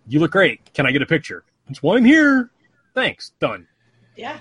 [0.07, 0.73] You look great.
[0.73, 1.45] Can I get a picture?
[1.67, 2.49] That's why I'm here.
[2.93, 3.31] Thanks.
[3.39, 3.67] Done.
[4.17, 4.37] Yeah,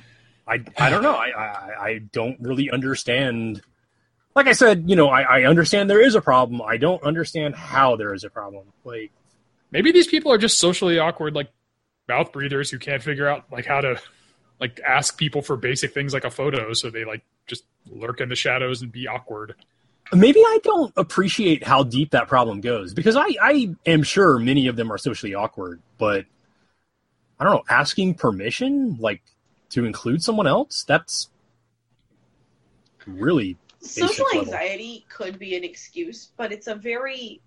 [0.48, 1.14] I, I don't know.
[1.14, 3.62] I, I, I don't really understand.
[4.34, 6.60] Like I said, you know, I, I understand there is a problem.
[6.62, 8.64] I don't understand how there is a problem.
[8.84, 9.12] Like,
[9.70, 11.48] maybe these people are just socially awkward like
[12.08, 14.00] mouth breathers who can't figure out like how to
[14.60, 18.28] like ask people for basic things like a photo so they like just lurk in
[18.28, 19.54] the shadows and be awkward
[20.12, 24.68] maybe I don't appreciate how deep that problem goes because I, I am sure many
[24.68, 26.26] of them are socially awkward, but
[27.38, 29.22] I don't know, asking permission, like
[29.70, 31.28] to include someone else, that's
[33.06, 34.54] really social level.
[34.54, 37.40] anxiety could be an excuse, but it's a very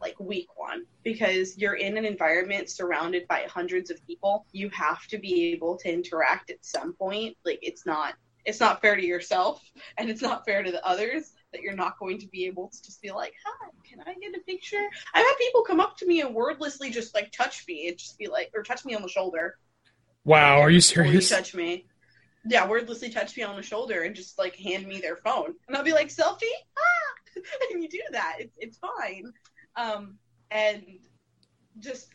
[0.00, 4.46] like week one because you're in an environment surrounded by hundreds of people.
[4.52, 7.36] You have to be able to interact at some point.
[7.44, 8.14] Like it's not
[8.44, 9.62] it's not fair to yourself
[9.98, 12.82] and it's not fair to the others that you're not going to be able to
[12.82, 16.06] just be like, "Hi, can I get a picture?" I've had people come up to
[16.06, 19.02] me and wordlessly just like touch me and just be like or touch me on
[19.02, 19.56] the shoulder.
[20.24, 21.86] wow are you serious touch me.
[22.46, 25.76] Yeah, wordlessly touch me on the shoulder and just like hand me their phone, and
[25.76, 26.42] I'll be like, "Selfie!"
[26.76, 27.14] Ah!
[27.72, 28.36] and you do that.
[28.38, 29.32] It's it's fine.
[29.76, 30.18] Um,
[30.50, 30.82] and
[31.80, 32.08] just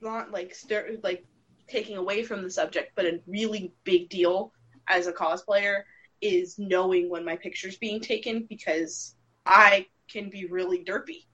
[0.00, 1.24] not like stir like
[1.68, 4.52] taking away from the subject, but a really big deal
[4.88, 5.82] as a cosplayer
[6.20, 9.14] is knowing when my picture's being taken because
[9.46, 11.24] I can be really derpy.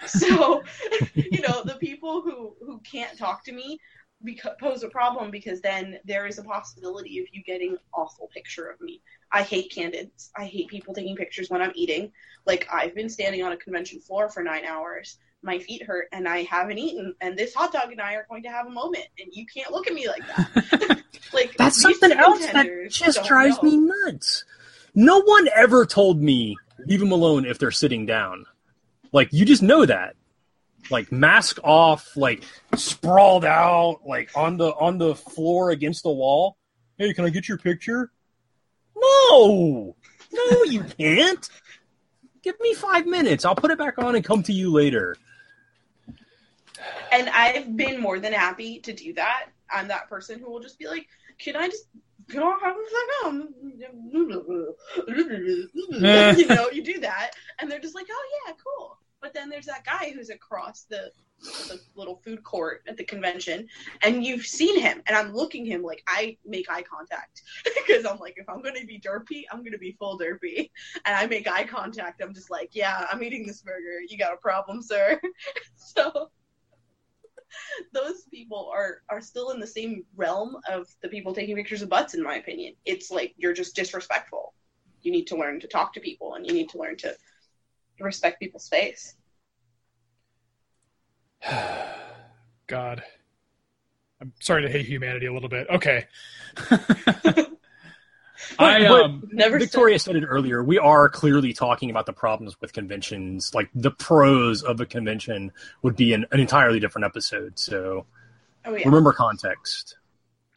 [0.06, 0.62] So,
[1.14, 3.78] you know, the people who who can't talk to me
[4.24, 8.28] beca- pose a problem because then there is a possibility of you getting an awful
[8.32, 9.00] picture of me.
[9.32, 10.30] I hate candids.
[10.36, 12.12] I hate people taking pictures when I'm eating.
[12.46, 15.18] Like I've been standing on a convention floor for nine hours.
[15.42, 17.14] My feet hurt and I haven't eaten.
[17.20, 19.70] And this hot dog and I are going to have a moment, and you can't
[19.70, 21.02] look at me like that.
[21.32, 23.70] like That's something else that just drives know.
[23.70, 24.44] me nuts.
[24.94, 26.56] No one ever told me
[26.86, 28.46] leave them alone if they're sitting down.
[29.12, 30.16] Like you just know that.
[30.90, 32.42] Like mask off, like
[32.74, 36.56] sprawled out, like on the on the floor against the wall.
[36.96, 38.10] Hey, can I get your picture?
[38.96, 39.96] No,
[40.32, 41.48] no, you can't.
[42.42, 43.44] Give me five minutes.
[43.44, 45.16] I'll put it back on and come to you later.
[47.12, 49.48] And I've been more than happy to do that.
[49.70, 51.06] I'm that person who will just be like,
[51.38, 51.84] "Can I just
[52.28, 52.84] can I have a
[53.22, 53.54] second?"
[56.38, 59.66] you know, you do that, and they're just like, "Oh yeah, cool." But then there's
[59.66, 61.10] that guy who's across the
[61.68, 63.66] the little food court at the convention,
[64.02, 68.18] and you've seen him, and I'm looking him like I make eye contact because I'm
[68.18, 70.70] like, if I'm gonna be derpy, I'm gonna be full derpy,
[71.04, 72.22] and I make eye contact.
[72.22, 74.00] I'm just like, yeah, I'm eating this burger.
[74.06, 75.18] You got a problem, sir?
[75.76, 76.30] so
[77.92, 81.88] those people are are still in the same realm of the people taking pictures of
[81.88, 84.54] butts in my opinion it's like you're just disrespectful
[85.02, 87.12] you need to learn to talk to people and you need to learn to
[88.04, 89.14] respect people's space
[92.66, 93.02] God.
[94.20, 95.66] I'm starting to hate humanity a little bit.
[95.70, 96.06] Okay.
[98.58, 100.62] But- I um Never Victoria said it earlier.
[100.64, 103.52] We are clearly talking about the problems with conventions.
[103.54, 105.52] Like the pros of a convention
[105.82, 107.58] would be an, an entirely different episode.
[107.58, 108.06] So
[108.64, 108.84] Oh yeah.
[108.86, 109.96] remember context.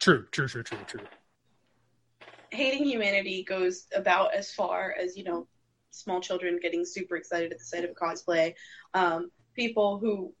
[0.00, 1.00] true, true, true, true, true.
[2.50, 5.46] hating humanity goes about as far as you know
[5.94, 8.54] small children getting super excited at the sight of cosplay.
[8.92, 10.32] Um, people who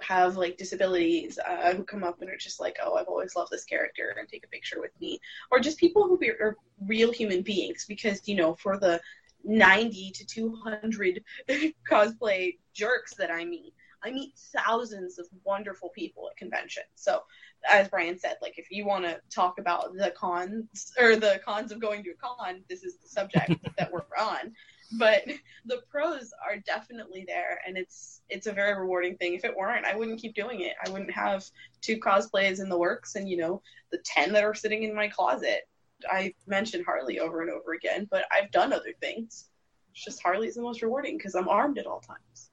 [0.00, 3.50] have like disabilities uh, who come up and are just like oh i've always loved
[3.50, 5.18] this character and take a picture with me.
[5.50, 6.56] Or just people who be, are
[6.86, 9.00] real human beings because you know for the
[9.44, 11.24] 90 to 200
[11.90, 13.72] cosplay jerks that i meet
[14.02, 16.86] i meet thousands of wonderful people at conventions.
[16.94, 17.22] So
[17.68, 21.72] as Brian said, like if you want to talk about the cons or the cons
[21.72, 24.52] of going to a con, this is the subject that we're on.
[24.92, 25.24] But
[25.66, 29.34] the pros are definitely there, and it's it's a very rewarding thing.
[29.34, 30.74] If it weren't, I wouldn't keep doing it.
[30.84, 31.44] I wouldn't have
[31.80, 35.08] two cosplays in the works, and you know the ten that are sitting in my
[35.08, 35.68] closet.
[36.08, 39.48] I mentioned Harley over and over again, but I've done other things.
[39.92, 42.50] It's just Harley's the most rewarding because I'm armed at all times.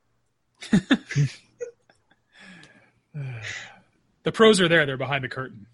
[4.25, 5.67] The pros are there, they're behind the curtain.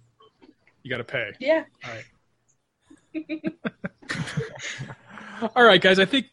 [0.84, 1.32] You gotta pay.
[1.40, 1.64] Yeah.
[5.56, 6.00] All right, guys.
[6.00, 6.26] I think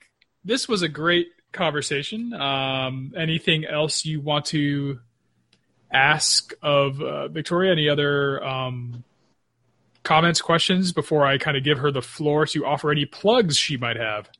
[0.48, 2.32] this was a great conversation.
[2.32, 4.98] Um, anything else you want to
[5.92, 7.70] ask of uh, Victoria?
[7.70, 9.04] Any other um,
[10.02, 13.76] comments, questions before I kind of give her the floor to offer any plugs she
[13.76, 14.30] might have?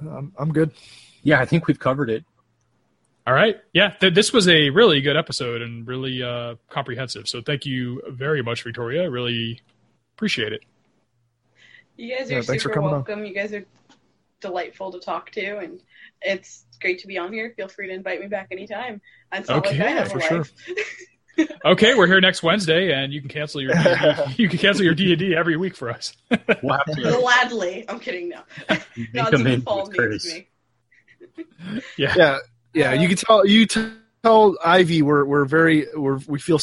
[0.00, 0.70] I'm, I'm good.
[1.24, 2.24] Yeah, I think we've covered it.
[3.26, 3.56] All right.
[3.72, 7.26] Yeah, th- this was a really good episode and really uh, comprehensive.
[7.26, 9.02] So thank you very much, Victoria.
[9.02, 9.60] I really
[10.14, 10.62] appreciate it.
[11.96, 12.92] You guys are Yeah, thanks for super coming on.
[12.96, 13.24] welcome.
[13.24, 13.64] You guys are
[14.40, 15.80] delightful to talk to, and
[16.22, 17.52] it's great to be on here.
[17.56, 19.00] Feel free to invite me back anytime.
[19.32, 20.44] It's not like I Okay, have for a sure.
[21.64, 24.34] Okay, we're here next Wednesday, and you can cancel your D&D.
[24.42, 26.14] you can cancel your D and D every week for us.
[26.62, 27.84] We'll Gladly.
[27.88, 28.28] I'm kidding.
[28.28, 28.42] No.
[28.96, 30.46] make Gods them in Fall with needs me.
[31.96, 32.14] yeah.
[32.16, 32.38] Yeah,
[32.72, 32.92] yeah.
[32.92, 36.60] You can tell you tell Ivy we're we're very we're we feel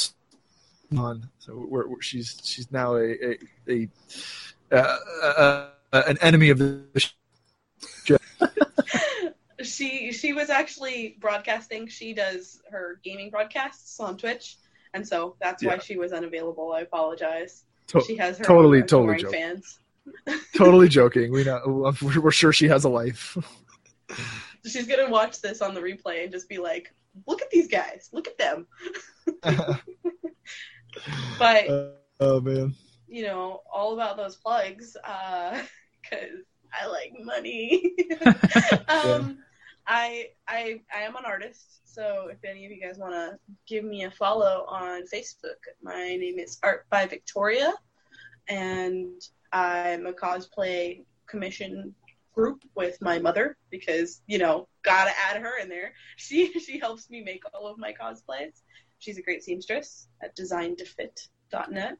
[0.97, 1.27] on.
[1.39, 3.37] So we're, we're she's she's now a a,
[3.69, 3.89] a
[4.71, 6.83] uh, uh, uh, an enemy of the.
[9.63, 11.87] She she was actually broadcasting.
[11.87, 14.57] She does her gaming broadcasts on Twitch,
[14.95, 15.79] and so that's why Yeah.
[15.79, 16.73] she was unavailable.
[16.73, 17.63] I apologize.
[17.89, 19.31] To- she has her totally, totally joke.
[19.31, 19.77] fans.
[20.55, 21.31] totally joking.
[21.31, 21.61] We know
[22.01, 23.37] we're, we're sure she has a life.
[24.65, 26.91] She's gonna watch this on the replay and just be like,
[27.27, 28.09] "Look at these guys!
[28.11, 28.67] Look at them!"
[31.37, 31.67] But
[32.19, 32.75] oh man.
[33.11, 34.95] You know, all about those plugs,
[36.01, 36.39] because
[36.73, 37.93] I like money.
[38.87, 39.39] um,
[39.85, 43.83] I I I am an artist, so if any of you guys want to give
[43.83, 47.73] me a follow on Facebook, my name is Art by Victoria,
[48.47, 49.21] and
[49.51, 51.93] I'm a cosplay commission
[52.33, 55.93] group with my mother because you know gotta add her in there.
[56.15, 58.61] She she helps me make all of my cosplays.
[58.99, 61.97] She's a great seamstress at designtofit.net.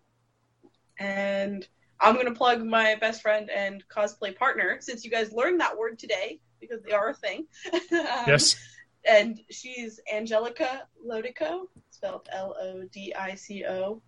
[1.01, 1.67] And
[1.99, 5.77] I'm going to plug my best friend and cosplay partner since you guys learned that
[5.77, 7.47] word today because they are a thing.
[7.73, 7.79] Um,
[8.27, 8.55] Yes.
[9.03, 14.03] And she's Angelica Lodico, spelled L O D I C O.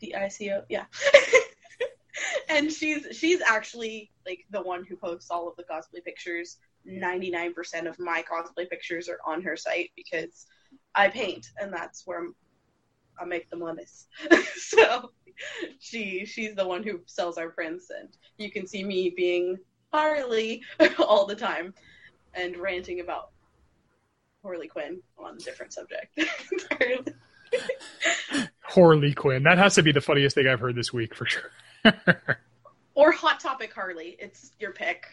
[0.00, 0.84] D I C O, yeah.
[2.50, 6.58] and she's she's actually like the one who posts all of the cosplay pictures.
[6.86, 10.46] 99% of my cosplay pictures are on her site because
[10.94, 12.26] I paint and that's where
[13.20, 13.84] I make the money.
[14.56, 15.10] so
[15.78, 19.58] she she's the one who sells our prints and you can see me being
[19.92, 20.62] Harley
[20.98, 21.74] all the time
[22.34, 23.30] and ranting about
[24.42, 26.18] Harley Quinn on a different subject.
[28.60, 29.42] Harley Quinn.
[29.42, 31.50] That has to be the funniest thing I've heard this week for sure.
[32.94, 34.16] or Hot Topic Harley.
[34.18, 35.04] It's your pick.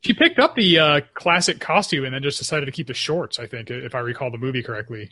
[0.00, 3.38] she picked up the uh, classic costume and then just decided to keep the shorts.
[3.38, 5.10] I think, if I recall the movie correctly.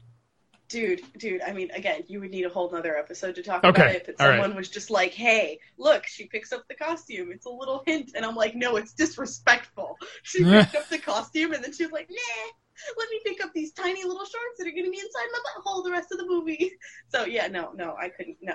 [0.74, 3.80] Dude, dude, I mean, again, you would need a whole nother episode to talk Okay,
[3.80, 4.06] about it.
[4.06, 4.40] But all right.
[4.40, 7.30] someone was just like, hey, look, she picks up the costume.
[7.30, 8.10] It's a little hint.
[8.16, 9.96] And I'm like, no, it's disrespectful.
[10.24, 12.50] She picked up the costume and then she was like, nah,
[12.98, 15.38] let me pick up these tiny little shorts that are going to be inside my
[15.62, 16.72] butthole the rest of the movie.
[17.10, 18.38] So, yeah, no, no, I couldn't.
[18.42, 18.54] No.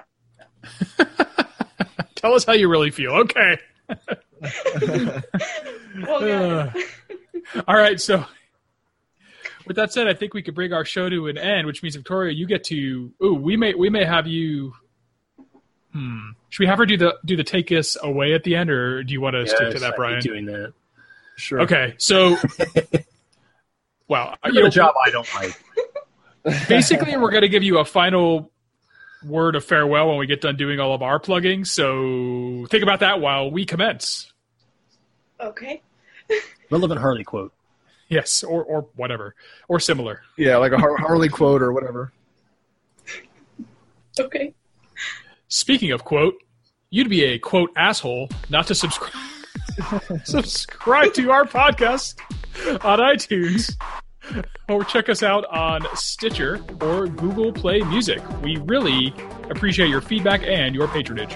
[2.16, 3.12] Tell us how you really feel.
[3.12, 3.60] Okay.
[6.06, 6.74] Well, yeah.
[7.66, 7.98] All right.
[8.02, 8.26] So,
[9.66, 11.96] with that said, I think we could bring our show to an end, which means
[11.96, 13.12] Victoria, you get to.
[13.24, 14.74] Ooh, we may we may have you.
[15.94, 16.30] Hmm.
[16.50, 19.04] Should we have her do the do the take us away at the end, or
[19.04, 20.16] do you want to stick to that, I Brian?
[20.16, 20.74] hate doing that.
[21.36, 21.62] Sure.
[21.62, 21.94] Okay.
[21.98, 22.38] So,
[24.08, 26.68] well, I you know, a job I don't like.
[26.68, 28.52] Basically, we're going to give you a final
[29.24, 31.66] word of farewell when we get done doing all of our plugging.
[31.66, 34.32] So think about that while we commence.
[35.40, 35.82] Okay.
[36.70, 37.54] Relevant Harley quote.
[38.10, 39.36] Yes, or or whatever,
[39.68, 40.22] or similar.
[40.38, 42.12] Yeah, like a Harley quote or whatever.
[44.20, 44.54] Okay.
[45.48, 46.36] Speaking of quote,
[46.90, 49.14] you'd be a quote asshole not to subscribe
[50.24, 52.16] subscribe to our podcast
[52.84, 53.76] on iTunes
[54.68, 58.22] or check us out on Stitcher or Google Play Music.
[58.42, 59.14] We really
[59.50, 61.36] appreciate your feedback and your patronage.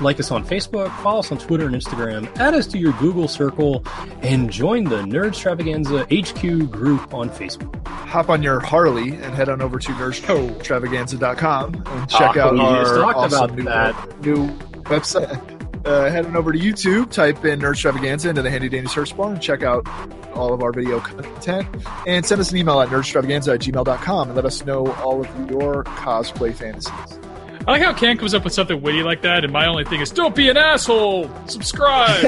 [0.00, 3.28] Like us on Facebook, follow us on Twitter and Instagram, add us to your Google
[3.28, 3.84] circle,
[4.22, 7.86] and join the Nerdstravaganza HQ group on Facebook.
[7.86, 13.04] Hop on your Harley and head on over to nerdstravaganza.com and check Ah, out our
[13.04, 14.20] awesome about new, that.
[14.22, 14.48] new
[14.84, 15.50] website.
[15.86, 19.32] Uh, head on over to YouTube, type in Nerdstravaganza into the handy dandy search bar,
[19.32, 19.86] and check out
[20.34, 21.68] all of our video content.
[22.06, 25.50] And send us an email at nerdstravaganza at gmail.com and let us know all of
[25.50, 27.20] your cosplay fantasies.
[27.66, 30.00] I like how Ken comes up with something witty like that, and my only thing
[30.00, 31.30] is don't be an asshole.
[31.46, 32.22] Subscribe.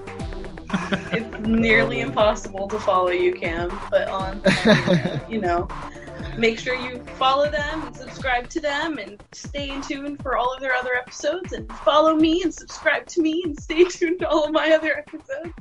[1.10, 5.66] It's nearly impossible to follow you, Cam, but on, um, you know,
[6.36, 10.52] make sure you follow them and subscribe to them and stay in tune for all
[10.52, 14.28] of their other episodes and follow me and subscribe to me and stay tuned to
[14.28, 15.54] all of my other episodes.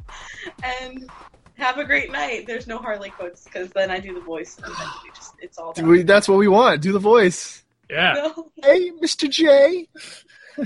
[0.61, 1.09] And
[1.55, 2.45] have a great night.
[2.45, 5.57] There's no Harley quotes because then I do the voice and then we just, it's
[5.57, 5.87] all done.
[5.87, 6.81] we, that's what we want.
[6.81, 7.63] Do the voice.
[7.89, 8.13] Yeah.
[8.13, 8.51] No.
[8.63, 9.29] Hey, Mr.
[9.29, 9.87] J.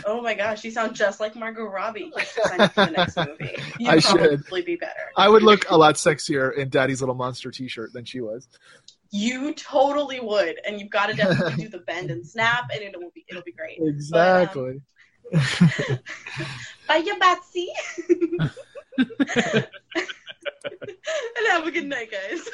[0.06, 2.12] Oh my gosh, you sound just like Margot Robbie.
[2.18, 3.56] You should sign up for the next movie.
[3.80, 4.40] You'd I should.
[4.44, 4.94] probably be better.
[5.18, 8.48] I would look a lot sexier in Daddy's Little Monster t shirt than she was.
[9.14, 13.12] You totally would, and you've got to definitely do the bend and snap, and it'll
[13.14, 13.80] be it'll be great.
[13.82, 14.82] Exactly.
[15.34, 15.40] Uh,
[16.88, 17.68] Bye, you Batsy.
[21.38, 22.50] and have a good night, guys.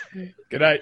[0.49, 0.81] Good night.